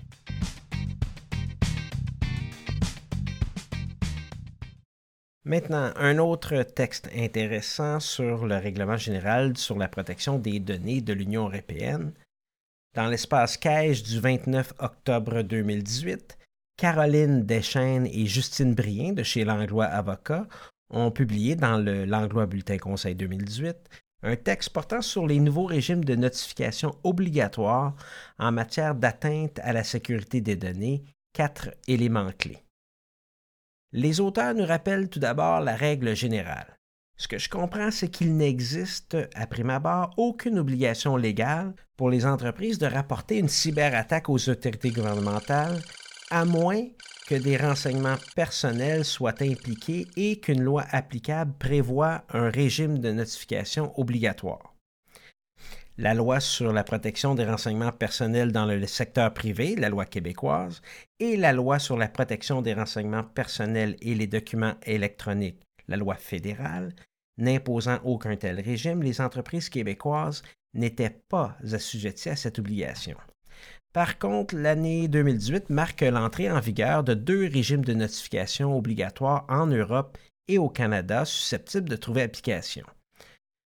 Maintenant, 5.44 5.92
un 5.96 6.20
autre 6.20 6.62
texte 6.62 7.10
intéressant 7.18 8.00
sur 8.00 8.46
le 8.46 8.58
règlement 8.58 8.98
général 8.98 9.58
sur 9.58 9.76
la 9.76 9.88
protection 9.88 10.38
des 10.38 10.60
données 10.60 11.02
de 11.02 11.14
l'Union 11.14 11.50
européenne. 11.50 12.14
Dans 12.94 13.08
l'espace 13.08 13.58
Caisse 13.58 14.04
du 14.04 14.20
29 14.20 14.74
octobre 14.78 15.42
2018, 15.42 16.39
Caroline 16.80 17.46
Deschaines 17.46 18.08
et 18.08 18.26
Justine 18.26 18.74
Brien 18.74 19.12
de 19.12 19.22
chez 19.22 19.44
Langlois 19.44 19.88
Avocats 19.88 20.48
ont 20.90 21.12
publié 21.12 21.58
dans 21.58 21.78
le 21.78 22.06
Langlois 22.06 22.46
Bulletin 22.46 22.78
Conseil 22.78 23.16
2018 23.16 23.76
un 24.24 24.38
texte 24.38 24.70
portant 24.70 25.02
sur 25.02 25.28
les 25.28 25.42
nouveaux 25.42 25.66
régimes 25.66 26.06
de 26.06 26.16
notification 26.16 26.96
obligatoires 27.04 27.96
en 28.38 28.54
matière 28.54 28.96
d'atteinte 28.96 29.60
à 29.62 29.74
la 29.74 29.84
sécurité 29.84 30.40
des 30.40 30.56
données, 30.56 31.04
quatre 31.34 31.72
éléments 31.90 32.32
clés. 32.32 32.64
Les 33.92 34.22
auteurs 34.22 34.54
nous 34.54 34.66
rappellent 34.66 35.10
tout 35.10 35.20
d'abord 35.20 35.60
la 35.60 35.76
règle 35.76 36.16
générale. 36.16 36.78
Ce 37.18 37.28
que 37.28 37.40
je 37.40 37.50
comprends, 37.50 37.92
c'est 37.92 38.08
qu'il 38.08 38.38
n'existe, 38.38 39.18
à 39.36 39.48
prime 39.48 39.72
abord, 39.72 40.14
aucune 40.16 40.58
obligation 40.58 41.18
légale 41.18 41.74
pour 41.98 42.10
les 42.10 42.26
entreprises 42.26 42.80
de 42.80 42.86
rapporter 42.86 43.38
une 43.38 43.50
cyberattaque 43.50 44.30
aux 44.30 44.48
autorités 44.48 44.92
gouvernementales 44.92 45.82
à 46.30 46.46
moins 46.46 46.86
que 47.28 47.36
des 47.36 47.58
renseignements 47.58 48.18
personnels 48.36 49.06
soient 49.06 49.42
impliqués 49.42 50.08
et 50.16 50.40
qu'une 50.40 50.62
loi 50.62 50.86
applicable 50.92 51.54
prévoit 51.60 52.24
un 52.30 52.50
régime 52.50 53.00
de 53.00 53.12
notification 53.12 53.98
obligatoire. 54.00 54.74
La 55.98 56.14
loi 56.14 56.40
sur 56.40 56.72
la 56.72 56.84
protection 56.84 57.36
des 57.36 57.46
renseignements 57.46 57.92
personnels 57.92 58.52
dans 58.52 58.66
le 58.66 58.88
secteur 58.88 59.34
privé, 59.34 59.76
la 59.76 59.90
loi 59.90 60.06
québécoise, 60.06 60.82
et 61.20 61.36
la 61.36 61.52
loi 61.52 61.78
sur 61.78 61.98
la 61.98 62.08
protection 62.08 62.62
des 62.62 62.74
renseignements 62.74 63.26
personnels 63.26 63.98
et 64.02 64.16
les 64.16 64.28
documents 64.28 64.76
électroniques, 64.86 65.62
la 65.88 65.98
loi 65.98 66.16
fédérale, 66.16 66.96
n'imposant 67.38 68.00
aucun 68.06 68.38
tel 68.38 68.62
régime, 68.62 69.04
les 69.04 69.20
entreprises 69.20 69.70
québécoises 69.70 70.42
n'étaient 70.74 71.22
pas 71.28 71.58
assujetties 71.74 72.30
à 72.30 72.36
cette 72.36 72.60
obligation. 72.60 73.18
Par 73.92 74.20
contre, 74.20 74.56
l'année 74.56 75.08
2018 75.08 75.72
marque 75.72 76.02
l'entrée 76.02 76.52
en 76.52 76.60
vigueur 76.60 77.04
de 77.04 77.16
deux 77.16 77.48
régimes 77.48 77.84
de 77.84 77.96
notification 77.96 78.78
obligatoires 78.78 79.46
en 79.50 79.66
Europe 79.66 80.18
et 80.48 80.60
au 80.60 80.70
Canada 80.70 81.26
susceptibles 81.26 81.90
de 81.90 81.96
trouver 81.96 82.22
application. 82.22 82.86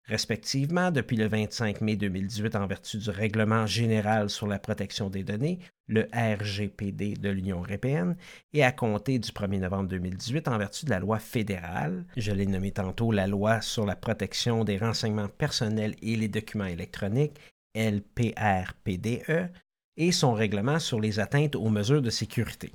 Respectivement, 0.09 0.91
depuis 0.91 1.17
le 1.17 1.29
25 1.29 1.83
mai 1.83 1.95
2018 1.97 2.57
en 2.57 2.67
vertu 2.67 2.97
du 2.97 3.11
Règlement 3.11 3.67
général 3.67 4.31
sur 4.31 4.47
la 4.47 4.59
protection 4.59 5.11
des 5.11 5.23
données, 5.23 5.59
le 5.87 6.09
RGPD 6.15 7.15
de 7.15 7.29
l'Union 7.29 7.59
européenne, 7.59 8.17
et 8.55 8.65
à 8.65 8.73
compter 8.73 9.19
du 9.19 9.31
1er 9.31 9.61
novembre 9.61 9.91
2018 9.91 10.49
en 10.49 10.57
vertu 10.57 10.87
de 10.87 10.91
la 10.91 10.99
loi 10.99 11.19
fédérale, 11.19 12.07
je 12.17 12.33
l'ai 12.33 12.47
nommé 12.47 12.73
tantôt 12.73 13.13
la 13.13 13.27
loi 13.27 13.61
sur 13.61 13.85
la 13.85 13.97
protection 13.97 14.65
des 14.65 14.79
renseignements 14.79 15.29
personnels 15.29 15.95
et 16.01 16.17
les 16.17 16.29
documents 16.29 16.65
électroniques, 16.65 17.39
LPRPDE, 17.77 19.53
et 19.99 20.13
son 20.13 20.33
règlement 20.33 20.79
sur 20.79 21.01
les 21.01 21.21
atteintes 21.21 21.57
aux 21.57 21.69
mesures 21.69 22.01
de 22.01 22.09
sécurité. 22.09 22.73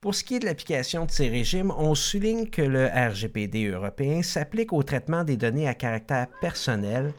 Pour 0.00 0.14
ce 0.14 0.22
qui 0.22 0.36
est 0.36 0.40
de 0.40 0.44
l'application 0.46 1.06
de 1.06 1.10
ces 1.10 1.28
régimes, 1.28 1.72
on 1.76 1.94
souligne 1.94 2.48
que 2.48 2.62
le 2.62 2.86
RGPD 2.86 3.66
européen 3.68 4.22
s'applique 4.22 4.72
au 4.72 4.82
traitement 4.82 5.24
des 5.24 5.36
données 5.36 5.68
à 5.68 5.74
caractère 5.74 6.28
personnel 6.40 7.12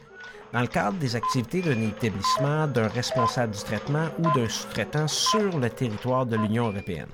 dans 0.52 0.60
le 0.60 0.68
cadre 0.68 0.96
des 0.98 1.16
activités 1.16 1.62
d'un 1.62 1.82
établissement, 1.82 2.66
d'un 2.68 2.88
responsable 2.88 3.54
du 3.54 3.60
traitement 3.60 4.08
ou 4.18 4.22
d'un 4.38 4.48
sous-traitant 4.48 5.08
sur 5.08 5.58
le 5.58 5.68
territoire 5.68 6.26
de 6.26 6.36
l'Union 6.36 6.68
européenne. 6.68 7.10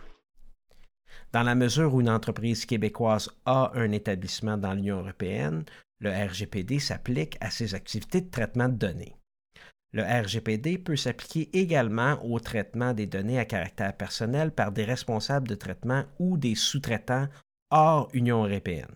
Dans 1.32 1.42
la 1.42 1.54
mesure 1.54 1.94
où 1.94 2.02
une 2.02 2.10
entreprise 2.10 2.66
québécoise 2.66 3.30
a 3.46 3.72
un 3.74 3.90
établissement 3.92 4.58
dans 4.58 4.74
l'Union 4.74 4.98
européenne, 4.98 5.64
le 6.00 6.10
RGPD 6.10 6.78
s'applique 6.78 7.38
à 7.40 7.50
ses 7.50 7.74
activités 7.74 8.20
de 8.20 8.30
traitement 8.30 8.68
de 8.68 8.74
données. 8.74 9.16
Le 9.94 10.02
RGPD 10.02 10.78
peut 10.78 10.96
s'appliquer 10.96 11.50
également 11.52 12.18
au 12.24 12.40
traitement 12.40 12.94
des 12.94 13.06
données 13.06 13.38
à 13.38 13.44
caractère 13.44 13.94
personnel 13.94 14.50
par 14.50 14.72
des 14.72 14.84
responsables 14.84 15.48
de 15.48 15.54
traitement 15.54 16.04
ou 16.18 16.38
des 16.38 16.54
sous-traitants 16.54 17.28
hors 17.70 18.08
Union 18.14 18.46
européenne. 18.46 18.94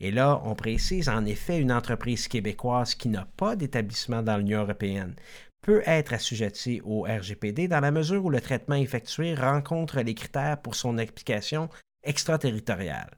Et 0.00 0.10
là, 0.10 0.40
on 0.44 0.54
précise 0.54 1.10
en 1.10 1.26
effet 1.26 1.58
une 1.58 1.72
entreprise 1.72 2.26
québécoise 2.26 2.94
qui 2.94 3.10
n'a 3.10 3.26
pas 3.36 3.54
d'établissement 3.54 4.22
dans 4.22 4.38
l'Union 4.38 4.62
européenne 4.62 5.14
peut 5.62 5.82
être 5.84 6.14
assujettie 6.14 6.80
au 6.84 7.02
RGPD 7.02 7.68
dans 7.68 7.80
la 7.80 7.90
mesure 7.90 8.24
où 8.24 8.30
le 8.30 8.40
traitement 8.40 8.76
effectué 8.76 9.34
rencontre 9.34 10.00
les 10.00 10.14
critères 10.14 10.60
pour 10.62 10.74
son 10.74 10.96
application 10.96 11.68
extraterritoriale. 12.02 13.10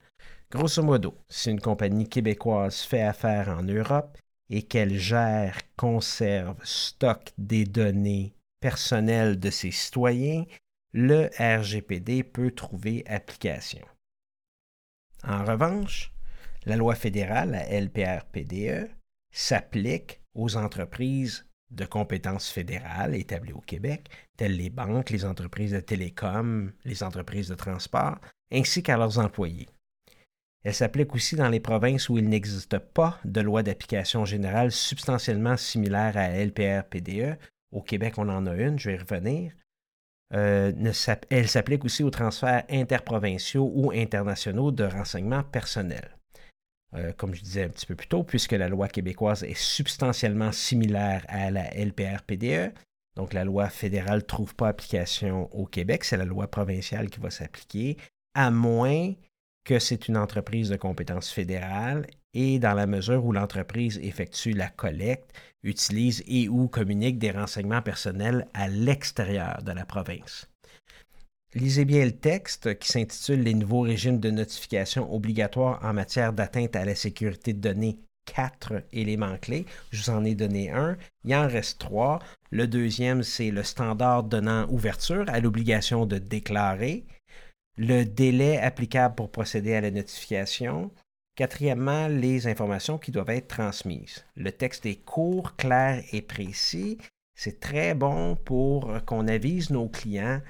Grosso 0.50 0.82
modo, 0.82 1.14
si 1.28 1.50
une 1.50 1.60
compagnie 1.60 2.08
québécoise 2.08 2.80
fait 2.80 3.02
affaire 3.02 3.48
en 3.48 3.62
Europe, 3.62 4.18
et 4.52 4.62
qu'elle 4.62 4.98
gère, 4.98 5.58
conserve, 5.76 6.58
stocke 6.62 7.32
des 7.38 7.64
données 7.64 8.34
personnelles 8.60 9.40
de 9.40 9.48
ses 9.48 9.70
citoyens, 9.70 10.44
le 10.92 11.30
RGPD 11.38 12.22
peut 12.22 12.50
trouver 12.50 13.02
application. 13.06 13.80
En 15.24 15.42
revanche, 15.46 16.12
la 16.66 16.76
loi 16.76 16.94
fédérale, 16.94 17.52
la 17.52 17.80
LPRPDE, 17.80 18.90
s'applique 19.32 20.20
aux 20.34 20.58
entreprises 20.58 21.46
de 21.70 21.86
compétences 21.86 22.50
fédérales 22.50 23.14
établies 23.14 23.54
au 23.54 23.62
Québec, 23.62 24.10
telles 24.36 24.58
les 24.58 24.68
banques, 24.68 25.08
les 25.08 25.24
entreprises 25.24 25.72
de 25.72 25.80
télécom, 25.80 26.72
les 26.84 27.02
entreprises 27.02 27.48
de 27.48 27.54
transport, 27.54 28.18
ainsi 28.52 28.82
qu'à 28.82 28.98
leurs 28.98 29.18
employés. 29.18 29.70
Elle 30.64 30.74
s'applique 30.74 31.14
aussi 31.14 31.34
dans 31.34 31.48
les 31.48 31.60
provinces 31.60 32.08
où 32.08 32.18
il 32.18 32.28
n'existe 32.28 32.78
pas 32.78 33.18
de 33.24 33.40
loi 33.40 33.62
d'application 33.62 34.24
générale 34.24 34.70
substantiellement 34.70 35.56
similaire 35.56 36.16
à 36.16 36.28
LPR-PDE. 36.28 37.36
Au 37.72 37.82
Québec, 37.82 38.14
on 38.18 38.28
en 38.28 38.46
a 38.46 38.54
une, 38.54 38.78
je 38.78 38.90
vais 38.90 38.96
y 38.96 38.98
revenir. 38.98 39.52
Euh, 40.34 40.72
elle 41.30 41.48
s'applique 41.48 41.84
aussi 41.84 42.04
aux 42.04 42.10
transferts 42.10 42.64
interprovinciaux 42.70 43.70
ou 43.74 43.90
internationaux 43.92 44.70
de 44.70 44.84
renseignements 44.84 45.42
personnels. 45.42 46.16
Euh, 46.94 47.12
comme 47.14 47.34
je 47.34 47.42
disais 47.42 47.64
un 47.64 47.68
petit 47.68 47.86
peu 47.86 47.96
plus 47.96 48.08
tôt, 48.08 48.22
puisque 48.22 48.52
la 48.52 48.68
loi 48.68 48.86
québécoise 48.88 49.44
est 49.44 49.58
substantiellement 49.58 50.52
similaire 50.52 51.24
à 51.28 51.50
la 51.50 51.70
LPR-PDE, 51.74 52.72
donc 53.16 53.32
la 53.32 53.44
loi 53.44 53.68
fédérale 53.68 54.18
ne 54.18 54.24
trouve 54.24 54.54
pas 54.54 54.68
application 54.68 55.52
au 55.54 55.66
Québec, 55.66 56.04
c'est 56.04 56.16
la 56.16 56.24
loi 56.24 56.48
provinciale 56.48 57.10
qui 57.10 57.18
va 57.18 57.30
s'appliquer, 57.30 57.96
à 58.34 58.50
moins 58.50 59.12
que 59.64 59.78
c'est 59.78 60.08
une 60.08 60.16
entreprise 60.16 60.70
de 60.70 60.76
compétence 60.76 61.30
fédérale 61.30 62.06
et 62.34 62.58
dans 62.58 62.74
la 62.74 62.86
mesure 62.86 63.24
où 63.24 63.32
l'entreprise 63.32 63.98
effectue 64.02 64.52
la 64.52 64.68
collecte, 64.68 65.30
utilise 65.62 66.22
et 66.26 66.48
ou 66.48 66.68
communique 66.68 67.18
des 67.18 67.30
renseignements 67.30 67.82
personnels 67.82 68.48
à 68.54 68.68
l'extérieur 68.68 69.62
de 69.62 69.72
la 69.72 69.84
province. 69.84 70.48
Lisez 71.54 71.84
bien 71.84 72.04
le 72.04 72.12
texte 72.12 72.78
qui 72.78 72.88
s'intitule 72.88 73.42
Les 73.42 73.52
nouveaux 73.52 73.82
régimes 73.82 74.18
de 74.18 74.30
notification 74.30 75.14
obligatoires 75.14 75.78
en 75.82 75.92
matière 75.92 76.32
d'atteinte 76.32 76.74
à 76.76 76.84
la 76.86 76.94
sécurité 76.94 77.52
de 77.52 77.60
données 77.60 77.98
quatre 78.24 78.82
éléments 78.92 79.36
clés. 79.36 79.66
Je 79.90 80.02
vous 80.02 80.10
en 80.10 80.24
ai 80.24 80.34
donné 80.34 80.70
un. 80.70 80.96
Il 81.24 81.34
en 81.34 81.46
reste 81.46 81.78
trois. 81.78 82.20
Le 82.50 82.66
deuxième, 82.66 83.22
c'est 83.22 83.50
le 83.50 83.62
standard 83.62 84.22
donnant 84.22 84.66
ouverture 84.70 85.24
à 85.28 85.40
l'obligation 85.40 86.06
de 86.06 86.16
déclarer. 86.18 87.04
Le 87.76 88.04
délai 88.04 88.58
applicable 88.58 89.14
pour 89.14 89.30
procéder 89.30 89.74
à 89.74 89.80
la 89.80 89.90
notification. 89.90 90.90
Quatrièmement, 91.34 92.08
les 92.08 92.46
informations 92.46 92.98
qui 92.98 93.10
doivent 93.10 93.30
être 93.30 93.48
transmises. 93.48 94.24
Le 94.36 94.52
texte 94.52 94.84
est 94.84 95.02
court, 95.02 95.56
clair 95.56 96.04
et 96.12 96.20
précis. 96.20 96.98
C'est 97.34 97.60
très 97.60 97.94
bon 97.94 98.36
pour 98.36 98.92
qu'on 99.06 99.26
avise 99.26 99.70
nos 99.70 99.88
clients 99.88 100.40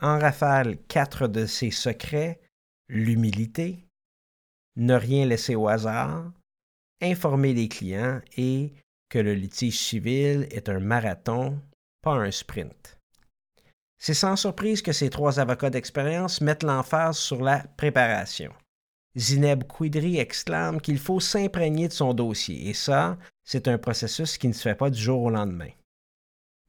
En 0.00 0.18
rafale, 0.18 0.76
quatre 0.88 1.28
de 1.28 1.46
ces 1.46 1.70
secrets 1.70 2.40
l'humilité, 2.88 3.86
ne 4.76 4.94
rien 4.94 5.26
laisser 5.26 5.54
au 5.54 5.68
hasard, 5.68 6.32
informer 7.00 7.54
les 7.54 7.68
clients 7.68 8.20
et 8.36 8.72
que 9.08 9.18
le 9.18 9.34
litige 9.34 9.78
civil 9.78 10.46
est 10.50 10.68
un 10.68 10.80
marathon, 10.80 11.60
pas 12.02 12.14
un 12.14 12.30
sprint. 12.30 12.98
C'est 13.98 14.14
sans 14.14 14.36
surprise 14.36 14.82
que 14.82 14.92
ces 14.92 15.10
trois 15.10 15.40
avocats 15.40 15.70
d'expérience 15.70 16.40
mettent 16.40 16.62
l'emphase 16.62 17.18
sur 17.18 17.42
la 17.42 17.60
préparation. 17.76 18.52
Zineb 19.16 19.64
Quidri 19.64 20.18
exclame 20.18 20.80
qu'il 20.80 20.98
faut 20.98 21.20
s'imprégner 21.20 21.88
de 21.88 21.92
son 21.92 22.12
dossier, 22.12 22.68
et 22.68 22.74
ça, 22.74 23.16
c'est 23.44 23.68
un 23.68 23.78
processus 23.78 24.36
qui 24.36 24.48
ne 24.48 24.52
se 24.52 24.62
fait 24.62 24.74
pas 24.74 24.90
du 24.90 25.00
jour 25.00 25.22
au 25.22 25.30
lendemain. 25.30 25.70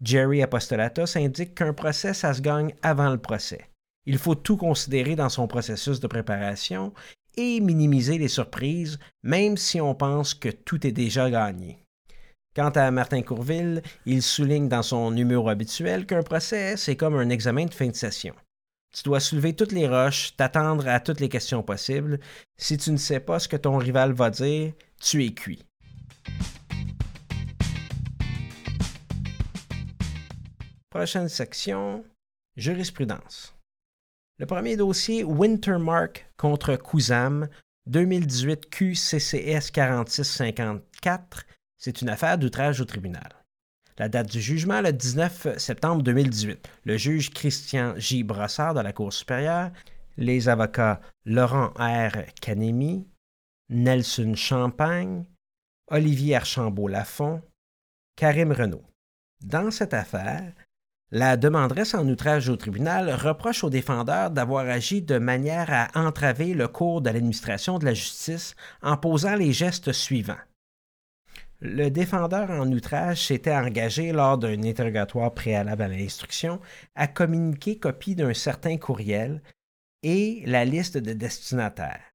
Jerry 0.02 0.42
Apostolatos 0.42 1.18
indique 1.18 1.56
qu'un 1.56 1.74
procès, 1.74 2.14
ça 2.14 2.34
se 2.34 2.42
gagne 2.42 2.74
avant 2.82 3.10
le 3.10 3.18
procès. 3.18 3.70
Il 4.06 4.18
faut 4.18 4.36
tout 4.36 4.56
considérer 4.56 5.16
dans 5.16 5.30
son 5.30 5.48
processus 5.48 6.00
de 6.00 6.08
préparation 6.08 6.94
et 7.36 7.60
minimiser 7.60 8.18
les 8.18 8.28
surprises, 8.30 9.00
même 9.24 9.58
si 9.58 9.82
on 9.82 9.96
pense 9.96 10.34
que 10.34 10.50
tout 10.50 10.88
est 10.88 10.92
déjà 10.92 11.30
gagné. 11.30 11.84
Quant 12.56 12.70
à 12.70 12.90
Martin 12.90 13.22
Courville, 13.22 13.84
il 14.06 14.24
souligne 14.24 14.70
dans 14.70 14.82
son 14.82 15.12
numéro 15.12 15.50
habituel 15.50 16.06
qu'un 16.06 16.24
procès, 16.24 16.78
c'est 16.78 16.96
comme 16.96 17.16
un 17.16 17.30
examen 17.30 17.66
de 17.66 17.74
fin 17.74 17.88
de 17.88 17.96
session. 17.96 18.34
Tu 18.98 19.04
dois 19.04 19.20
soulever 19.20 19.56
toutes 19.56 19.74
les 19.74 19.88
roches, 19.88 20.36
t'attendre 20.36 20.88
à 20.88 21.00
toutes 21.00 21.20
les 21.20 21.30
questions 21.30 21.62
possibles. 21.62 22.20
Si 22.58 22.78
tu 22.78 22.92
ne 22.92 22.98
sais 22.98 23.20
pas 23.20 23.38
ce 23.38 23.48
que 23.48 23.56
ton 23.56 23.78
rival 23.78 24.12
va 24.12 24.32
dire, 24.32 24.74
tu 25.00 25.24
es 25.24 25.36
cuit. 25.36 25.64
Prochaine 30.90 31.30
section, 31.30 32.04
jurisprudence. 32.56 33.54
Le 34.40 34.48
premier 34.48 34.76
dossier, 34.76 35.24
Wintermark 35.24 36.32
contre 36.36 36.76
Cousam, 36.76 37.50
2018 37.86 38.68
QCCS 38.72 39.70
4654, 39.72 41.46
c'est 41.78 42.02
une 42.02 42.10
affaire 42.10 42.40
d'outrage 42.40 42.82
au 42.82 42.86
tribunal. 42.86 43.37
La 44.00 44.10
date 44.10 44.30
du 44.30 44.40
jugement, 44.40 44.80
le 44.82 44.94
19 44.94 45.58
septembre 45.58 46.04
2018. 46.04 46.70
Le 46.86 46.98
juge 46.98 47.32
Christian 47.32 47.96
J. 47.98 48.22
Brossard 48.22 48.76
de 48.76 48.82
la 48.82 48.94
Cour 48.94 49.12
supérieure, 49.12 49.72
les 50.18 50.50
avocats 50.50 51.02
Laurent 51.26 51.72
R. 51.80 52.12
Canemi, 52.40 53.08
Nelson 53.70 54.36
Champagne, 54.36 55.26
Olivier 55.90 56.36
Archambault-Lafont, 56.36 57.42
Karim 58.16 58.52
Renault. 58.52 58.86
Dans 59.44 59.72
cette 59.72 59.96
affaire, 59.96 60.54
la 61.10 61.36
demanderesse 61.36 61.96
en 61.96 62.08
outrage 62.08 62.50
au 62.50 62.56
tribunal 62.56 63.10
reproche 63.10 63.64
au 63.64 63.72
défendeur 63.72 64.30
d'avoir 64.30 64.68
agi 64.68 65.02
de 65.02 65.18
manière 65.18 65.70
à 65.72 65.88
entraver 66.00 66.54
le 66.54 66.68
cours 66.68 67.02
de 67.02 67.10
l'administration 67.10 67.80
de 67.80 67.86
la 67.86 67.96
justice 67.96 68.56
en 68.84 68.96
posant 68.96 69.36
les 69.36 69.54
gestes 69.54 69.92
suivants. 69.92 70.38
Le 71.60 71.90
défendeur 71.90 72.52
en 72.52 72.72
outrage 72.72 73.26
s'était 73.26 73.56
engagé 73.56 74.12
lors 74.12 74.38
d'un 74.38 74.62
interrogatoire 74.62 75.34
préalable 75.34 75.82
à 75.82 75.88
l'instruction 75.88 76.60
à 76.94 77.08
communiquer 77.08 77.80
copie 77.80 78.14
d'un 78.14 78.36
certain 78.36 78.78
courriel 78.78 79.42
et 80.04 80.44
la 80.46 80.66
liste 80.66 81.00
de 81.00 81.14
destinataires. 81.14 82.14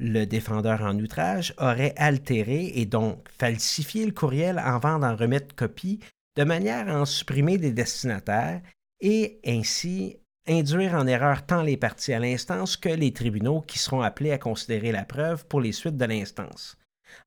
Le 0.00 0.24
défendeur 0.24 0.82
en 0.82 0.98
outrage 0.98 1.54
aurait 1.58 1.94
altéré 1.96 2.72
et 2.74 2.86
donc 2.86 3.28
falsifié 3.38 4.04
le 4.04 4.12
courriel 4.12 4.58
avant 4.58 4.98
d'en 4.98 5.14
remettre 5.14 5.54
copie 5.54 6.00
de 6.36 6.42
manière 6.42 6.88
à 6.88 7.00
en 7.00 7.04
supprimer 7.04 7.56
des 7.56 7.72
destinataires 7.72 8.62
et 9.00 9.40
ainsi 9.46 10.16
induire 10.48 10.94
en 10.94 11.06
erreur 11.06 11.46
tant 11.46 11.62
les 11.62 11.76
parties 11.76 12.14
à 12.14 12.18
l'instance 12.18 12.76
que 12.76 12.88
les 12.88 13.12
tribunaux 13.12 13.60
qui 13.60 13.78
seront 13.78 14.00
appelés 14.00 14.32
à 14.32 14.38
considérer 14.38 14.90
la 14.90 15.04
preuve 15.04 15.46
pour 15.46 15.60
les 15.60 15.72
suites 15.72 15.96
de 15.96 16.04
l'instance 16.04 16.76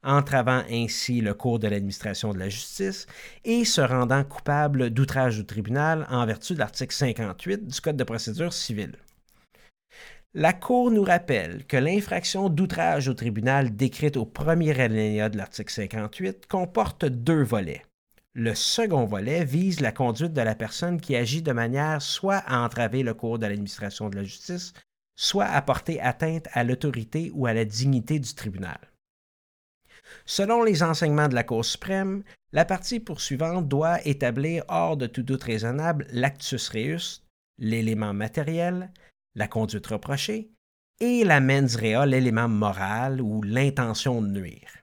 entravant 0.04 0.64
ainsi 0.70 1.22
le 1.22 1.34
cours 1.34 1.60
de 1.60 1.68
l'administration 1.68 2.34
de 2.34 2.40
la 2.40 2.50
justice 2.50 3.08
et 3.44 3.66
se 3.66 3.82
rendant 3.82 4.24
coupable 4.24 4.90
d'outrage 4.90 5.40
au 5.40 5.44
tribunal 5.44 6.08
en 6.10 6.26
vertu 6.26 6.54
de 6.54 6.60
l'article 6.60 6.94
58 6.94 7.68
du 7.68 7.82
Code 7.82 7.98
de 7.98 8.04
procédure 8.04 8.54
civile. 8.54 8.96
La 10.34 10.54
Cour 10.54 10.92
nous 10.92 11.04
rappelle 11.04 11.66
que 11.66 11.76
l'infraction 11.76 12.48
d'outrage 12.48 13.10
au 13.10 13.14
tribunal 13.14 13.76
décrite 13.76 14.16
au 14.16 14.26
premier 14.26 14.80
alinéa 14.80 15.28
de 15.28 15.38
l'article 15.38 15.74
58 15.74 16.48
comporte 16.48 17.04
deux 17.06 17.44
volets. 17.44 17.84
Le 18.34 18.56
second 18.56 19.04
volet 19.04 19.44
vise 19.44 19.82
la 19.82 19.92
conduite 19.92 20.32
de 20.32 20.40
la 20.40 20.56
personne 20.56 21.02
qui 21.02 21.18
agit 21.18 21.42
de 21.42 21.52
manière 21.52 22.02
soit 22.02 22.42
à 22.48 22.62
entraver 22.62 23.04
le 23.04 23.14
cours 23.14 23.40
de 23.40 23.46
l'administration 23.46 24.10
de 24.10 24.16
la 24.16 24.24
justice, 24.24 24.72
soit 25.18 25.48
à 25.48 25.62
porter 25.62 26.00
atteinte 26.00 26.48
à 26.54 26.64
l'autorité 26.64 27.30
ou 27.34 27.46
à 27.46 27.54
la 27.54 27.66
dignité 27.66 28.18
du 28.18 28.34
tribunal. 28.34 28.80
Selon 30.26 30.64
les 30.64 30.84
enseignements 30.84 31.28
de 31.28 31.36
la 31.36 31.44
Cour 31.44 31.66
suprême, 31.66 32.24
la 32.52 32.66
partie 32.66 33.00
poursuivante 33.00 33.68
doit 33.68 34.06
établir 34.06 34.64
hors 34.68 34.98
de 34.98 35.08
tout 35.08 35.24
doute 35.24 35.44
raisonnable 35.44 36.08
l'actus 36.12 36.70
reus, 36.70 37.24
l'élément 37.58 38.14
matériel, 38.14 38.92
la 39.36 39.48
conduite 39.48 39.88
reprochée, 39.88 40.52
et 41.00 41.24
la 41.24 41.40
mens 41.40 41.76
rea, 41.76 42.06
l'élément 42.06 42.48
moral 42.48 43.22
ou 43.22 43.42
l'intention 43.42 44.22
de 44.22 44.28
nuire. 44.28 44.78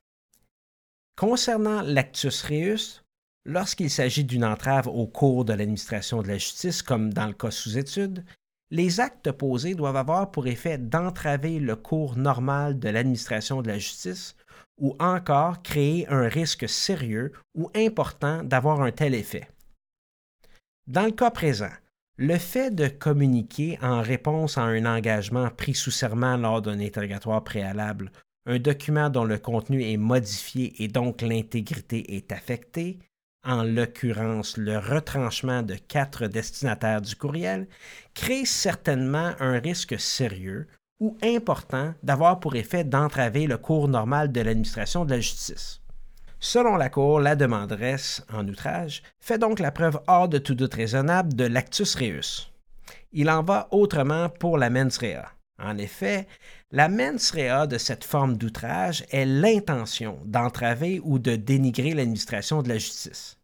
Concernant 1.17 1.83
l'actus 1.83 2.43
reus, 2.43 3.05
lorsqu'il 3.45 3.91
s'agit 3.91 4.25
d'une 4.25 4.45
entrave 4.45 4.89
au 4.89 5.07
cours 5.07 5.45
de 5.45 5.53
l'administration 5.53 6.23
de 6.23 6.29
la 6.29 6.39
justice, 6.39 6.83
comme 6.83 7.13
dans 7.13 7.27
le 7.27 7.33
cas 7.33 7.51
sous 7.51 7.79
étude, 7.79 8.25
les 8.71 9.01
actes 9.01 9.33
posés 9.33 9.75
doivent 9.75 9.97
avoir 9.97 10.31
pour 10.31 10.47
effet 10.47 10.79
d'entraver 10.79 11.59
le 11.59 11.75
cours 11.77 12.17
normal 12.17 12.79
de 12.79 12.89
l'administration 12.89 13.63
de 13.63 13.69
la 13.69 13.79
justice 13.79 14.37
ou 14.79 14.97
encore 14.99 15.63
créer 15.63 16.09
un 16.09 16.29
risque 16.29 16.69
sérieux 16.69 17.33
ou 17.55 17.71
important 17.75 18.43
d'avoir 18.43 18.81
un 18.81 18.93
tel 18.93 19.15
effet. 19.15 19.49
Dans 20.87 21.05
le 21.05 21.13
cas 21.13 21.31
présent, 21.31 21.73
le 22.17 22.37
fait 22.37 22.75
de 22.75 22.89
communiquer 22.89 23.79
en 23.83 24.01
réponse 24.01 24.59
à 24.59 24.63
un 24.63 24.85
engagement 24.87 25.51
pris 25.51 25.75
sous 25.75 25.91
serment 25.91 26.37
lors 26.37 26.63
d'un 26.63 26.81
interrogatoire 26.81 27.45
préalable 27.45 28.11
un 28.49 28.59
document 28.59 29.11
dont 29.11 29.25
le 29.25 29.39
contenu 29.39 29.85
est 29.85 29.99
modifié 29.99 30.83
et 30.83 30.89
donc 30.89 31.21
l'intégrité 31.21 32.17
est 32.17 32.33
affectée, 32.33 32.99
en 33.45 33.63
l'occurrence 33.63 34.57
le 34.57 34.79
retranchement 34.79 35.63
de 35.63 35.75
quatre 35.75 36.27
destinataires 36.27 37.03
du 37.03 37.15
courriel, 37.15 37.69
crée 38.15 38.47
certainement 38.47 39.33
un 39.39 39.59
risque 39.59 40.01
sérieux 40.01 40.67
ou 41.01 41.17
important 41.23 41.95
d'avoir 42.03 42.41
pour 42.41 42.57
effet 42.57 42.85
d'entraver 42.85 43.47
le 43.47 43.59
cours 43.59 43.89
normal 43.89 44.33
de 44.33 44.41
l'administration 44.41 45.05
de 45.05 45.11
la 45.11 45.21
justice. 45.21 45.81
Selon 46.41 46.77
la 46.77 46.89
Cour, 46.89 47.21
la 47.21 47.35
demanderesse 47.35 48.25
en 48.33 48.47
outrage 48.47 49.03
fait 49.21 49.39
donc 49.39 49.59
la 49.59 49.73
preuve 49.73 50.01
hors 50.07 50.29
de 50.29 50.39
tout 50.39 50.55
doute 50.55 50.75
raisonnable 50.75 51.35
de 51.35 51.45
l'actus 51.45 51.97
reus. 51.97 52.53
Il 53.13 53.29
en 53.29 53.43
va 53.43 53.69
autrement 53.73 54.29
pour 54.29 54.59
la 54.59 54.71
mens 54.71 54.99
rea. 54.99 55.33
En 55.61 55.79
effet, 55.79 56.29
la 56.71 56.89
mens 56.89 57.33
rea 57.33 57.67
de 57.67 57.79
cette 57.79 58.05
forme 58.05 58.37
d'outrage 58.37 59.05
est 59.11 59.25
l'intention 59.25 60.21
d'entraver 60.25 61.01
ou 61.03 61.19
de 61.19 61.35
dénigrer 61.35 61.95
l'administration 61.95 62.63
de 62.63 62.69
la 62.69 62.79
justice. 62.79 63.38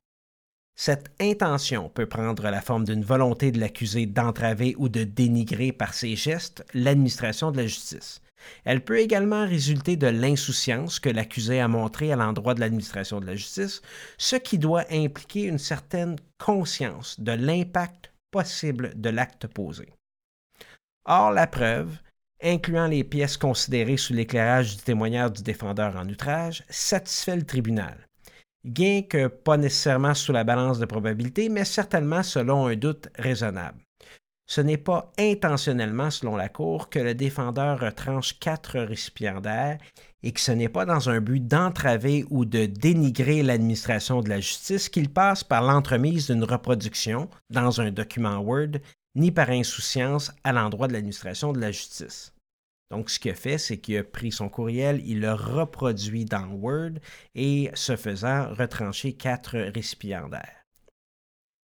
Cette 0.76 1.10
intention 1.20 1.88
peut 1.88 2.06
prendre 2.06 2.42
la 2.42 2.60
forme 2.60 2.84
d'une 2.84 3.04
volonté 3.04 3.52
de 3.52 3.60
l'accusé 3.60 4.06
d'entraver 4.06 4.74
ou 4.76 4.88
de 4.88 5.04
dénigrer 5.04 5.70
par 5.72 5.94
ses 5.94 6.16
gestes 6.16 6.64
l'administration 6.74 7.52
de 7.52 7.58
la 7.58 7.66
justice. 7.66 8.20
Elle 8.64 8.84
peut 8.84 8.98
également 8.98 9.46
résulter 9.46 9.96
de 9.96 10.08
l'insouciance 10.08 10.98
que 10.98 11.08
l'accusé 11.08 11.60
a 11.60 11.68
montrée 11.68 12.12
à 12.12 12.16
l'endroit 12.16 12.54
de 12.54 12.60
l'administration 12.60 13.20
de 13.20 13.26
la 13.26 13.36
justice, 13.36 13.82
ce 14.18 14.36
qui 14.36 14.58
doit 14.58 14.84
impliquer 14.90 15.44
une 15.44 15.58
certaine 15.58 16.16
conscience 16.38 17.20
de 17.20 17.32
l'impact 17.32 18.12
possible 18.30 18.92
de 18.96 19.10
l'acte 19.10 19.46
posé. 19.46 19.88
Or, 21.06 21.30
la 21.30 21.46
preuve, 21.46 21.96
incluant 22.42 22.88
les 22.88 23.04
pièces 23.04 23.36
considérées 23.36 23.96
sous 23.96 24.12
l'éclairage 24.12 24.76
du 24.76 24.82
témoignage 24.82 25.34
du 25.34 25.42
défendeur 25.42 25.96
en 25.96 26.08
outrage, 26.08 26.64
satisfait 26.68 27.36
le 27.36 27.46
tribunal. 27.46 28.08
Gain 28.64 29.02
que 29.02 29.26
pas 29.26 29.56
nécessairement 29.56 30.14
sous 30.14 30.32
la 30.32 30.44
balance 30.44 30.78
de 30.78 30.86
probabilité, 30.86 31.48
mais 31.48 31.64
certainement 31.64 32.22
selon 32.22 32.66
un 32.66 32.76
doute 32.76 33.08
raisonnable. 33.16 33.78
Ce 34.46 34.60
n'est 34.60 34.78
pas 34.78 35.10
intentionnellement, 35.18 36.10
selon 36.10 36.36
la 36.36 36.50
Cour, 36.50 36.90
que 36.90 36.98
le 36.98 37.14
défendeur 37.14 37.80
retranche 37.80 38.38
quatre 38.38 38.78
récipiendaires 38.78 39.78
et 40.22 40.32
que 40.32 40.40
ce 40.40 40.52
n'est 40.52 40.68
pas 40.68 40.84
dans 40.84 41.08
un 41.08 41.20
but 41.20 41.46
d'entraver 41.46 42.26
ou 42.30 42.44
de 42.44 42.66
dénigrer 42.66 43.42
l'administration 43.42 44.20
de 44.20 44.28
la 44.28 44.40
justice 44.40 44.88
qu'il 44.90 45.10
passe 45.10 45.44
par 45.44 45.62
l'entremise 45.62 46.30
d'une 46.30 46.44
reproduction 46.44 47.28
dans 47.50 47.80
un 47.80 47.90
document 47.90 48.38
Word, 48.38 48.80
ni 49.14 49.30
par 49.30 49.48
insouciance 49.48 50.30
à 50.44 50.52
l'endroit 50.52 50.88
de 50.88 50.92
l'administration 50.92 51.52
de 51.52 51.60
la 51.60 51.70
justice. 51.70 52.33
Donc, 52.90 53.10
ce 53.10 53.18
qu'il 53.18 53.30
a 53.30 53.34
fait, 53.34 53.58
c'est 53.58 53.78
qu'il 53.78 53.96
a 53.96 54.04
pris 54.04 54.30
son 54.30 54.48
courriel, 54.48 55.02
il 55.04 55.20
le 55.20 55.32
reproduit 55.32 56.24
dans 56.24 56.46
Word 56.48 56.92
et, 57.34 57.70
ce 57.74 57.96
faisant, 57.96 58.52
retranché 58.54 59.14
quatre 59.14 59.58
récipiendaires. 59.58 60.64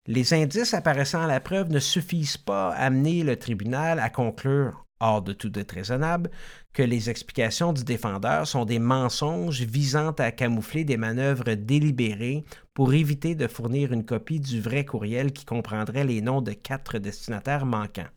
Les 0.06 0.32
indices 0.32 0.74
apparaissant 0.74 1.22
à 1.22 1.26
la 1.26 1.40
preuve 1.40 1.70
ne 1.70 1.78
suffisent 1.78 2.38
pas 2.38 2.70
à 2.70 2.86
amener 2.86 3.22
le 3.22 3.36
tribunal 3.36 3.98
à 3.98 4.08
conclure, 4.08 4.86
hors 4.98 5.22
de 5.22 5.32
tout 5.32 5.50
doute 5.50 5.72
raisonnable, 5.72 6.30
que 6.72 6.82
les 6.82 7.10
explications 7.10 7.72
du 7.72 7.84
défendeur 7.84 8.46
sont 8.46 8.64
des 8.64 8.78
mensonges 8.78 9.62
visant 9.62 10.12
à 10.12 10.30
camoufler 10.30 10.84
des 10.84 10.96
manœuvres 10.96 11.54
délibérées 11.54 12.44
pour 12.72 12.94
éviter 12.94 13.34
de 13.34 13.46
fournir 13.46 13.92
une 13.92 14.04
copie 14.04 14.40
du 14.40 14.60
vrai 14.60 14.84
courriel 14.84 15.32
qui 15.32 15.44
comprendrait 15.44 16.04
les 16.04 16.22
noms 16.22 16.42
de 16.42 16.52
quatre 16.52 16.98
destinataires 16.98 17.66
manquants. 17.66 18.08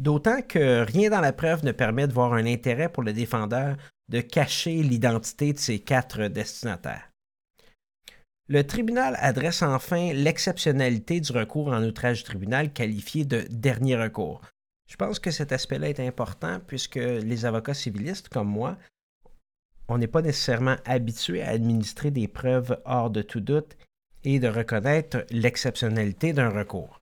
D'autant 0.00 0.40
que 0.40 0.80
rien 0.80 1.10
dans 1.10 1.20
la 1.20 1.34
preuve 1.34 1.62
ne 1.62 1.72
permet 1.72 2.08
de 2.08 2.14
voir 2.14 2.32
un 2.32 2.46
intérêt 2.46 2.88
pour 2.88 3.02
le 3.02 3.12
défendeur 3.12 3.76
de 4.08 4.22
cacher 4.22 4.82
l'identité 4.82 5.52
de 5.52 5.58
ces 5.58 5.78
quatre 5.78 6.28
destinataires. 6.28 7.10
Le 8.48 8.66
tribunal 8.66 9.14
adresse 9.20 9.60
enfin 9.60 10.14
l'exceptionnalité 10.14 11.20
du 11.20 11.32
recours 11.32 11.68
en 11.68 11.84
outrage 11.84 12.24
tribunal 12.24 12.72
qualifié 12.72 13.26
de 13.26 13.44
dernier 13.50 13.94
recours. 14.02 14.40
Je 14.88 14.96
pense 14.96 15.18
que 15.18 15.30
cet 15.30 15.52
aspect-là 15.52 15.90
est 15.90 16.00
important 16.00 16.60
puisque 16.66 16.94
les 16.94 17.44
avocats 17.44 17.74
civilistes 17.74 18.30
comme 18.30 18.48
moi, 18.48 18.78
on 19.88 19.98
n'est 19.98 20.06
pas 20.06 20.22
nécessairement 20.22 20.76
habitué 20.86 21.42
à 21.42 21.50
administrer 21.50 22.10
des 22.10 22.26
preuves 22.26 22.80
hors 22.86 23.10
de 23.10 23.20
tout 23.20 23.40
doute 23.40 23.76
et 24.24 24.40
de 24.40 24.48
reconnaître 24.48 25.26
l'exceptionnalité 25.30 26.32
d'un 26.32 26.48
recours. 26.48 26.99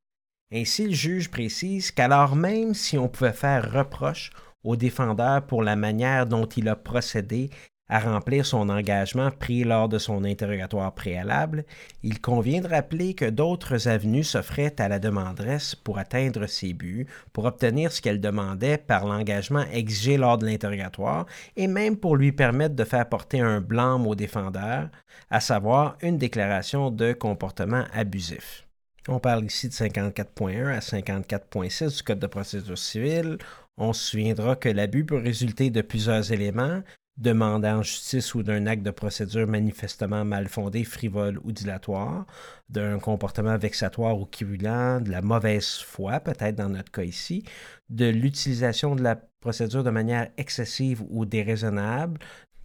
Ainsi, 0.53 0.87
le 0.87 0.95
juge 0.95 1.31
précise 1.31 1.91
qu'alors 1.91 2.35
même 2.35 2.73
si 2.73 2.97
on 2.97 3.09
pouvait 3.09 3.33
faire 3.33 3.71
reproche 3.71 4.31
au 4.65 4.77
défendeur 4.77 5.47
pour 5.47 5.63
la 5.63 5.77
manière 5.77 6.27
dont 6.27 6.47
il 6.47 6.69
a 6.69 6.77
procédé 6.77 7.51
à 7.89 8.01
remplir 8.01 8.45
son 8.45 8.69
engagement 8.69 9.31
pris 9.31 9.65
lors 9.65 9.89
de 9.89 9.99
son 9.99 10.25
interrogatoire 10.25 10.95
préalable, 10.95 11.65
il 12.03 12.21
convient 12.21 12.61
de 12.61 12.69
rappeler 12.69 13.15
que 13.15 13.25
d'autres 13.25 13.89
avenues 13.89 14.25
s'offraient 14.25 14.79
à 14.79 14.89
la 14.89 14.99
demanderesse 14.99 15.75
pour 15.75 15.99
atteindre 15.99 16.47
ses 16.47 16.75
buts, 16.75 17.07
pour 17.33 17.47
obtenir 17.47 17.91
ce 17.91 18.03
qu'elle 18.03 18.21
demandait 18.21 18.79
par 18.79 19.07
l'engagement 19.07 19.65
exigé 19.73 20.19
lors 20.19 20.37
de 20.39 20.47
l'interrogatoire, 20.47 21.27
et 21.57 21.67
même 21.67 21.97
pour 21.97 22.17
lui 22.17 22.33
permettre 22.33 22.75
de 22.75 22.85
faire 22.85 23.09
porter 23.09 23.41
un 23.41 23.61
blâme 23.61 24.07
au 24.07 24.15
défendeur, 24.15 24.91
à 25.31 25.41
savoir 25.41 25.97
une 26.03 26.19
déclaration 26.19 26.91
de 26.91 27.13
comportement 27.15 27.85
abusif. 27.95 28.68
On 29.11 29.21
parle 29.21 29.47
ici 29.47 29.68
de 29.68 29.73
54.1 29.73 30.66
à 30.66 30.81
54.6 30.81 31.97
du 31.97 32.03
Code 32.03 32.18
de 32.18 32.27
procédure 32.27 32.77
civile. 32.77 33.38
On 33.79 33.94
se 33.94 34.11
souviendra 34.11 34.55
que 34.55 34.68
l'abus 34.68 35.07
peut 35.07 35.16
résulter 35.16 35.71
de 35.71 35.81
plusieurs 35.81 36.31
éléments, 36.31 36.83
demandant 37.16 37.83
justice 37.83 38.35
ou 38.35 38.42
d'un 38.42 38.66
acte 38.66 38.83
de 38.83 38.90
procédure 38.90 39.47
manifestement 39.47 40.27
mal 40.27 40.47
fondé, 40.49 40.85
frivole 40.85 41.40
ou 41.42 41.53
dilatoire, 41.53 42.27
d'un 42.68 42.99
comportement 42.99 43.57
vexatoire 43.57 44.18
ou 44.21 44.27
querulant, 44.27 45.01
de 45.01 45.11
la 45.11 45.23
mauvaise 45.23 45.79
foi, 45.79 46.21
peut-être 46.21 46.57
dans 46.57 46.68
notre 46.68 46.92
cas 46.92 47.05
ici, 47.05 47.44
de 47.88 48.11
l'utilisation 48.11 48.94
de 48.94 49.03
la 49.03 49.16
procédure 49.40 49.85
de 49.85 49.90
manière 49.90 50.29
excessive 50.37 51.03
ou 51.09 51.25
déraisonnable, 51.25 52.21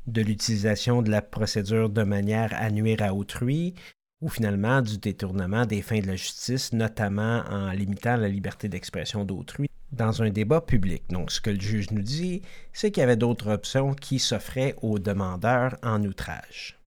de 0.08 0.21
l'utilisation 0.21 1.01
de 1.01 1.10
la 1.10 1.21
procédure 1.21 1.89
de 1.89 2.03
manière 2.03 2.53
à 2.53 2.69
nuire 2.69 3.01
à 3.01 3.13
autrui, 3.13 3.75
ou 4.23 4.29
finalement 4.29 4.81
du 4.81 4.97
détournement 4.97 5.65
des 5.65 5.81
fins 5.81 5.99
de 5.99 6.07
la 6.07 6.15
justice, 6.15 6.71
notamment 6.71 7.43
en 7.49 7.71
limitant 7.71 8.15
la 8.15 8.29
liberté 8.29 8.69
d'expression 8.69 9.25
d'autrui 9.25 9.67
dans 9.91 10.23
un 10.23 10.29
débat 10.29 10.62
public. 10.62 11.03
Donc, 11.09 11.29
ce 11.29 11.41
que 11.41 11.49
le 11.49 11.59
juge 11.59 11.91
nous 11.91 12.01
dit, 12.01 12.41
c'est 12.71 12.89
qu'il 12.89 13.01
y 13.01 13.03
avait 13.03 13.17
d'autres 13.17 13.51
options 13.51 13.93
qui 13.93 14.19
s'offraient 14.19 14.75
aux 14.81 14.97
demandeurs 14.97 15.77
en 15.83 16.01
outrage. 16.03 16.79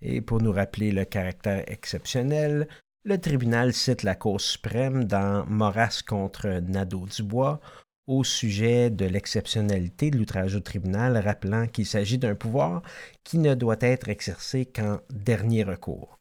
Et 0.00 0.20
pour 0.20 0.40
nous 0.40 0.52
rappeler 0.52 0.92
le 0.92 1.04
caractère 1.04 1.64
exceptionnel, 1.66 2.68
le 3.04 3.18
tribunal 3.18 3.72
cite 3.72 4.04
la 4.04 4.14
Cour 4.14 4.40
suprême 4.40 5.04
dans 5.04 5.44
Moras 5.46 6.02
contre 6.06 6.60
Nadeau-Dubois 6.60 7.60
au 8.06 8.22
sujet 8.22 8.90
de 8.90 9.04
l'exceptionnalité 9.04 10.10
de 10.10 10.18
l'outrage 10.18 10.54
au 10.54 10.60
tribunal, 10.60 11.18
rappelant 11.18 11.66
qu'il 11.66 11.86
s'agit 11.86 12.18
d'un 12.18 12.36
pouvoir 12.36 12.82
qui 13.24 13.38
ne 13.38 13.54
doit 13.54 13.76
être 13.80 14.08
exercé 14.08 14.64
qu'en 14.64 15.00
dernier 15.10 15.64
recours. 15.64 16.15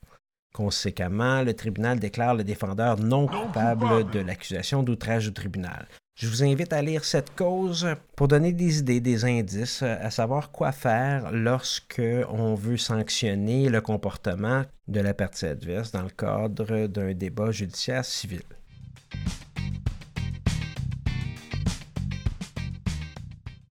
Conséquemment, 0.56 1.42
le 1.42 1.54
tribunal 1.54 2.00
déclare 2.00 2.34
le 2.34 2.46
défendeur 2.46 2.98
non 2.98 3.28
coupable 3.28 4.10
de 4.10 4.20
l'accusation 4.20 4.84
d'outrage 4.84 5.28
au 5.28 5.32
tribunal. 5.32 5.86
Je 6.18 6.30
vous 6.30 6.46
invite 6.46 6.72
à 6.72 6.82
lire 6.82 7.04
cette 7.04 7.36
cause 7.36 7.86
pour 8.16 8.30
donner 8.30 8.54
des 8.54 8.80
idées, 8.80 9.02
des 9.02 9.26
indices, 9.26 9.82
à 9.84 10.10
savoir 10.12 10.52
quoi 10.52 10.72
faire 10.72 11.30
lorsque 11.34 12.02
on 12.30 12.56
veut 12.56 12.78
sanctionner 12.78 13.68
le 13.68 13.82
comportement 13.82 14.64
de 14.88 15.02
la 15.02 15.14
partie 15.14 15.46
adverse 15.46 15.92
dans 15.92 16.04
le 16.04 16.10
cadre 16.10 16.88
d'un 16.88 17.14
débat 17.14 17.52
judiciaire 17.52 18.06
civil. 18.06 18.44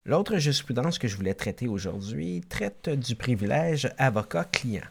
L'autre 0.06 0.38
jurisprudence 0.38 1.00
que 1.00 1.08
je 1.08 1.16
voulais 1.16 1.34
traiter 1.34 1.70
aujourd'hui 1.70 2.42
traite 2.50 2.90
du 2.90 3.16
privilège 3.16 3.90
avocat-client. 3.98 4.84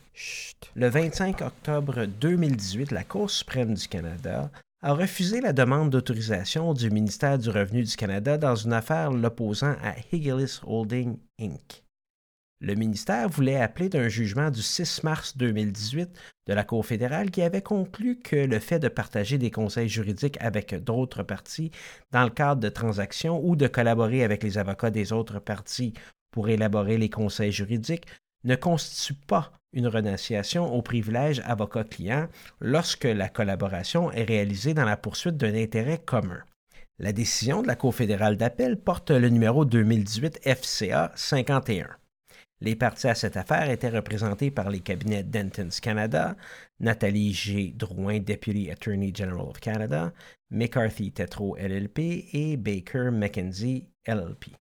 Le 0.75 0.88
25 0.88 1.42
octobre 1.42 2.07
2018, 2.07 2.90
la 2.90 3.05
Cour 3.05 3.31
suprême 3.31 3.75
du 3.75 3.88
Canada 3.88 4.51
a 4.83 4.94
refusé 4.94 5.40
la 5.40 5.53
demande 5.53 5.90
d'autorisation 5.90 6.75
du 6.75 6.90
ministère 6.90 7.38
du 7.38 7.51
Revenu 7.51 7.85
du 7.85 7.96
Canada 7.96 8.37
dans 8.37 8.57
une 8.57 8.72
affaire 8.72 9.12
l'opposant 9.12 9.77
à 9.83 9.94
Higglis 10.12 10.61
Holding 10.66 11.18
Inc. 11.40 11.85
Le 12.61 12.75
ministère 12.75 13.29
voulait 13.29 13.61
appeler 13.61 13.88
d'un 13.88 14.09
jugement 14.09 14.51
du 14.51 14.62
6 14.62 15.03
mars 15.03 15.37
2018 15.37 16.11
de 16.46 16.53
la 16.53 16.62
Cour 16.64 16.87
fédérale 16.87 17.31
qui 17.31 17.42
avait 17.42 17.62
conclu 17.62 18.18
que 18.20 18.37
le 18.37 18.59
fait 18.61 18.79
de 18.79 18.88
partager 18.88 19.37
des 19.38 19.51
conseils 19.51 19.88
juridiques 19.88 20.40
avec 20.40 20.75
d'autres 20.75 21.22
parties 21.22 21.70
dans 22.12 22.25
le 22.25 22.31
cadre 22.31 22.61
de 22.61 22.68
transactions 22.68 23.44
ou 23.44 23.57
de 23.57 23.66
collaborer 23.66 24.22
avec 24.22 24.42
les 24.42 24.59
avocats 24.59 24.90
des 24.90 25.12
autres 25.12 25.40
parties 25.40 25.92
pour 26.31 26.48
élaborer 26.48 26.99
les 26.99 27.11
conseils 27.11 27.53
juridiques 27.53 28.07
ne 28.45 28.55
constitue 28.55 29.14
pas 29.14 29.53
une 29.73 29.87
renonciation 29.87 30.73
au 30.73 30.83
privilège 30.83 31.41
avocat-client 31.45 32.29
lorsque 32.61 33.05
la 33.05 33.29
collaboration 33.29 34.11
est 34.12 34.25
réalisée 34.25 34.75
dans 34.75 34.85
la 34.85 34.97
poursuite 34.97 35.37
d'un 35.37 35.55
intérêt 35.55 35.99
commun. 35.99 36.43
La 36.99 37.12
décision 37.12 37.62
de 37.62 37.66
la 37.66 37.75
Cour 37.75 37.95
fédérale 37.95 38.37
d'appel 38.37 38.79
porte 38.79 39.11
le 39.11 39.29
numéro 39.29 39.64
2018 39.64 40.41
FCA 40.45 41.11
51. 41.14 41.89
Les 42.61 42.77
parties 42.77 43.09
à 43.09 43.16
cette 43.16 43.37
affaire 43.37 43.68
étaient 43.70 43.89
représentées 43.89 44.53
par 44.53 44.70
les 44.70 44.79
cabinets 44.79 45.25
Dentons 45.25 45.68
Canada, 45.83 46.37
Nathalie 46.79 47.33
G. 47.33 47.75
Drouin, 47.77 48.20
Deputy 48.20 48.70
Attorney 48.70 49.12
General 49.12 49.49
of 49.49 49.59
Canada, 49.59 50.12
McCarthy 50.51 51.11
Tetro 51.11 51.57
LLP 51.57 51.99
et 52.33 52.57
Baker 52.57 53.11
McKenzie 53.11 53.89
LLP. 54.07 54.61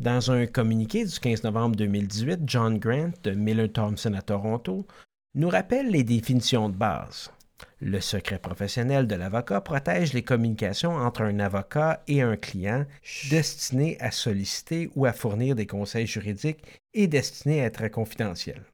Dans 0.00 0.30
un 0.30 0.46
communiqué 0.46 1.04
du 1.04 1.18
15 1.18 1.44
novembre 1.44 1.76
2018, 1.76 2.40
John 2.44 2.78
Grant 2.78 3.12
de 3.22 3.32
Miller 3.32 3.70
Thompson 3.70 4.14
à 4.14 4.22
Toronto 4.22 4.86
nous 5.34 5.48
rappelle 5.48 5.90
les 5.90 6.02
définitions 6.02 6.68
de 6.68 6.76
base. 6.76 7.30
Le 7.80 8.00
secret 8.00 8.38
professionnel 8.38 9.06
de 9.06 9.14
l'avocat 9.14 9.60
protège 9.60 10.12
les 10.12 10.22
communications 10.22 10.96
entre 10.96 11.22
un 11.22 11.38
avocat 11.38 12.02
et 12.08 12.22
un 12.22 12.36
client 12.36 12.84
destiné 13.30 13.96
à 14.00 14.10
solliciter 14.10 14.90
ou 14.96 15.06
à 15.06 15.12
fournir 15.12 15.54
des 15.54 15.66
conseils 15.66 16.06
juridiques 16.06 16.64
et 16.94 17.06
destiné 17.06 17.62
à 17.62 17.66
être 17.66 17.86
confidentiels. 17.88 18.64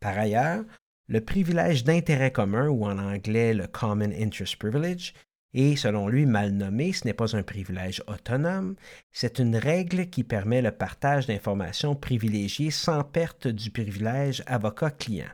Par 0.00 0.18
ailleurs, 0.18 0.64
le 1.08 1.20
privilège 1.20 1.84
d'intérêt 1.84 2.32
commun, 2.32 2.68
ou 2.68 2.86
en 2.86 2.98
anglais 2.98 3.52
le 3.52 3.66
Common 3.66 4.12
Interest 4.18 4.56
Privilege, 4.56 5.12
est 5.54 5.76
selon 5.76 6.08
lui 6.08 6.26
mal 6.26 6.52
nommé, 6.52 6.92
ce 6.92 7.06
n'est 7.06 7.14
pas 7.14 7.36
un 7.36 7.42
privilège 7.42 8.02
autonome, 8.06 8.74
c'est 9.12 9.38
une 9.38 9.56
règle 9.56 10.06
qui 10.06 10.24
permet 10.24 10.62
le 10.62 10.72
partage 10.72 11.26
d'informations 11.26 11.94
privilégiées 11.94 12.70
sans 12.70 13.04
perte 13.04 13.48
du 13.48 13.70
privilège 13.70 14.42
avocat-client. 14.46 15.30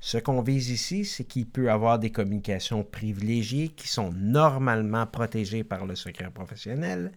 Ce 0.00 0.16
qu'on 0.16 0.42
vise 0.42 0.70
ici, 0.70 1.04
c'est 1.04 1.24
qu'il 1.24 1.46
peut 1.46 1.70
avoir 1.70 1.98
des 1.98 2.10
communications 2.10 2.82
privilégiées 2.82 3.68
qui 3.68 3.86
sont 3.86 4.12
normalement 4.12 5.06
protégées 5.06 5.62
par 5.62 5.84
le 5.84 5.94
secret 5.94 6.30
professionnel, 6.30 7.12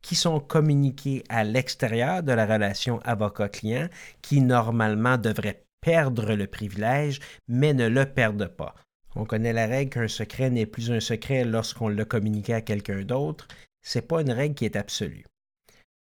qui 0.00 0.14
sont 0.14 0.40
communiquées 0.40 1.22
à 1.28 1.44
l'extérieur 1.44 2.22
de 2.22 2.32
la 2.32 2.46
relation 2.46 3.00
avocat-client, 3.00 3.88
qui 4.22 4.40
normalement 4.40 5.18
devraient 5.18 5.64
perdre 5.82 6.34
le 6.34 6.46
privilège, 6.46 7.20
mais 7.48 7.74
ne 7.74 7.88
le 7.88 8.06
perdent 8.06 8.48
pas. 8.48 8.74
On 9.14 9.24
connaît 9.24 9.52
la 9.52 9.66
règle 9.66 9.90
qu'un 9.90 10.08
secret 10.08 10.50
n'est 10.50 10.66
plus 10.66 10.90
un 10.90 11.00
secret 11.00 11.44
lorsqu'on 11.44 11.88
l'a 11.88 12.04
communiqué 12.04 12.54
à 12.54 12.62
quelqu'un 12.62 13.02
d'autre. 13.02 13.46
C'est 13.82 14.08
pas 14.08 14.22
une 14.22 14.30
règle 14.30 14.54
qui 14.54 14.64
est 14.64 14.76
absolue. 14.76 15.24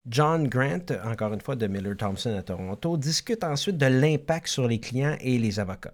John 0.08 0.48
Grant, 0.48 0.86
encore 1.06 1.34
une 1.34 1.42
fois 1.42 1.56
de 1.56 1.68
Miller 1.68 1.96
Thompson 1.96 2.36
à 2.36 2.42
Toronto, 2.42 2.98
discute 2.98 3.44
ensuite 3.44 3.78
de 3.78 3.86
l'impact 3.86 4.48
sur 4.48 4.68
les 4.68 4.80
clients 4.80 5.18
et 5.20 5.38
les 5.38 5.60
avocats. 5.60 5.94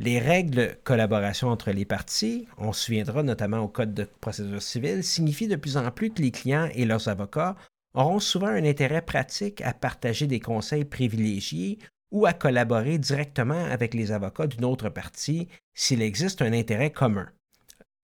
Les 0.00 0.18
règles 0.18 0.54
de 0.54 0.70
collaboration 0.82 1.48
entre 1.48 1.70
les 1.70 1.84
parties, 1.84 2.48
on 2.56 2.72
se 2.72 2.86
souviendra 2.86 3.22
notamment 3.22 3.58
au 3.58 3.68
Code 3.68 3.92
de 3.92 4.08
procédure 4.20 4.62
civile, 4.62 5.04
signifient 5.04 5.46
de 5.46 5.56
plus 5.56 5.76
en 5.76 5.90
plus 5.90 6.10
que 6.10 6.22
les 6.22 6.30
clients 6.30 6.68
et 6.74 6.86
leurs 6.86 7.08
avocats 7.08 7.54
auront 7.94 8.18
souvent 8.18 8.48
un 8.48 8.64
intérêt 8.64 9.02
pratique 9.02 9.60
à 9.60 9.74
partager 9.74 10.26
des 10.26 10.40
conseils 10.40 10.84
privilégiés 10.84 11.78
ou 12.10 12.26
à 12.26 12.32
collaborer 12.32 12.98
directement 12.98 13.64
avec 13.64 13.94
les 13.94 14.12
avocats 14.12 14.46
d'une 14.46 14.64
autre 14.64 14.88
partie 14.88 15.48
s'il 15.74 16.02
existe 16.02 16.42
un 16.42 16.52
intérêt 16.52 16.90
commun. 16.90 17.28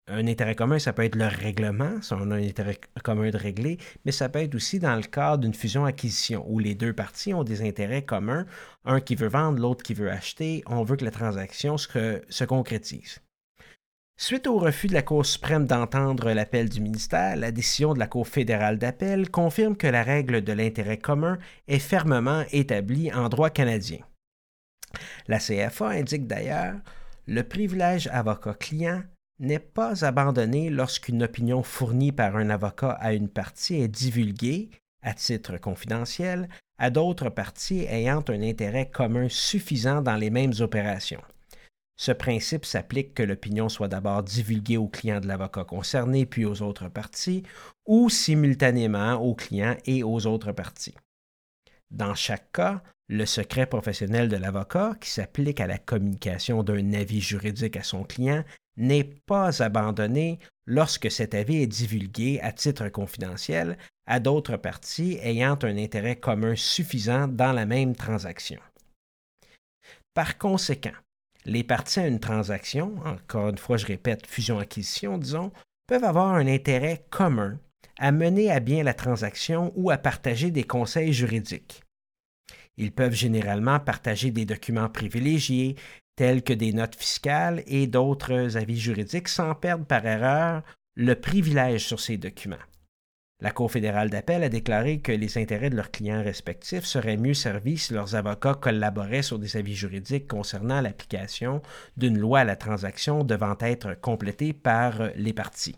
Un 0.08 0.28
intérêt 0.28 0.54
commun, 0.54 0.78
ça 0.78 0.92
peut 0.92 1.02
être 1.02 1.16
le 1.16 1.26
règlement, 1.26 2.00
si 2.00 2.12
on 2.12 2.30
a 2.30 2.36
un 2.36 2.42
intérêt 2.42 2.78
commun 3.02 3.30
de 3.30 3.36
régler, 3.36 3.78
mais 4.04 4.12
ça 4.12 4.28
peut 4.28 4.38
être 4.38 4.54
aussi 4.54 4.78
dans 4.78 4.94
le 4.94 5.02
cadre 5.02 5.38
d'une 5.38 5.54
fusion-acquisition 5.54 6.44
où 6.48 6.60
les 6.60 6.76
deux 6.76 6.92
parties 6.92 7.34
ont 7.34 7.42
des 7.42 7.66
intérêts 7.66 8.04
communs, 8.04 8.46
un 8.84 9.00
qui 9.00 9.16
veut 9.16 9.26
vendre, 9.26 9.60
l'autre 9.60 9.82
qui 9.82 9.94
veut 9.94 10.10
acheter, 10.10 10.62
on 10.66 10.84
veut 10.84 10.96
que 10.96 11.04
la 11.04 11.10
transaction 11.10 11.76
se, 11.76 12.22
se 12.28 12.44
concrétise. 12.44 13.20
Suite 14.18 14.46
au 14.46 14.58
refus 14.58 14.86
de 14.86 14.94
la 14.94 15.02
Cour 15.02 15.26
suprême 15.26 15.66
d'entendre 15.66 16.32
l'appel 16.32 16.70
du 16.70 16.80
ministère, 16.80 17.36
la 17.36 17.52
décision 17.52 17.92
de 17.92 17.98
la 17.98 18.06
Cour 18.06 18.26
fédérale 18.26 18.78
d'appel 18.78 19.30
confirme 19.30 19.76
que 19.76 19.86
la 19.86 20.02
règle 20.02 20.42
de 20.42 20.54
l'intérêt 20.54 20.96
commun 20.96 21.38
est 21.68 21.78
fermement 21.78 22.42
établie 22.50 23.12
en 23.12 23.28
droit 23.28 23.50
canadien. 23.50 23.98
La 25.28 25.38
CFA 25.38 25.88
indique 25.88 26.26
d'ailleurs 26.26 26.76
le 27.26 27.42
privilège 27.42 28.06
avocat-client 28.06 29.02
n'est 29.38 29.58
pas 29.58 30.02
abandonné 30.06 30.70
lorsqu'une 30.70 31.24
opinion 31.24 31.62
fournie 31.62 32.12
par 32.12 32.36
un 32.36 32.48
avocat 32.48 32.92
à 32.92 33.12
une 33.12 33.28
partie 33.28 33.74
est 33.74 33.88
divulguée, 33.88 34.70
à 35.02 35.12
titre 35.12 35.58
confidentiel, 35.58 36.48
à 36.78 36.88
d'autres 36.88 37.28
parties 37.28 37.84
ayant 37.90 38.24
un 38.28 38.42
intérêt 38.42 38.88
commun 38.88 39.28
suffisant 39.28 40.00
dans 40.00 40.16
les 40.16 40.30
mêmes 40.30 40.54
opérations. 40.60 41.22
Ce 41.96 42.12
principe 42.12 42.66
s'applique 42.66 43.14
que 43.14 43.22
l'opinion 43.22 43.68
soit 43.68 43.88
d'abord 43.88 44.22
divulguée 44.22 44.76
aux 44.76 44.88
clients 44.88 45.20
de 45.20 45.26
l'avocat 45.26 45.64
concerné 45.64 46.26
puis 46.26 46.44
aux 46.44 46.60
autres 46.62 46.88
parties, 46.88 47.42
ou 47.86 48.10
simultanément 48.10 49.14
aux 49.14 49.34
clients 49.34 49.76
et 49.86 50.02
aux 50.02 50.26
autres 50.26 50.52
parties. 50.52 50.94
Dans 51.90 52.14
chaque 52.14 52.52
cas, 52.52 52.82
le 53.08 53.24
secret 53.24 53.66
professionnel 53.66 54.28
de 54.28 54.36
l'avocat, 54.36 54.96
qui 55.00 55.08
s'applique 55.08 55.60
à 55.60 55.66
la 55.66 55.78
communication 55.78 56.62
d'un 56.62 56.92
avis 56.92 57.20
juridique 57.20 57.76
à 57.76 57.82
son 57.82 58.02
client, 58.02 58.44
n'est 58.76 59.04
pas 59.04 59.62
abandonné 59.62 60.38
lorsque 60.66 61.10
cet 61.10 61.34
avis 61.34 61.62
est 61.62 61.66
divulgué 61.66 62.40
à 62.42 62.52
titre 62.52 62.88
confidentiel 62.88 63.78
à 64.06 64.20
d'autres 64.20 64.56
parties 64.56 65.18
ayant 65.22 65.58
un 65.62 65.78
intérêt 65.78 66.16
commun 66.16 66.54
suffisant 66.56 67.26
dans 67.28 67.52
la 67.52 67.64
même 67.64 67.96
transaction. 67.96 68.60
Par 70.12 70.36
conséquent, 70.36 70.92
les 71.46 71.62
parties 71.62 72.00
à 72.00 72.06
une 72.08 72.20
transaction, 72.20 72.94
encore 73.04 73.48
une 73.48 73.58
fois 73.58 73.76
je 73.76 73.86
répète 73.86 74.26
fusion-acquisition, 74.26 75.16
disons, 75.16 75.52
peuvent 75.86 76.04
avoir 76.04 76.34
un 76.34 76.46
intérêt 76.46 77.06
commun 77.10 77.58
à 77.98 78.12
mener 78.12 78.50
à 78.50 78.60
bien 78.60 78.82
la 78.82 78.94
transaction 78.94 79.72
ou 79.76 79.90
à 79.90 79.96
partager 79.96 80.50
des 80.50 80.64
conseils 80.64 81.12
juridiques. 81.12 81.82
Ils 82.76 82.92
peuvent 82.92 83.14
généralement 83.14 83.80
partager 83.80 84.30
des 84.30 84.44
documents 84.44 84.90
privilégiés, 84.90 85.76
tels 86.16 86.42
que 86.42 86.52
des 86.52 86.72
notes 86.72 86.96
fiscales 86.96 87.62
et 87.66 87.86
d'autres 87.86 88.56
avis 88.56 88.78
juridiques, 88.78 89.28
sans 89.28 89.54
perdre 89.54 89.86
par 89.86 90.04
erreur 90.04 90.62
le 90.94 91.14
privilège 91.14 91.86
sur 91.86 92.00
ces 92.00 92.16
documents. 92.16 92.56
La 93.42 93.50
Cour 93.50 93.70
fédérale 93.70 94.08
d'appel 94.08 94.42
a 94.44 94.48
déclaré 94.48 95.00
que 95.00 95.12
les 95.12 95.36
intérêts 95.36 95.68
de 95.68 95.76
leurs 95.76 95.90
clients 95.90 96.22
respectifs 96.22 96.86
seraient 96.86 97.18
mieux 97.18 97.34
servis 97.34 97.76
si 97.76 97.92
leurs 97.92 98.14
avocats 98.14 98.54
collaboraient 98.54 99.22
sur 99.22 99.38
des 99.38 99.58
avis 99.58 99.74
juridiques 99.74 100.26
concernant 100.26 100.80
l'application 100.80 101.60
d'une 101.98 102.18
loi 102.18 102.40
à 102.40 102.44
la 102.44 102.56
transaction 102.56 103.24
devant 103.24 103.56
être 103.60 103.92
complétée 104.00 104.54
par 104.54 105.10
les 105.16 105.34
parties. 105.34 105.76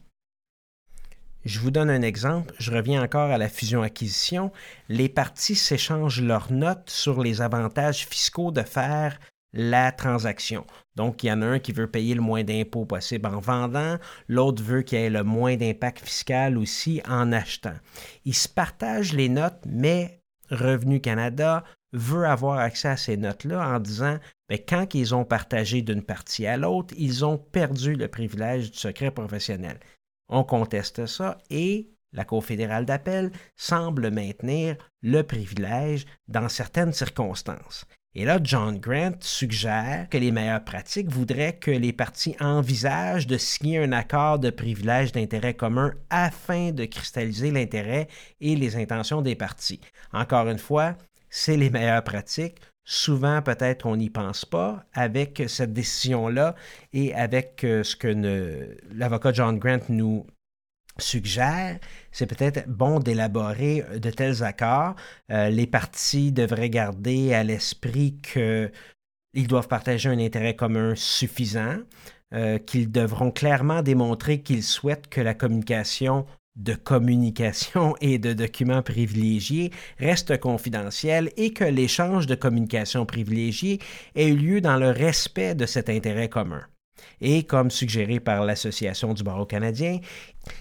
Je 1.44 1.58
vous 1.58 1.72
donne 1.72 1.90
un 1.90 2.02
exemple. 2.02 2.54
Je 2.58 2.70
reviens 2.70 3.02
encore 3.02 3.30
à 3.30 3.38
la 3.38 3.48
fusion-acquisition. 3.48 4.52
Les 4.88 5.08
parties 5.08 5.56
s'échangent 5.56 6.22
leurs 6.22 6.52
notes 6.52 6.90
sur 6.90 7.22
les 7.22 7.40
avantages 7.40 8.06
fiscaux 8.06 8.52
de 8.52 8.62
faire 8.62 9.18
la 9.52 9.92
transaction. 9.92 10.66
Donc, 10.94 11.22
il 11.22 11.28
y 11.28 11.32
en 11.32 11.42
a 11.42 11.46
un 11.46 11.58
qui 11.58 11.72
veut 11.72 11.90
payer 11.90 12.14
le 12.14 12.20
moins 12.20 12.44
d'impôts 12.44 12.84
possible 12.84 13.26
en 13.26 13.40
vendant, 13.40 13.98
l'autre 14.28 14.62
veut 14.62 14.82
qu'il 14.82 14.98
y 14.98 15.02
ait 15.02 15.10
le 15.10 15.24
moins 15.24 15.56
d'impact 15.56 16.04
fiscal 16.04 16.58
aussi 16.58 17.00
en 17.08 17.32
achetant. 17.32 17.76
Ils 18.24 18.34
se 18.34 18.48
partagent 18.48 19.14
les 19.14 19.28
notes, 19.28 19.62
mais 19.66 20.22
Revenu 20.50 21.00
Canada 21.00 21.64
veut 21.92 22.26
avoir 22.26 22.58
accès 22.58 22.88
à 22.88 22.96
ces 22.96 23.16
notes-là 23.16 23.66
en 23.66 23.80
disant 23.80 24.18
bien, 24.48 24.58
quand 24.68 24.94
ils 24.94 25.14
ont 25.14 25.24
partagé 25.24 25.82
d'une 25.82 26.02
partie 26.02 26.46
à 26.46 26.56
l'autre, 26.56 26.94
ils 26.98 27.24
ont 27.24 27.38
perdu 27.38 27.94
le 27.94 28.08
privilège 28.08 28.70
du 28.70 28.78
secret 28.78 29.10
professionnel. 29.10 29.78
On 30.28 30.44
conteste 30.44 31.06
ça 31.06 31.38
et 31.50 31.90
la 32.12 32.24
Cour 32.24 32.44
fédérale 32.44 32.86
d'appel 32.86 33.30
semble 33.56 34.10
maintenir 34.10 34.76
le 35.02 35.22
privilège 35.22 36.06
dans 36.26 36.48
certaines 36.48 36.92
circonstances. 36.92 37.84
Et 38.18 38.24
là, 38.24 38.40
John 38.42 38.80
Grant 38.80 39.14
suggère 39.20 40.08
que 40.10 40.18
les 40.18 40.32
meilleures 40.32 40.64
pratiques 40.64 41.08
voudraient 41.08 41.52
que 41.52 41.70
les 41.70 41.92
parties 41.92 42.34
envisagent 42.40 43.28
de 43.28 43.38
signer 43.38 43.78
un 43.78 43.92
accord 43.92 44.40
de 44.40 44.50
privilège 44.50 45.12
d'intérêt 45.12 45.54
commun 45.54 45.94
afin 46.10 46.72
de 46.72 46.84
cristalliser 46.84 47.52
l'intérêt 47.52 48.08
et 48.40 48.56
les 48.56 48.74
intentions 48.74 49.22
des 49.22 49.36
parties. 49.36 49.80
Encore 50.12 50.48
une 50.48 50.58
fois, 50.58 50.96
c'est 51.30 51.56
les 51.56 51.70
meilleures 51.70 52.02
pratiques. 52.02 52.56
Souvent, 52.84 53.40
peut-être, 53.40 53.86
on 53.86 53.94
n'y 53.94 54.10
pense 54.10 54.44
pas 54.44 54.84
avec 54.94 55.44
cette 55.46 55.72
décision-là 55.72 56.56
et 56.92 57.14
avec 57.14 57.62
euh, 57.62 57.84
ce 57.84 57.94
que 57.94 58.08
l'avocat 58.90 59.32
John 59.32 59.60
Grant 59.60 59.78
nous 59.90 60.26
suggère, 60.98 61.78
c'est 62.12 62.26
peut-être 62.26 62.68
bon 62.68 63.00
d'élaborer 63.00 63.84
de 63.98 64.10
tels 64.10 64.42
accords. 64.42 64.94
Euh, 65.30 65.48
les 65.50 65.66
parties 65.66 66.32
devraient 66.32 66.70
garder 66.70 67.34
à 67.34 67.44
l'esprit 67.44 68.16
qu'ils 68.22 69.48
doivent 69.48 69.68
partager 69.68 70.08
un 70.08 70.18
intérêt 70.18 70.56
commun 70.56 70.94
suffisant, 70.96 71.76
euh, 72.34 72.58
qu'ils 72.58 72.90
devront 72.90 73.30
clairement 73.30 73.82
démontrer 73.82 74.40
qu'ils 74.42 74.62
souhaitent 74.62 75.08
que 75.08 75.20
la 75.20 75.34
communication 75.34 76.26
de 76.56 76.74
communication 76.74 77.94
et 78.00 78.18
de 78.18 78.32
documents 78.32 78.82
privilégiés 78.82 79.70
reste 79.98 80.38
confidentiel 80.38 81.30
et 81.36 81.52
que 81.52 81.64
l'échange 81.64 82.26
de 82.26 82.34
communication 82.34 83.06
privilégiée 83.06 83.80
ait 84.14 84.28
eu 84.28 84.36
lieu 84.36 84.60
dans 84.60 84.76
le 84.76 84.90
respect 84.90 85.54
de 85.54 85.66
cet 85.66 85.88
intérêt 85.88 86.28
commun. 86.28 86.62
Et 87.20 87.44
comme 87.44 87.70
suggéré 87.70 88.20
par 88.20 88.44
l'Association 88.44 89.14
du 89.14 89.22
barreau 89.22 89.46
canadien, 89.46 89.98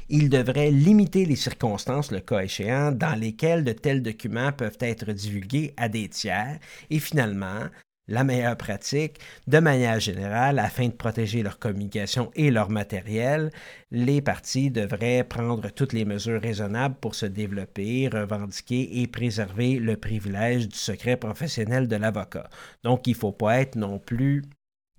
il 0.09 0.29
devrait 0.29 0.71
limiter 0.71 1.25
les 1.25 1.35
circonstances, 1.35 2.11
le 2.11 2.19
cas 2.19 2.41
échéant, 2.41 2.91
dans 2.91 3.15
lesquelles 3.15 3.63
de 3.63 3.71
tels 3.71 4.03
documents 4.03 4.51
peuvent 4.51 4.77
être 4.79 5.11
divulgués 5.11 5.73
à 5.77 5.89
des 5.89 6.09
tiers. 6.09 6.59
Et 6.89 6.99
finalement, 6.99 7.69
la 8.07 8.23
meilleure 8.23 8.57
pratique. 8.57 9.19
De 9.47 9.59
manière 9.59 9.99
générale, 9.99 10.59
afin 10.59 10.87
de 10.87 10.93
protéger 10.93 11.43
leur 11.43 11.59
communication 11.59 12.31
et 12.35 12.51
leur 12.51 12.69
matériel, 12.69 13.51
les 13.91 14.21
parties 14.21 14.71
devraient 14.71 15.23
prendre 15.23 15.69
toutes 15.69 15.93
les 15.93 16.05
mesures 16.05 16.41
raisonnables 16.41 16.95
pour 16.95 17.15
se 17.15 17.25
développer, 17.25 18.09
revendiquer 18.11 19.01
et 19.01 19.07
préserver 19.07 19.79
le 19.79 19.97
privilège 19.97 20.69
du 20.69 20.77
secret 20.77 21.17
professionnel 21.17 21.87
de 21.87 21.95
l'avocat. 21.95 22.49
Donc, 22.83 23.07
il 23.07 23.11
ne 23.11 23.17
faut 23.17 23.31
pas 23.31 23.59
être 23.59 23.75
non 23.75 23.99
plus 23.99 24.43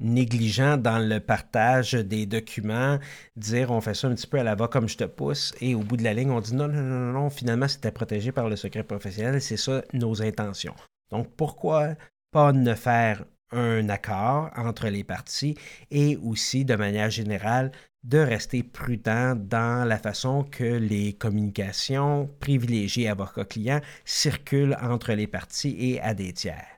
négligent 0.01 0.77
dans 0.77 0.99
le 0.99 1.21
partage 1.21 1.93
des 1.95 2.27
documents, 2.27 2.99
dire 3.37 3.71
on 3.71 3.81
fait 3.81 3.95
ça 3.95 4.09
un 4.09 4.15
petit 4.15 4.27
peu 4.27 4.39
à 4.39 4.43
l'avocat 4.43 4.73
comme 4.73 4.89
je 4.89 4.97
te 4.97 5.05
pousse, 5.05 5.55
et 5.61 5.75
au 5.75 5.81
bout 5.81 5.97
de 5.97 6.05
la 6.05 6.15
ligne, 6.15 6.31
on 6.31 6.41
dit 6.41 6.55
non, 6.55 6.69
non, 6.69 6.83
non, 6.83 7.13
non, 7.13 7.31
finalement 7.31 7.69
c'était 7.69 7.93
protégé 7.93 8.33
par 8.33 8.49
le 8.49 8.57
secret 8.57 8.85
professionnel, 8.85 9.41
c'est 9.41 9.57
ça 9.57 9.83
nos 9.93 10.23
intentions. 10.23 10.75
Donc 11.11 11.29
pourquoi 11.37 11.95
pas 12.31 12.53
ne 12.53 12.75
faire 12.75 13.25
un 13.51 13.89
accord 13.89 14.51
entre 14.57 14.89
les 14.89 15.05
parties 15.05 15.57
et 15.91 16.17
aussi, 16.17 16.65
de 16.65 16.75
manière 16.75 17.11
générale, 17.11 17.73
de 18.05 18.19
rester 18.19 18.63
prudent 18.63 19.35
dans 19.35 19.87
la 19.87 19.99
façon 19.99 20.45
que 20.45 20.65
les 20.65 21.15
communications 21.15 22.31
privilégiées 22.41 23.09
avocat-client 23.09 23.81
circulent 24.05 24.77
entre 24.81 25.13
les 25.13 25.27
parties 25.27 25.77
et 25.79 26.01
à 26.01 26.15
des 26.15 26.33
tiers? 26.33 26.78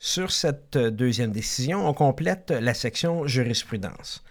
Sur 0.00 0.30
cette 0.30 0.78
deuxième 0.78 1.32
décision, 1.32 1.88
on 1.88 1.92
complète 1.92 2.52
la 2.52 2.72
section 2.72 3.26
jurisprudence. 3.26 4.22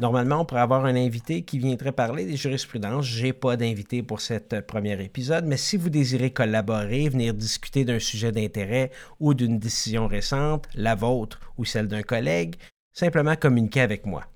Normalement, 0.00 0.40
on 0.40 0.44
pourrait 0.44 0.62
avoir 0.62 0.84
un 0.84 0.96
invité 0.96 1.42
qui 1.42 1.60
viendrait 1.60 1.92
parler 1.92 2.24
des 2.24 2.36
jurisprudences. 2.36 3.06
Je 3.06 3.26
n'ai 3.26 3.32
pas 3.32 3.56
d'invité 3.56 4.02
pour 4.02 4.20
cet 4.20 4.66
premier 4.66 5.00
épisode, 5.00 5.44
mais 5.44 5.56
si 5.56 5.76
vous 5.76 5.90
désirez 5.90 6.32
collaborer, 6.32 7.08
venir 7.08 7.34
discuter 7.34 7.84
d'un 7.84 8.00
sujet 8.00 8.32
d'intérêt 8.32 8.90
ou 9.20 9.32
d'une 9.32 9.60
décision 9.60 10.08
récente, 10.08 10.66
la 10.74 10.96
vôtre 10.96 11.38
ou 11.56 11.64
celle 11.64 11.86
d'un 11.86 12.02
collègue, 12.02 12.56
simplement 12.92 13.36
communiquez 13.36 13.82
avec 13.82 14.06
moi. 14.06 14.26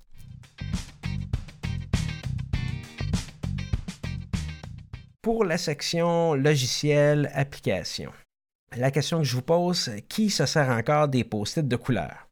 Pour 5.21 5.43
la 5.43 5.57
section 5.57 6.33
logiciel 6.33 7.29
application, 7.33 8.13
la 8.75 8.91
question 8.91 9.19
que 9.19 9.23
je 9.23 9.35
vous 9.35 9.41
pose, 9.41 9.91
qui 10.09 10.29
se 10.29 10.45
sert 10.45 10.69
encore 10.69 11.07
des 11.07 11.23
post-it 11.23 11.67
de 11.67 11.75
couleur? 11.75 12.27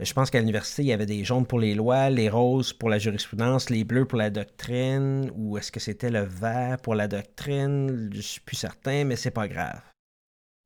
Je 0.00 0.12
pense 0.12 0.28
qu'à 0.28 0.40
l'université, 0.40 0.82
il 0.82 0.88
y 0.88 0.92
avait 0.92 1.06
des 1.06 1.24
jaunes 1.24 1.46
pour 1.46 1.60
les 1.60 1.74
lois, 1.74 2.10
les 2.10 2.28
roses 2.28 2.72
pour 2.72 2.88
la 2.88 2.98
jurisprudence, 2.98 3.70
les 3.70 3.84
bleus 3.84 4.06
pour 4.06 4.18
la 4.18 4.30
doctrine, 4.30 5.30
ou 5.36 5.56
est-ce 5.56 5.70
que 5.70 5.78
c'était 5.78 6.10
le 6.10 6.24
vert 6.24 6.78
pour 6.80 6.96
la 6.96 7.06
doctrine? 7.06 8.10
Je 8.12 8.16
ne 8.16 8.22
suis 8.22 8.40
plus 8.40 8.56
certain, 8.56 9.04
mais 9.04 9.14
c'est 9.14 9.30
pas 9.30 9.46
grave. 9.46 9.80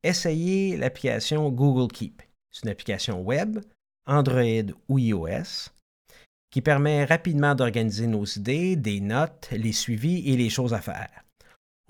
Essayez 0.03 0.77
l'application 0.77 1.49
Google 1.49 1.93
Keep. 1.93 2.23
C'est 2.51 2.63
une 2.63 2.71
application 2.71 3.21
web, 3.21 3.59
Android 4.07 4.73
ou 4.87 4.97
iOS, 4.97 5.69
qui 6.49 6.61
permet 6.61 7.05
rapidement 7.05 7.53
d'organiser 7.53 8.07
nos 8.07 8.25
idées, 8.25 8.75
des 8.75 8.99
notes, 8.99 9.49
les 9.51 9.73
suivis 9.73 10.27
et 10.31 10.37
les 10.37 10.49
choses 10.49 10.73
à 10.73 10.81
faire. 10.81 11.23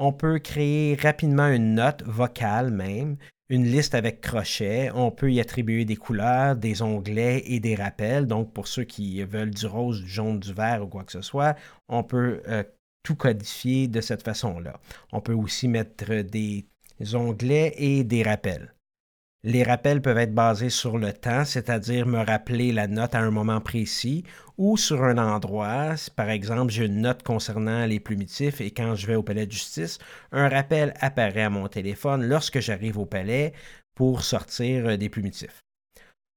On 0.02 0.14
peut 0.14 0.40
créer 0.40 0.96
rapidement 0.96 1.50
une 1.50 1.76
note 1.76 2.04
vocale 2.04 2.72
même, 2.72 3.18
une 3.50 3.66
liste 3.66 3.94
avec 3.96 4.22
crochet. 4.22 4.90
On 4.96 5.12
peut 5.12 5.30
y 5.30 5.42
attribuer 5.42 5.84
des 5.84 5.98
couleurs, 5.98 6.56
des 6.56 6.82
onglets 6.82 7.44
et 7.46 7.60
des 7.60 7.76
rappels. 7.76 8.26
Donc, 8.26 8.54
pour 8.54 8.70
ceux 8.70 8.86
qui 8.86 9.22
veulent 9.24 9.54
du 9.54 9.66
rose, 9.66 10.02
du 10.02 10.08
jaune, 10.08 10.40
du 10.40 10.54
vert 10.54 10.84
ou 10.84 10.88
quoi 10.88 11.04
que 11.04 11.12
ce 11.12 11.22
soit, 11.22 11.58
on 11.90 12.04
peut 12.04 12.42
euh, 12.48 12.64
tout 13.04 13.16
codifier 13.16 13.90
de 13.90 14.00
cette 14.00 14.24
façon-là. 14.24 14.80
On 15.12 15.20
peut 15.20 15.34
aussi 15.34 15.68
mettre 15.68 16.22
des 16.22 16.66
onglets 17.14 17.74
et 17.76 18.06
des 18.06 18.24
rappels. 18.24 18.74
Les 19.44 19.64
rappels 19.64 20.02
peuvent 20.02 20.18
être 20.18 20.36
basés 20.36 20.70
sur 20.70 20.98
le 20.98 21.14
temps, 21.14 21.46
c'est-à-dire 21.46 22.06
me 22.06 22.20
rappeler 22.20 22.74
la 22.74 22.88
note 22.88 23.16
à 23.16 23.20
un 23.20 23.32
moment 23.32 23.62
précis, 23.62 24.26
ou 24.60 24.76
sur 24.76 25.04
un 25.04 25.18
endroit. 25.18 25.96
Par 26.18 26.30
exemple, 26.30 26.72
j'ai 26.72 26.86
une 26.86 27.02
note 27.02 27.24
concernant 27.24 27.86
les 27.86 28.02
plumitifs 28.02 28.60
et 28.60 28.72
quand 28.72 28.94
je 28.94 29.08
vais 29.08 29.16
au 29.16 29.24
palais 29.24 29.48
de 29.48 29.52
justice, 29.52 29.98
un 30.34 30.50
rappel 30.50 30.94
apparaît 31.00 31.44
à 31.44 31.50
mon 31.50 31.68
téléphone 31.70 32.28
lorsque 32.28 32.60
j'arrive 32.60 33.00
au 33.00 33.06
palais 33.06 33.54
pour 33.96 34.24
sortir 34.24 34.86
euh, 34.86 34.98
des 34.98 35.10
plumitifs. 35.10 35.64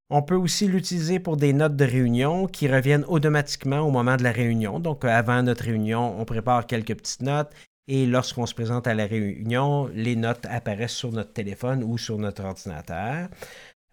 On 0.08 0.22
peut 0.22 0.36
aussi 0.36 0.68
l'utiliser 0.68 1.18
pour 1.18 1.36
des 1.36 1.52
notes 1.52 1.74
de 1.74 1.84
réunion 1.84 2.46
qui 2.46 2.68
reviennent 2.68 3.04
automatiquement 3.08 3.80
au 3.80 3.90
moment 3.90 4.16
de 4.16 4.22
la 4.22 4.32
réunion. 4.32 4.78
Donc, 4.78 5.04
euh, 5.04 5.08
avant 5.08 5.42
notre 5.42 5.64
réunion, 5.64 6.20
on 6.20 6.24
prépare 6.24 6.66
quelques 6.66 6.94
petites 6.94 7.22
notes 7.22 7.50
et 7.88 8.06
lorsqu'on 8.06 8.46
se 8.46 8.54
présente 8.54 8.86
à 8.86 8.94
la 8.94 9.06
réunion, 9.06 9.90
les 9.92 10.14
notes 10.14 10.46
apparaissent 10.48 10.94
sur 10.94 11.10
notre 11.10 11.32
téléphone 11.32 11.82
ou 11.82 11.98
sur 11.98 12.18
notre 12.18 12.44
ordinateur. 12.44 13.28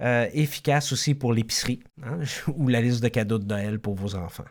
Euh, 0.02 0.30
efficace 0.32 0.94
aussi 0.94 1.14
pour 1.14 1.34
l'épicerie 1.34 1.82
hein, 2.02 2.20
ou 2.56 2.70
la 2.70 2.80
liste 2.80 3.04
de 3.04 3.10
cadeaux 3.10 3.38
de 3.38 3.46
Noël 3.46 3.80
pour 3.80 3.96
vos 3.96 4.16
enfants. 4.16 4.46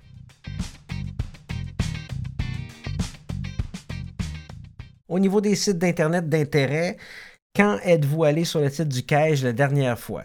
Au 5.08 5.18
niveau 5.18 5.40
des 5.40 5.54
sites 5.54 5.78
d'Internet 5.78 6.28
d'intérêt, 6.28 6.98
quand 7.56 7.78
êtes-vous 7.82 8.24
allé 8.24 8.44
sur 8.44 8.60
le 8.60 8.68
site 8.68 8.88
du 8.88 9.04
CAIJ 9.04 9.42
la 9.42 9.54
dernière 9.54 9.98
fois? 9.98 10.24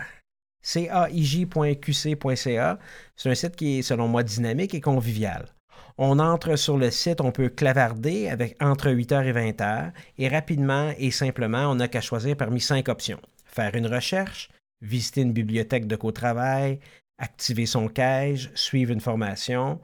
caij.qc.ca, 0.62 1.20
c'est 3.16 3.30
un 3.30 3.36
site 3.36 3.56
qui 3.56 3.80
est, 3.80 3.82
selon 3.82 4.10
moi, 4.10 4.24
dynamique 4.24 4.74
et 4.74 4.82
convivial. 4.82 5.46
On 5.98 6.20
entre 6.20 6.58
sur 6.58 6.78
le 6.78 6.92
site, 6.92 7.22
on 7.22 7.32
peut 7.32 7.48
clavarder 7.48 8.28
avec 8.28 8.62
entre 8.62 8.90
8h 8.90 9.26
et 9.26 9.32
20h 9.32 9.92
et 10.18 10.28
rapidement 10.28 10.92
et 10.98 11.12
simplement, 11.12 11.72
on 11.72 11.76
n'a 11.76 11.88
qu'à 11.88 12.02
choisir 12.02 12.36
parmi 12.36 12.60
cinq 12.60 12.90
options. 12.90 13.22
Faire 13.46 13.74
une 13.76 13.88
recherche, 13.88 14.50
visiter 14.84 15.22
une 15.22 15.34
bibliothèque 15.34 15.88
de 15.88 15.96
co-travail, 15.96 16.80
activer 17.18 17.66
son 17.66 17.88
cache, 17.88 18.50
suivre 18.54 18.92
une 18.92 19.00
formation 19.00 19.80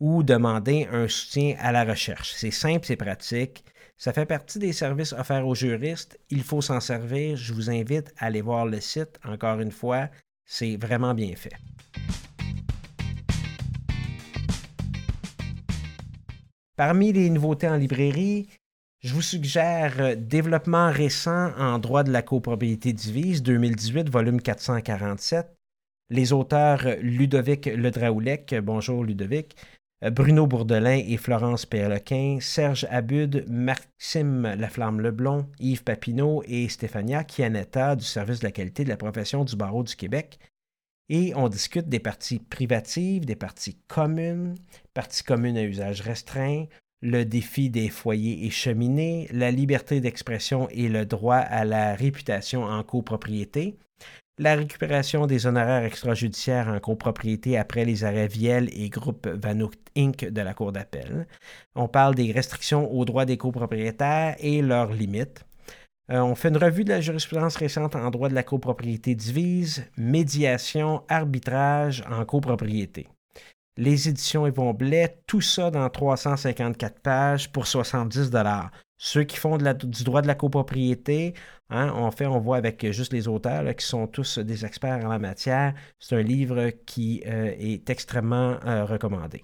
ou 0.00 0.22
demander 0.22 0.88
un 0.90 1.08
soutien 1.08 1.54
à 1.60 1.72
la 1.72 1.84
recherche. 1.84 2.32
C'est 2.34 2.50
simple, 2.50 2.86
c'est 2.86 2.96
pratique. 2.96 3.64
Ça 3.96 4.12
fait 4.12 4.26
partie 4.26 4.58
des 4.58 4.72
services 4.72 5.12
offerts 5.12 5.46
aux 5.46 5.54
juristes. 5.54 6.18
Il 6.30 6.42
faut 6.42 6.62
s'en 6.62 6.80
servir. 6.80 7.36
Je 7.36 7.52
vous 7.52 7.70
invite 7.70 8.12
à 8.18 8.26
aller 8.26 8.40
voir 8.40 8.66
le 8.66 8.80
site. 8.80 9.20
Encore 9.24 9.60
une 9.60 9.70
fois, 9.70 10.08
c'est 10.46 10.76
vraiment 10.76 11.14
bien 11.14 11.36
fait. 11.36 11.52
Parmi 16.76 17.12
les 17.12 17.28
nouveautés 17.28 17.68
en 17.68 17.76
librairie, 17.76 18.48
je 19.00 19.14
vous 19.14 19.22
suggère 19.22 19.94
euh, 20.00 20.14
Développement 20.14 20.90
récent 20.90 21.52
en 21.58 21.78
droit 21.78 22.02
de 22.02 22.12
la 22.12 22.22
copropriété 22.22 22.92
divise, 22.92 23.42
2018, 23.42 24.10
volume 24.10 24.42
447. 24.42 25.56
Les 26.10 26.32
auteurs 26.32 26.86
euh, 26.86 26.96
Ludovic 26.96 27.66
Ledraoulec, 27.66 28.54
bonjour 28.62 29.02
Ludovic, 29.02 29.56
euh, 30.04 30.10
Bruno 30.10 30.46
Bourdelin 30.46 31.02
et 31.06 31.16
Florence 31.16 31.64
Perlequin, 31.64 32.38
Serge 32.42 32.86
Abud, 32.90 33.46
Maxime 33.48 34.54
Laflamme-Leblon, 34.58 35.48
Yves 35.58 35.84
Papineau 35.84 36.42
et 36.46 36.68
Stéphania 36.68 37.24
Chianetta 37.26 37.96
du 37.96 38.04
service 38.04 38.40
de 38.40 38.44
la 38.44 38.52
qualité 38.52 38.84
de 38.84 38.90
la 38.90 38.98
profession 38.98 39.44
du 39.44 39.56
barreau 39.56 39.82
du 39.82 39.96
Québec. 39.96 40.38
Et 41.08 41.32
on 41.36 41.48
discute 41.48 41.88
des 41.88 42.00
parties 42.00 42.38
privatives, 42.38 43.24
des 43.24 43.34
parties 43.34 43.78
communes, 43.88 44.56
parties 44.92 45.24
communes 45.24 45.56
à 45.56 45.64
usage 45.64 46.02
restreint, 46.02 46.66
le 47.02 47.24
défi 47.24 47.70
des 47.70 47.88
foyers 47.88 48.46
et 48.46 48.50
cheminées, 48.50 49.28
la 49.32 49.50
liberté 49.50 50.00
d'expression 50.00 50.68
et 50.70 50.88
le 50.88 51.06
droit 51.06 51.36
à 51.36 51.64
la 51.64 51.94
réputation 51.94 52.64
en 52.64 52.82
copropriété, 52.82 53.78
la 54.38 54.54
récupération 54.54 55.26
des 55.26 55.46
honoraires 55.46 55.84
extrajudiciaires 55.84 56.68
en 56.68 56.80
copropriété 56.80 57.58
après 57.58 57.84
les 57.84 58.04
arrêts 58.04 58.26
Viel 58.26 58.70
et 58.72 58.88
groupe 58.88 59.26
Vanout 59.26 59.74
Inc. 59.96 60.24
de 60.24 60.40
la 60.40 60.54
Cour 60.54 60.72
d'appel. 60.72 61.26
On 61.74 61.88
parle 61.88 62.14
des 62.14 62.32
restrictions 62.32 62.90
aux 62.90 63.04
droits 63.04 63.26
des 63.26 63.36
copropriétaires 63.36 64.36
et 64.38 64.62
leurs 64.62 64.92
limites. 64.92 65.44
Euh, 66.10 66.20
on 66.20 66.34
fait 66.34 66.48
une 66.48 66.56
revue 66.56 66.84
de 66.84 66.88
la 66.88 67.02
jurisprudence 67.02 67.56
récente 67.56 67.94
en 67.94 68.10
droit 68.10 68.30
de 68.30 68.34
la 68.34 68.42
copropriété 68.42 69.14
divise, 69.14 69.84
médiation, 69.98 71.02
arbitrage 71.08 72.02
en 72.10 72.24
copropriété. 72.24 73.08
Les 73.76 74.08
éditions 74.08 74.46
Yvon 74.48 74.74
Blais, 74.74 75.22
tout 75.28 75.40
ça 75.40 75.70
dans 75.70 75.88
354 75.88 77.00
pages 77.00 77.52
pour 77.52 77.68
70 77.68 78.32
Ceux 78.98 79.22
qui 79.22 79.36
font 79.36 79.58
du 79.58 80.04
droit 80.04 80.22
de 80.22 80.26
la 80.26 80.34
copropriété, 80.34 81.34
hein, 81.70 81.92
on 81.94 82.10
fait, 82.10 82.26
on 82.26 82.40
voit 82.40 82.56
avec 82.56 82.90
juste 82.90 83.12
les 83.12 83.28
auteurs 83.28 83.74
qui 83.76 83.86
sont 83.86 84.08
tous 84.08 84.38
des 84.38 84.66
experts 84.66 85.04
en 85.04 85.08
la 85.08 85.20
matière. 85.20 85.74
C'est 86.00 86.16
un 86.16 86.22
livre 86.22 86.70
qui 86.84 87.22
euh, 87.26 87.54
est 87.58 87.88
extrêmement 87.88 88.58
euh, 88.66 88.84
recommandé. 88.84 89.40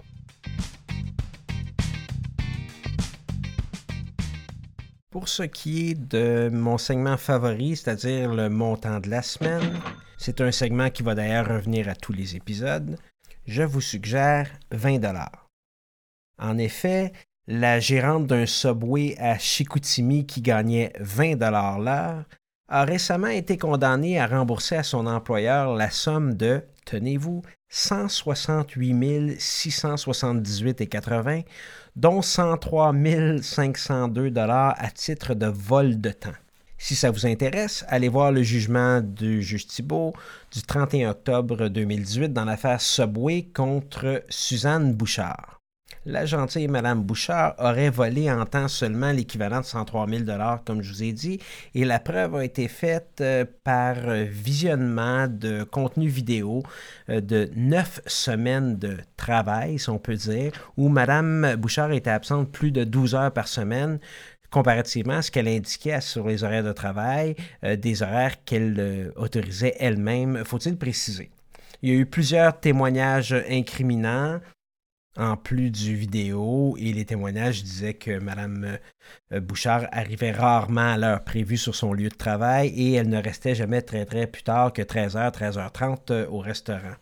Pour 5.11 5.29
ce 5.29 5.45
qui 5.45 5.91
est 5.91 5.95
de 5.95 6.51
mon 6.53 6.79
segment 6.79 7.17
favori, 7.17 7.77
c'est-à-dire 7.77 8.35
le 8.35 8.51
montant 8.51 8.99
de 8.99 9.09
la 9.09 9.23
semaine, 9.23 9.81
c'est 10.19 10.41
un 10.41 10.51
segment 10.51 10.91
qui 10.91 11.05
va 11.05 11.15
d'ailleurs 11.15 11.49
revenir 11.49 11.89
à 11.89 11.95
tous 11.95 12.13
les 12.13 12.37
épisodes, 12.37 12.99
je 13.47 13.63
vous 13.63 13.81
suggère 13.81 14.51
20 14.73 14.99
dollars. 14.99 15.47
En 16.39 16.59
effet, 16.59 17.13
la 17.47 17.81
gérante 17.81 18.27
d'un 18.27 18.47
Subway 18.47 19.17
à 19.19 19.39
Chicoutimi 19.39 20.27
qui 20.27 20.43
gagnait 20.43 20.93
20 21.01 21.37
dollars 21.37 21.79
l'heure 21.79 22.25
a 22.69 22.85
récemment 22.85 23.29
été 23.29 23.57
condamné 23.57 24.19
à 24.19 24.27
rembourser 24.27 24.77
à 24.77 24.83
son 24.83 25.07
employeur 25.07 25.75
la 25.75 25.91
somme 25.91 26.35
de, 26.35 26.63
tenez-vous, 26.85 27.43
168 27.69 29.39
678,80, 29.39 31.45
dont 31.95 32.23
103 32.23 32.93
502 33.43 34.33
à 34.37 34.91
titre 34.93 35.35
de 35.35 35.47
vol 35.47 36.01
de 36.01 36.11
temps. 36.11 36.35
Si 36.79 36.95
ça 36.95 37.11
vous 37.11 37.27
intéresse, 37.27 37.85
allez 37.89 38.09
voir 38.09 38.33
le 38.33 38.43
jugement 38.43 39.01
du 39.01 39.43
juge 39.43 39.67
Thibault 39.67 40.13
du 40.53 40.63
31 40.63 41.11
octobre 41.11 41.69
2018 41.69 42.33
dans 42.33 42.45
l'affaire 42.45 42.81
Subway 42.81 43.47
contre 43.55 44.23
Suzanne 44.29 44.93
Bouchard. 44.93 45.57
La 46.05 46.25
gentille 46.25 46.69
Madame 46.69 47.03
Bouchard 47.03 47.57
aurait 47.59 47.91
volé 47.91 48.31
en 48.31 48.45
temps 48.45 48.69
seulement 48.69 49.11
l'équivalent 49.11 49.61
de 49.61 49.65
103 49.65 50.07
000 50.09 50.25
comme 50.65 50.81
je 50.81 50.93
vous 50.93 51.03
ai 51.03 51.13
dit, 51.13 51.41
et 51.75 51.85
la 51.85 51.99
preuve 51.99 52.37
a 52.37 52.45
été 52.45 52.69
faite 52.69 53.19
euh, 53.21 53.45
par 53.65 53.97
visionnement 54.25 55.27
de 55.27 55.65
contenu 55.65 56.07
vidéo 56.07 56.63
euh, 57.09 57.21
de 57.21 57.51
neuf 57.57 58.01
semaines 58.07 58.79
de 58.79 58.99
travail, 59.17 59.81
si 59.81 59.91
on 59.91 59.99
peut 59.99 60.15
dire, 60.15 60.53
où 60.77 60.89
Madame 60.89 61.57
Bouchard 61.57 61.91
était 61.91 62.11
absente 62.11 62.53
plus 62.53 62.71
de 62.71 62.85
12 62.85 63.17
heures 63.17 63.33
par 63.33 63.49
semaine, 63.49 63.99
comparativement 64.51 65.15
à 65.15 65.23
ce 65.23 65.31
qu'elle 65.31 65.49
indiquait 65.49 66.01
sur 66.01 66.27
les 66.27 66.45
horaires 66.45 66.65
de 66.65 66.73
travail, 66.73 67.37
euh, 67.65 67.77
des 67.77 68.03
horaires 68.03 68.45
qu'elle 68.45 69.13
autorisait 69.17 69.75
elle-même, 69.79 70.45
faut-il 70.45 70.77
préciser. 70.77 71.31
Il 71.83 71.91
y 71.91 71.93
a 71.93 71.97
eu 71.97 72.07
plusieurs 72.07 72.59
témoignages 72.59 73.35
incriminants 73.49 74.41
en 75.17 75.37
plus 75.37 75.71
du 75.71 75.97
vidéo 75.97 76.77
et 76.79 76.93
les 76.93 77.05
témoignages 77.05 77.63
disaient 77.63 77.95
que 77.95 78.19
Mme 78.19 78.65
euh, 78.65 78.77
Bouchard 79.31 79.87
arrivait 79.93 80.33
rarement 80.33 80.93
à 80.93 80.97
l'heure 80.97 81.25
prévue 81.25 81.57
sur 81.57 81.75
son 81.75 81.93
lieu 81.93 82.09
de 82.09 82.15
travail 82.15 82.69
et 82.69 82.95
elle 82.95 83.09
ne 83.09 83.23
restait 83.23 83.55
jamais 83.55 83.83
très 83.83 84.05
très 84.05 84.27
plus 84.27 84.43
tard 84.43 84.73
que 84.73 84.83
13h, 84.83 85.33
13h30 85.33 86.27
au 86.27 86.39
restaurant. 86.39 86.95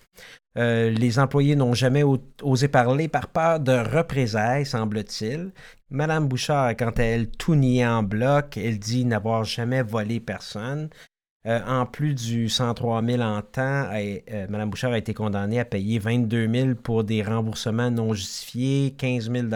Euh, 0.57 0.91
les 0.91 1.19
employés 1.19 1.57
n'ont 1.57 1.75
jamais 1.75 2.05
osé 2.43 2.69
parler 2.69 3.09
par 3.09 3.29
peur 3.29 3.61
de 3.61 3.73
représailles, 3.73 4.67
semble-t-il. 4.67 5.53
Madame 5.91 6.29
Bouchard, 6.29 6.71
quand 6.77 6.99
elle 6.99 7.31
tout 7.31 7.57
niait 7.57 7.87
en 7.87 8.03
bloc, 8.03 8.57
elle 8.57 8.79
dit 8.79 9.05
n'avoir 9.05 9.45
jamais 9.45 9.83
volé 9.83 10.21
personne. 10.21 10.91
Euh, 11.47 11.61
en 11.67 11.85
plus 11.85 12.15
du 12.15 12.49
103 12.49 13.03
000 13.03 13.21
en 13.21 13.43
temps, 13.43 13.91
euh, 13.93 14.47
Mme 14.49 14.71
Bouchard 14.71 14.93
a 14.93 14.99
été 14.99 15.13
condamnée 15.13 15.61
à 15.61 15.67
payer 15.67 15.99
22 15.99 16.51
000 16.51 16.75
pour 16.77 17.05
des 17.05 17.23
remboursements 17.23 17.91
non 17.91 18.15
justifiés, 18.15 18.95
15 18.97 19.31
000 19.31 19.49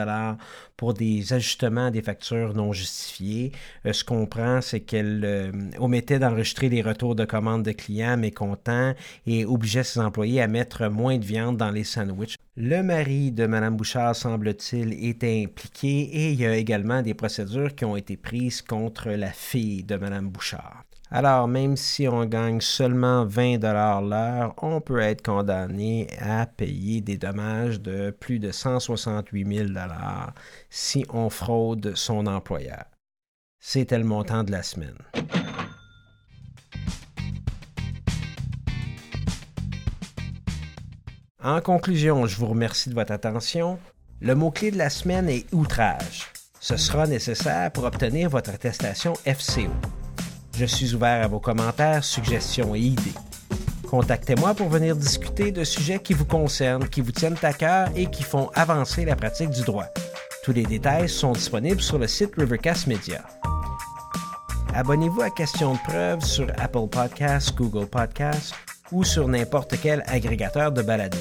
pour 0.76 0.92
des 0.92 1.32
ajustements 1.32 1.90
des 1.90 2.02
factures 2.02 2.52
non 2.52 2.74
justifiées. 2.74 3.52
Euh, 3.86 3.94
ce 3.94 4.04
qu'on 4.04 4.26
prend, 4.26 4.60
c'est 4.60 4.80
qu'elle 4.80 5.50
omettait 5.78 6.18
d'enregistrer 6.18 6.68
les 6.68 6.82
retours 6.82 7.14
de 7.14 7.24
commandes 7.24 7.62
de 7.62 7.72
clients 7.72 8.18
mécontents 8.18 8.92
et 9.26 9.46
obligeait 9.46 9.82
ses 9.82 10.00
employés 10.00 10.42
à 10.42 10.46
mettre 10.46 10.88
moins 10.90 11.16
de 11.16 11.24
viande 11.24 11.56
dans 11.56 11.70
les 11.70 11.84
sandwichs. 11.84 12.36
Le 12.54 12.82
mari 12.82 13.32
de 13.32 13.46
Mme 13.46 13.76
Bouchard, 13.76 14.14
semble-t-il, 14.14 14.92
était 15.06 15.42
impliqué 15.46 15.88
et 15.88 16.32
il 16.32 16.40
y 16.40 16.44
a 16.44 16.54
également 16.54 17.00
des 17.00 17.14
procédures 17.14 17.74
qui 17.74 17.86
ont 17.86 17.96
été 17.96 18.18
prises 18.18 18.60
contre 18.60 19.08
la 19.08 19.32
fille 19.32 19.84
de 19.84 19.96
Mme 19.96 20.28
Bouchard. 20.28 20.84
Alors, 21.10 21.48
même 21.48 21.76
si 21.76 22.06
on 22.06 22.26
gagne 22.26 22.60
seulement 22.60 23.24
20 23.24 23.58
l'heure, 23.62 24.54
on 24.60 24.80
peut 24.80 25.00
être 25.00 25.22
condamné 25.22 26.06
à 26.20 26.44
payer 26.44 27.00
des 27.00 27.16
dommages 27.16 27.80
de 27.80 28.10
plus 28.10 28.38
de 28.38 28.52
168 28.52 29.56
000 29.56 29.68
si 30.68 31.06
on 31.10 31.30
fraude 31.30 31.92
son 31.94 32.26
employeur. 32.26 32.84
C'était 33.58 33.98
le 33.98 34.04
montant 34.04 34.44
de 34.44 34.52
la 34.52 34.62
semaine. 34.62 34.98
En 41.42 41.60
conclusion, 41.62 42.26
je 42.26 42.36
vous 42.36 42.48
remercie 42.48 42.90
de 42.90 42.94
votre 42.94 43.12
attention. 43.12 43.78
Le 44.20 44.34
mot-clé 44.34 44.72
de 44.72 44.76
la 44.76 44.90
semaine 44.90 45.28
est 45.28 45.46
outrage. 45.54 46.26
Ce 46.60 46.76
sera 46.76 47.06
nécessaire 47.06 47.70
pour 47.70 47.84
obtenir 47.84 48.28
votre 48.28 48.50
attestation 48.50 49.14
FCO. 49.24 49.70
Je 50.58 50.64
suis 50.64 50.92
ouvert 50.92 51.22
à 51.22 51.28
vos 51.28 51.38
commentaires, 51.38 52.02
suggestions 52.02 52.74
et 52.74 52.80
idées. 52.80 53.14
Contactez-moi 53.88 54.54
pour 54.54 54.68
venir 54.68 54.96
discuter 54.96 55.52
de 55.52 55.62
sujets 55.62 56.00
qui 56.00 56.14
vous 56.14 56.24
concernent, 56.24 56.88
qui 56.88 57.00
vous 57.00 57.12
tiennent 57.12 57.36
à 57.42 57.52
cœur 57.52 57.90
et 57.94 58.06
qui 58.06 58.24
font 58.24 58.50
avancer 58.56 59.04
la 59.04 59.14
pratique 59.14 59.50
du 59.50 59.62
droit. 59.62 59.86
Tous 60.42 60.50
les 60.50 60.64
détails 60.64 61.08
sont 61.08 61.30
disponibles 61.30 61.80
sur 61.80 61.96
le 61.96 62.08
site 62.08 62.32
Rivercast 62.36 62.88
Media. 62.88 63.24
Abonnez-vous 64.74 65.22
à 65.22 65.30
Question 65.30 65.74
de 65.74 65.78
preuve 65.86 66.24
sur 66.24 66.48
Apple 66.58 66.88
Podcasts, 66.90 67.54
Google 67.54 67.86
Podcasts 67.86 68.52
ou 68.90 69.04
sur 69.04 69.28
n'importe 69.28 69.76
quel 69.80 70.02
agrégateur 70.08 70.72
de 70.72 70.82
balado. 70.82 71.18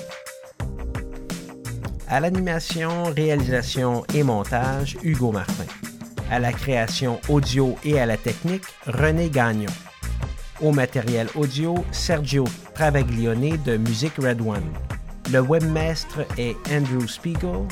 À 2.08 2.20
l'animation, 2.20 3.04
réalisation 3.16 4.04
et 4.16 4.24
montage, 4.24 4.98
Hugo 5.04 5.32
Martin 5.32 5.66
à 6.32 6.40
la 6.40 6.52
création 6.52 7.20
audio 7.30 7.78
et 7.84 8.00
à 8.00 8.06
la 8.06 8.18
technique, 8.18 8.64
René 8.86 9.30
Gagnon. 9.30 9.72
Au 10.62 10.72
matériel 10.72 11.28
audio, 11.36 11.76
Sergio 11.92 12.46
Travaglione 12.74 13.58
de 13.64 13.78
Music 13.78 14.14
Red 14.18 14.42
One. 14.42 14.74
Le 15.32 15.40
webmaître 15.40 16.22
est 16.38 16.56
Andrew 16.72 17.08
Spiegel. 17.08 17.68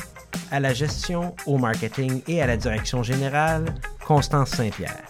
À 0.50 0.60
la 0.60 0.72
gestion, 0.72 1.34
au 1.46 1.58
marketing 1.58 2.22
et 2.28 2.40
à 2.40 2.46
la 2.46 2.56
direction 2.56 3.02
générale, 3.02 3.64
Constance 4.06 4.50
Saint-Pierre. 4.50 5.04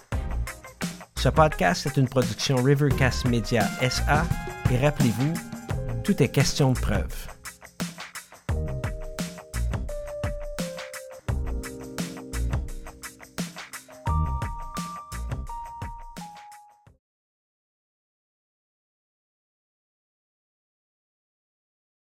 Ce 1.16 1.28
podcast 1.28 1.86
est 1.86 1.96
une 1.96 2.08
production 2.08 2.56
Rivercast 2.56 3.26
Media 3.26 3.66
SA 3.90 4.24
et 4.70 4.78
rappelez-vous, 4.78 5.34
tout 6.04 6.22
est 6.22 6.28
question 6.28 6.72
de 6.72 6.78
preuve. 6.78 7.35